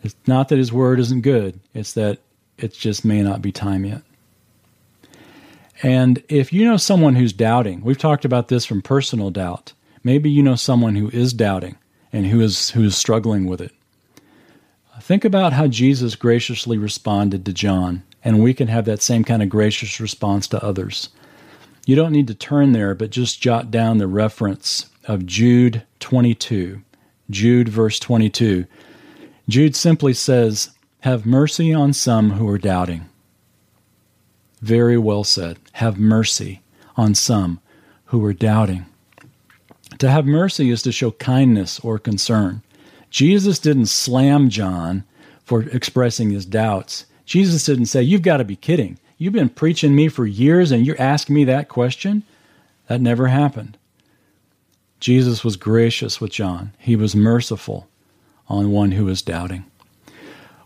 It's 0.03 0.16
not 0.26 0.48
that 0.48 0.59
his 0.59 0.72
word 0.72 0.98
isn't 0.98 1.20
good, 1.20 1.61
it's 1.74 1.92
that 1.92 2.18
it 2.59 2.72
just 2.72 3.05
may 3.05 3.22
not 3.22 3.40
be 3.40 3.53
time 3.53 3.84
yet. 3.84 4.03
And 5.82 6.22
if 6.28 6.52
you 6.52 6.64
know 6.64 6.76
someone 6.76 7.14
who's 7.14 7.32
doubting, 7.32 7.80
we've 7.82 7.98
talked 7.98 8.24
about 8.24 8.48
this 8.48 8.66
from 8.66 8.82
personal 8.82 9.30
doubt. 9.30 9.72
Maybe 10.04 10.30
you 10.30 10.42
know 10.42 10.54
someone 10.54 10.94
who 10.94 11.08
is 11.10 11.32
doubting 11.32 11.76
and 12.12 12.26
who 12.26 12.40
is 12.40 12.70
who 12.70 12.84
is 12.84 12.96
struggling 12.96 13.46
with 13.46 13.60
it. 13.60 13.72
Think 15.00 15.24
about 15.24 15.54
how 15.54 15.66
Jesus 15.66 16.14
graciously 16.14 16.76
responded 16.76 17.44
to 17.46 17.52
John, 17.52 18.02
and 18.22 18.42
we 18.42 18.52
can 18.52 18.68
have 18.68 18.84
that 18.84 19.02
same 19.02 19.24
kind 19.24 19.42
of 19.42 19.48
gracious 19.48 19.98
response 19.98 20.46
to 20.48 20.62
others. 20.62 21.08
You 21.86 21.96
don't 21.96 22.12
need 22.12 22.26
to 22.26 22.34
turn 22.34 22.72
there, 22.72 22.94
but 22.94 23.10
just 23.10 23.40
jot 23.40 23.70
down 23.70 23.98
the 23.98 24.06
reference 24.06 24.90
of 25.06 25.24
Jude 25.24 25.82
22. 26.00 26.82
Jude, 27.30 27.68
verse 27.68 27.98
22. 27.98 28.66
Jude 29.48 29.74
simply 29.74 30.12
says, 30.12 30.70
Have 31.00 31.24
mercy 31.24 31.72
on 31.72 31.92
some 31.94 32.32
who 32.32 32.46
are 32.48 32.58
doubting 32.58 33.06
very 34.61 34.98
well 34.98 35.24
said. 35.24 35.58
Have 35.72 35.98
mercy 35.98 36.62
on 36.96 37.14
some 37.14 37.61
who 38.06 38.24
are 38.24 38.32
doubting. 38.32 38.86
To 39.98 40.11
have 40.11 40.26
mercy 40.26 40.70
is 40.70 40.82
to 40.82 40.92
show 40.92 41.11
kindness 41.12 41.80
or 41.80 41.98
concern. 41.98 42.62
Jesus 43.11 43.58
didn't 43.58 43.86
slam 43.86 44.48
John 44.48 45.04
for 45.44 45.62
expressing 45.62 46.30
his 46.30 46.46
doubts. 46.46 47.06
Jesus 47.24 47.64
didn't 47.64 47.86
say, 47.86 48.02
You've 48.02 48.22
got 48.22 48.38
to 48.38 48.44
be 48.44 48.56
kidding. 48.56 48.98
You've 49.18 49.32
been 49.32 49.48
preaching 49.48 49.94
me 49.94 50.08
for 50.08 50.26
years 50.26 50.72
and 50.72 50.86
you're 50.86 51.00
asking 51.00 51.34
me 51.34 51.44
that 51.44 51.68
question? 51.68 52.22
That 52.86 53.00
never 53.00 53.28
happened. 53.28 53.76
Jesus 55.00 55.44
was 55.44 55.56
gracious 55.56 56.20
with 56.20 56.30
John, 56.30 56.72
he 56.78 56.96
was 56.96 57.16
merciful 57.16 57.88
on 58.48 58.72
one 58.72 58.92
who 58.92 59.04
was 59.04 59.22
doubting. 59.22 59.64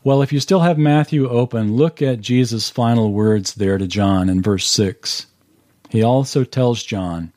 Well, 0.05 0.21
if 0.21 0.35
you 0.35 0.41
still 0.41 0.61
have 0.61 0.77
Matthew 0.77 1.27
open, 1.31 1.77
look 1.77 2.03
at 2.03 2.21
Jesus' 2.21 2.69
final 2.69 3.15
words 3.15 3.55
there 3.55 3.79
to 3.79 3.87
John 3.87 4.29
in 4.29 4.43
verse 4.43 4.67
6. 4.67 5.27
He 5.89 6.03
also 6.03 6.45
tells 6.45 6.83
John, 6.83 7.33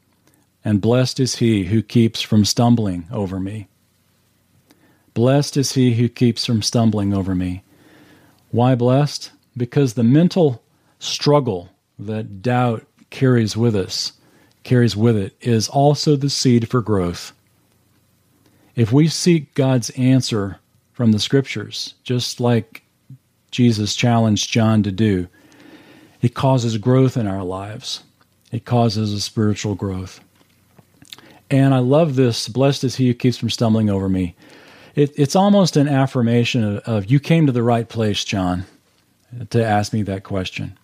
And 0.66 0.82
blessed 0.82 1.22
is 1.22 1.38
he 1.38 1.64
who 1.64 1.82
keeps 1.82 2.22
from 2.22 2.44
stumbling 2.44 3.08
over 3.10 3.40
me. 3.40 3.70
Blessed 5.14 5.56
is 5.56 5.72
he 5.74 5.94
who 5.94 6.10
keeps 6.10 6.46
from 6.46 6.62
stumbling 6.62 7.14
over 7.14 7.34
me. 7.34 7.64
Why 8.52 8.76
blessed? 8.76 9.32
Because 9.56 9.94
the 9.94 10.04
mental 10.04 10.62
struggle 11.00 11.70
that 11.98 12.42
doubt 12.42 12.86
carries 13.10 13.56
with 13.56 13.78
us, 13.78 14.12
carries 14.64 14.98
with 14.98 15.16
it, 15.16 15.38
is 15.40 15.70
also 15.70 16.18
the 16.18 16.30
seed 16.30 16.68
for 16.68 16.82
growth. 16.82 17.32
If 18.76 18.92
we 18.92 19.08
seek 19.08 19.54
God's 19.54 19.90
answer 19.92 20.60
from 20.98 21.12
the 21.12 21.20
scriptures, 21.20 21.94
just 22.02 22.40
like 22.40 22.82
Jesus 23.52 23.96
challenged 23.96 24.52
John 24.52 24.82
to 24.82 24.92
do. 24.92 25.28
It 26.24 26.34
causes 26.34 26.80
growth 26.80 27.16
in 27.16 27.28
our 27.28 27.44
lives, 27.44 28.04
it 28.52 28.66
causes 28.66 29.14
a 29.14 29.22
spiritual 29.22 29.76
growth. 29.76 30.20
And 31.52 31.76
I 31.76 31.80
love 31.80 32.16
this 32.16 32.48
blessed 32.48 32.84
is 32.84 32.96
he 32.96 33.06
who 33.06 33.14
keeps 33.14 33.38
from 33.38 33.52
stumbling 33.52 33.92
over 33.92 34.10
me. 34.10 34.36
It, 34.96 35.12
it's 35.16 35.36
almost 35.36 35.78
an 35.78 35.88
affirmation 35.88 36.64
of, 36.64 36.78
of 36.88 37.12
you 37.12 37.20
came 37.20 37.46
to 37.46 37.52
the 37.52 37.62
right 37.62 37.88
place, 37.88 38.24
John, 38.24 38.66
to 39.52 39.64
ask 39.64 39.94
me 39.94 40.02
that 40.02 40.24
question. 40.24 40.80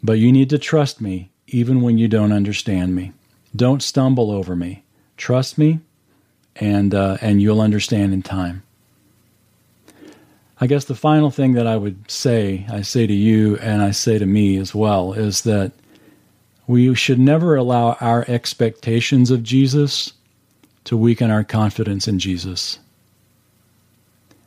But 0.00 0.20
you 0.20 0.30
need 0.30 0.48
to 0.50 0.58
trust 0.58 1.00
me 1.00 1.32
even 1.48 1.80
when 1.80 1.98
you 1.98 2.06
don't 2.06 2.32
understand 2.32 2.94
me. 2.94 3.10
Don't 3.56 3.82
stumble 3.82 4.30
over 4.30 4.54
me. 4.54 4.84
Trust 5.16 5.58
me, 5.58 5.80
and 6.54 6.94
uh, 6.94 7.18
and 7.20 7.42
you'll 7.42 7.60
understand 7.60 8.14
in 8.14 8.22
time. 8.22 8.62
I 10.64 10.66
guess 10.66 10.86
the 10.86 10.94
final 10.94 11.30
thing 11.30 11.52
that 11.52 11.66
I 11.66 11.76
would 11.76 12.10
say, 12.10 12.64
I 12.70 12.80
say 12.80 13.06
to 13.06 13.12
you 13.12 13.58
and 13.58 13.82
I 13.82 13.90
say 13.90 14.16
to 14.16 14.24
me 14.24 14.56
as 14.56 14.74
well, 14.74 15.12
is 15.12 15.42
that 15.42 15.72
we 16.66 16.94
should 16.94 17.18
never 17.18 17.54
allow 17.54 17.98
our 18.00 18.24
expectations 18.28 19.30
of 19.30 19.42
Jesus 19.42 20.14
to 20.84 20.96
weaken 20.96 21.30
our 21.30 21.44
confidence 21.44 22.08
in 22.08 22.18
Jesus. 22.18 22.78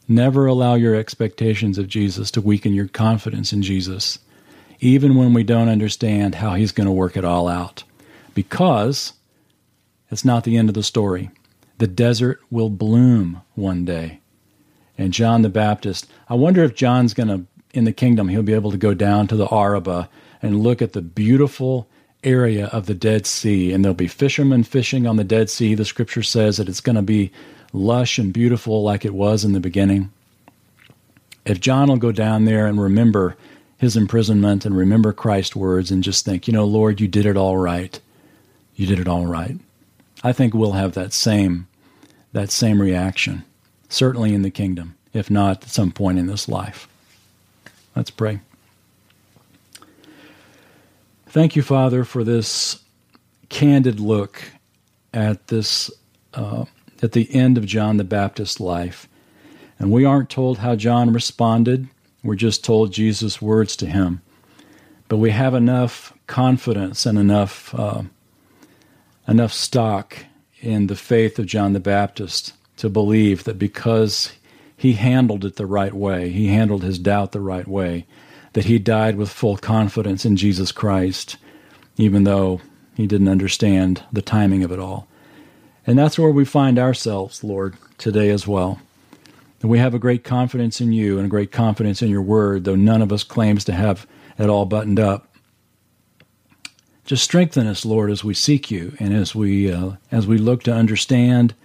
Never 0.07 0.47
allow 0.47 0.73
your 0.73 0.95
expectations 0.95 1.77
of 1.77 1.87
Jesus 1.87 2.31
to 2.31 2.41
weaken 2.41 2.73
your 2.73 2.87
confidence 2.87 3.53
in 3.53 3.61
Jesus, 3.61 4.17
even 4.79 5.13
when 5.13 5.35
we 5.35 5.43
don't 5.43 5.69
understand 5.69 6.33
how 6.33 6.55
He's 6.55 6.71
going 6.71 6.87
to 6.87 6.91
work 6.91 7.15
it 7.15 7.25
all 7.25 7.47
out. 7.47 7.83
Because 8.33 9.13
it's 10.09 10.25
not 10.25 10.45
the 10.45 10.57
end 10.57 10.67
of 10.67 10.73
the 10.73 10.81
story. 10.81 11.29
The 11.77 11.85
desert 11.85 12.41
will 12.49 12.71
bloom 12.71 13.43
one 13.53 13.85
day 13.85 14.21
and 14.97 15.13
John 15.13 15.41
the 15.41 15.49
Baptist. 15.49 16.07
I 16.29 16.33
wonder 16.33 16.63
if 16.63 16.75
John's 16.75 17.13
going 17.13 17.29
to, 17.29 17.45
in 17.73 17.85
the 17.85 17.93
kingdom, 17.93 18.27
he'll 18.27 18.43
be 18.43 18.53
able 18.53 18.71
to 18.71 18.77
go 18.77 18.93
down 18.93 19.27
to 19.27 19.35
the 19.35 19.47
Arabah 19.53 20.09
and 20.41 20.61
look 20.61 20.81
at 20.81 20.93
the 20.93 21.01
beautiful 21.01 21.87
area 22.23 22.67
of 22.67 22.85
the 22.85 22.93
Dead 22.93 23.25
Sea. 23.25 23.71
And 23.71 23.83
there'll 23.83 23.95
be 23.95 24.07
fishermen 24.07 24.63
fishing 24.63 25.05
on 25.05 25.17
the 25.17 25.23
Dead 25.23 25.49
Sea. 25.49 25.75
The 25.75 25.85
scripture 25.85 26.23
says 26.23 26.57
that 26.57 26.69
it's 26.69 26.81
going 26.81 26.95
to 26.95 27.01
be 27.01 27.31
lush 27.73 28.17
and 28.17 28.33
beautiful 28.33 28.83
like 28.83 29.05
it 29.05 29.13
was 29.13 29.45
in 29.45 29.53
the 29.53 29.59
beginning. 29.59 30.11
If 31.45 31.61
John 31.61 31.87
will 31.87 31.97
go 31.97 32.11
down 32.11 32.45
there 32.45 32.67
and 32.67 32.81
remember 32.81 33.37
his 33.77 33.95
imprisonment 33.95 34.65
and 34.65 34.75
remember 34.75 35.13
Christ's 35.13 35.55
words 35.55 35.91
and 35.91 36.03
just 36.03 36.25
think, 36.25 36.47
you 36.47 36.53
know, 36.53 36.65
Lord, 36.65 36.99
you 36.99 37.07
did 37.07 37.25
it 37.25 37.37
all 37.37 37.57
right. 37.57 37.99
You 38.75 38.87
did 38.87 38.99
it 38.99 39.07
all 39.07 39.27
right. 39.27 39.57
I 40.23 40.33
think 40.33 40.53
we'll 40.53 40.73
have 40.73 40.93
that 40.93 41.13
same 41.13 41.67
that 42.33 42.51
same 42.51 42.81
reaction 42.81 43.43
certainly 43.89 44.33
in 44.33 44.41
the 44.41 44.51
kingdom, 44.51 44.95
if 45.13 45.29
not 45.29 45.63
at 45.63 45.69
some 45.69 45.91
point 45.91 46.19
in 46.19 46.27
this 46.27 46.47
life. 46.47 46.87
Let's 47.95 48.11
pray. 48.11 48.39
Thank 51.27 51.55
you, 51.55 51.61
Father, 51.61 52.03
for 52.03 52.23
this 52.23 52.79
candid 53.49 53.99
look 53.99 54.43
at 55.13 55.47
this 55.47 55.89
uh, 56.33 56.65
at 57.01 57.11
the 57.11 57.33
end 57.33 57.57
of 57.57 57.65
John 57.65 57.97
the 57.97 58.03
Baptist's 58.03 58.59
life. 58.59 59.07
And 59.79 59.91
we 59.91 60.05
aren't 60.05 60.29
told 60.29 60.59
how 60.59 60.75
John 60.75 61.13
responded. 61.13 61.87
We're 62.23 62.35
just 62.35 62.63
told 62.63 62.91
Jesus' 62.91 63.41
words 63.41 63.75
to 63.77 63.85
him. 63.85 64.21
But 65.07 65.17
we 65.17 65.31
have 65.31 65.53
enough 65.53 66.13
confidence 66.27 67.05
and 67.05 67.17
enough 67.17 67.73
uh, 67.73 68.03
enough 69.27 69.53
stock 69.53 70.25
in 70.59 70.87
the 70.87 70.95
faith 70.95 71.37
of 71.39 71.45
John 71.45 71.73
the 71.73 71.79
Baptist 71.79 72.53
to 72.77 72.89
believe 72.89 73.43
that 73.43 73.59
because 73.59 74.31
he 74.77 74.93
handled 74.93 75.43
it 75.43 75.55
the 75.55 75.65
right 75.65 75.93
way. 75.93 76.29
He 76.29 76.47
handled 76.47 76.83
his 76.83 76.99
doubt 76.99 77.31
the 77.31 77.41
right 77.41 77.67
way. 77.67 78.05
That 78.53 78.65
he 78.65 78.79
died 78.79 79.17
with 79.17 79.29
full 79.29 79.57
confidence 79.57 80.25
in 80.25 80.35
Jesus 80.35 80.71
Christ, 80.71 81.37
even 81.97 82.23
though 82.23 82.61
he 82.95 83.05
didn't 83.05 83.27
understand 83.27 84.03
the 84.11 84.21
timing 84.21 84.63
of 84.63 84.71
it 84.71 84.79
all. 84.79 85.07
And 85.85 85.97
that's 85.97 86.17
where 86.17 86.31
we 86.31 86.45
find 86.45 86.79
ourselves, 86.79 87.43
Lord, 87.43 87.77
today 87.97 88.29
as 88.29 88.47
well. 88.47 88.79
And 89.61 89.69
we 89.69 89.79
have 89.79 89.93
a 89.93 89.99
great 89.99 90.23
confidence 90.23 90.81
in 90.81 90.91
you 90.91 91.17
and 91.17 91.25
a 91.25 91.29
great 91.29 91.51
confidence 91.51 92.01
in 92.01 92.09
your 92.09 92.21
word, 92.21 92.63
though 92.63 92.75
none 92.75 93.01
of 93.01 93.11
us 93.11 93.23
claims 93.23 93.63
to 93.65 93.73
have 93.73 94.05
it 94.37 94.49
all 94.49 94.65
buttoned 94.65 94.99
up. 94.99 95.35
Just 97.05 97.23
strengthen 97.23 97.65
us, 97.67 97.85
Lord, 97.85 98.11
as 98.11 98.23
we 98.23 98.33
seek 98.33 98.69
you 98.69 98.95
and 98.99 99.13
as 99.13 99.33
we 99.33 99.71
uh, 99.71 99.93
as 100.11 100.27
we 100.27 100.37
look 100.37 100.63
to 100.63 100.73
understand, 100.73 101.55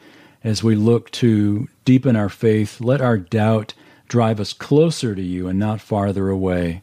as 0.45 0.63
we 0.63 0.75
look 0.75 1.11
to 1.13 1.69
deepen 1.85 2.17
our 2.17 2.29
faith. 2.29 2.81
Let 2.81 3.01
our 3.01 3.19
doubt 3.19 3.75
drive 4.09 4.41
us 4.41 4.53
closer 4.53 5.15
to 5.15 5.23
you 5.23 5.49
and 5.49 5.59
not 5.59 5.81
farther 5.81 6.29
away. 6.29 6.83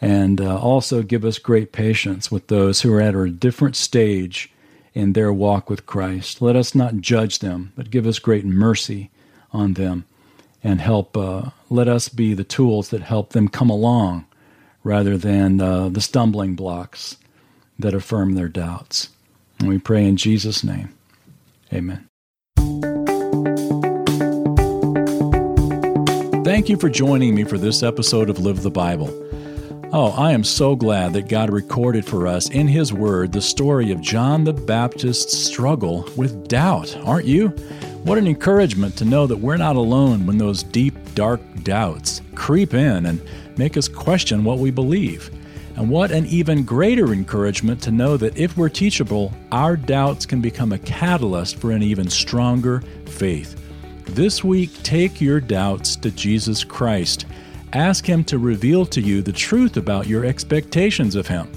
And 0.00 0.40
uh, 0.40 0.58
also 0.58 1.02
give 1.02 1.24
us 1.24 1.38
great 1.38 1.72
patience 1.72 2.30
with 2.30 2.46
those 2.46 2.80
who 2.82 2.92
are 2.92 3.00
at 3.00 3.14
a 3.14 3.30
different 3.30 3.76
stage 3.76 4.50
in 4.94 5.12
their 5.12 5.32
walk 5.32 5.70
with 5.70 5.86
Christ. 5.86 6.42
Let 6.42 6.56
us 6.56 6.74
not 6.74 6.98
judge 6.98 7.38
them, 7.38 7.72
but 7.76 7.90
give 7.90 8.06
us 8.06 8.18
great 8.18 8.44
mercy 8.44 9.10
on 9.52 9.74
them 9.74 10.04
and 10.64 10.80
help. 10.80 11.16
Uh, 11.16 11.50
let 11.68 11.88
us 11.88 12.08
be 12.08 12.34
the 12.34 12.44
tools 12.44 12.90
that 12.90 13.02
help 13.02 13.30
them 13.30 13.48
come 13.48 13.70
along 13.70 14.26
rather 14.82 15.16
than 15.16 15.60
uh, 15.60 15.88
the 15.88 16.00
stumbling 16.00 16.54
blocks 16.54 17.16
that 17.78 17.94
affirm 17.94 18.34
their 18.34 18.48
doubts. 18.48 19.10
And 19.58 19.68
we 19.68 19.78
pray 19.78 20.06
in 20.06 20.16
Jesus' 20.16 20.64
name. 20.64 20.94
Amen. 21.72 22.09
Thank 26.50 26.68
you 26.68 26.76
for 26.76 26.88
joining 26.88 27.36
me 27.36 27.44
for 27.44 27.58
this 27.58 27.84
episode 27.84 28.28
of 28.28 28.40
Live 28.40 28.64
the 28.64 28.72
Bible. 28.72 29.08
Oh, 29.92 30.10
I 30.18 30.32
am 30.32 30.42
so 30.42 30.74
glad 30.74 31.12
that 31.12 31.28
God 31.28 31.48
recorded 31.48 32.04
for 32.04 32.26
us 32.26 32.50
in 32.50 32.66
His 32.66 32.92
Word 32.92 33.30
the 33.30 33.40
story 33.40 33.92
of 33.92 34.00
John 34.00 34.42
the 34.42 34.52
Baptist's 34.52 35.38
struggle 35.38 36.08
with 36.16 36.48
doubt, 36.48 36.96
aren't 37.04 37.28
you? 37.28 37.50
What 38.02 38.18
an 38.18 38.26
encouragement 38.26 38.96
to 38.96 39.04
know 39.04 39.28
that 39.28 39.36
we're 39.36 39.58
not 39.58 39.76
alone 39.76 40.26
when 40.26 40.38
those 40.38 40.64
deep, 40.64 40.96
dark 41.14 41.40
doubts 41.62 42.20
creep 42.34 42.74
in 42.74 43.06
and 43.06 43.22
make 43.56 43.76
us 43.76 43.86
question 43.86 44.42
what 44.42 44.58
we 44.58 44.72
believe. 44.72 45.30
And 45.76 45.88
what 45.88 46.10
an 46.10 46.26
even 46.26 46.64
greater 46.64 47.12
encouragement 47.12 47.80
to 47.82 47.92
know 47.92 48.16
that 48.16 48.36
if 48.36 48.56
we're 48.56 48.68
teachable, 48.70 49.32
our 49.52 49.76
doubts 49.76 50.26
can 50.26 50.40
become 50.40 50.72
a 50.72 50.78
catalyst 50.80 51.58
for 51.58 51.70
an 51.70 51.84
even 51.84 52.10
stronger 52.10 52.80
faith. 53.06 53.56
This 54.06 54.42
week, 54.42 54.82
take 54.82 55.20
your 55.20 55.40
doubts 55.40 55.96
to 55.96 56.10
Jesus 56.10 56.64
Christ. 56.64 57.26
Ask 57.72 58.04
Him 58.04 58.24
to 58.24 58.38
reveal 58.38 58.84
to 58.86 59.00
you 59.00 59.22
the 59.22 59.32
truth 59.32 59.76
about 59.76 60.08
your 60.08 60.24
expectations 60.24 61.14
of 61.14 61.28
Him. 61.28 61.50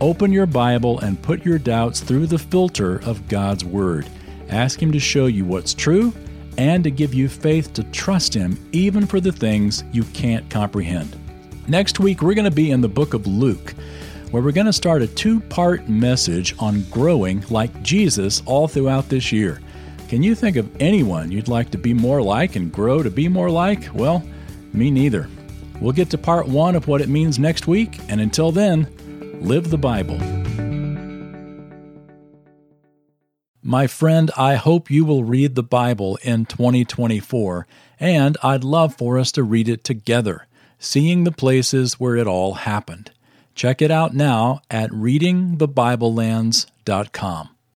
Open 0.00 0.32
your 0.32 0.46
Bible 0.46 1.00
and 1.00 1.20
put 1.20 1.44
your 1.44 1.58
doubts 1.58 2.00
through 2.00 2.26
the 2.26 2.38
filter 2.38 3.02
of 3.02 3.28
God's 3.28 3.64
Word. 3.64 4.08
Ask 4.48 4.80
Him 4.80 4.92
to 4.92 5.00
show 5.00 5.26
you 5.26 5.44
what's 5.44 5.74
true 5.74 6.12
and 6.56 6.82
to 6.84 6.90
give 6.90 7.14
you 7.14 7.28
faith 7.28 7.72
to 7.74 7.84
trust 7.84 8.32
Him 8.32 8.58
even 8.72 9.06
for 9.06 9.20
the 9.20 9.32
things 9.32 9.84
you 9.92 10.04
can't 10.04 10.48
comprehend. 10.48 11.16
Next 11.68 12.00
week, 12.00 12.22
we're 12.22 12.34
going 12.34 12.44
to 12.46 12.50
be 12.50 12.70
in 12.70 12.80
the 12.80 12.88
book 12.88 13.12
of 13.12 13.26
Luke, 13.26 13.74
where 14.30 14.42
we're 14.42 14.52
going 14.52 14.66
to 14.66 14.72
start 14.72 15.02
a 15.02 15.06
two 15.06 15.40
part 15.40 15.88
message 15.88 16.54
on 16.58 16.82
growing 16.90 17.44
like 17.50 17.82
Jesus 17.82 18.42
all 18.46 18.66
throughout 18.66 19.08
this 19.08 19.30
year. 19.32 19.60
Can 20.08 20.22
you 20.22 20.34
think 20.34 20.56
of 20.56 20.74
anyone 20.80 21.30
you'd 21.30 21.48
like 21.48 21.70
to 21.72 21.78
be 21.78 21.92
more 21.92 22.22
like 22.22 22.56
and 22.56 22.72
grow 22.72 23.02
to 23.02 23.10
be 23.10 23.28
more 23.28 23.50
like? 23.50 23.90
Well, 23.92 24.24
me 24.72 24.90
neither. 24.90 25.28
We'll 25.80 25.92
get 25.92 26.08
to 26.10 26.18
part 26.18 26.48
one 26.48 26.74
of 26.74 26.88
what 26.88 27.02
it 27.02 27.10
means 27.10 27.38
next 27.38 27.66
week, 27.66 28.00
and 28.08 28.20
until 28.20 28.50
then, 28.50 28.88
live 29.40 29.70
the 29.70 29.78
Bible. 29.78 30.18
My 33.62 33.86
friend, 33.86 34.30
I 34.34 34.54
hope 34.54 34.90
you 34.90 35.04
will 35.04 35.24
read 35.24 35.54
the 35.54 35.62
Bible 35.62 36.18
in 36.22 36.46
2024, 36.46 37.66
and 38.00 38.38
I'd 38.42 38.64
love 38.64 38.94
for 38.94 39.18
us 39.18 39.30
to 39.32 39.42
read 39.42 39.68
it 39.68 39.84
together 39.84 40.46
seeing 40.78 41.24
the 41.24 41.32
places 41.32 42.00
where 42.00 42.16
it 42.16 42.26
all 42.26 42.54
happened. 42.54 43.10
Check 43.54 43.82
it 43.82 43.90
out 43.90 44.14
now 44.14 44.62
at 44.70 44.88
readingthebiblelands.com. 44.90 47.48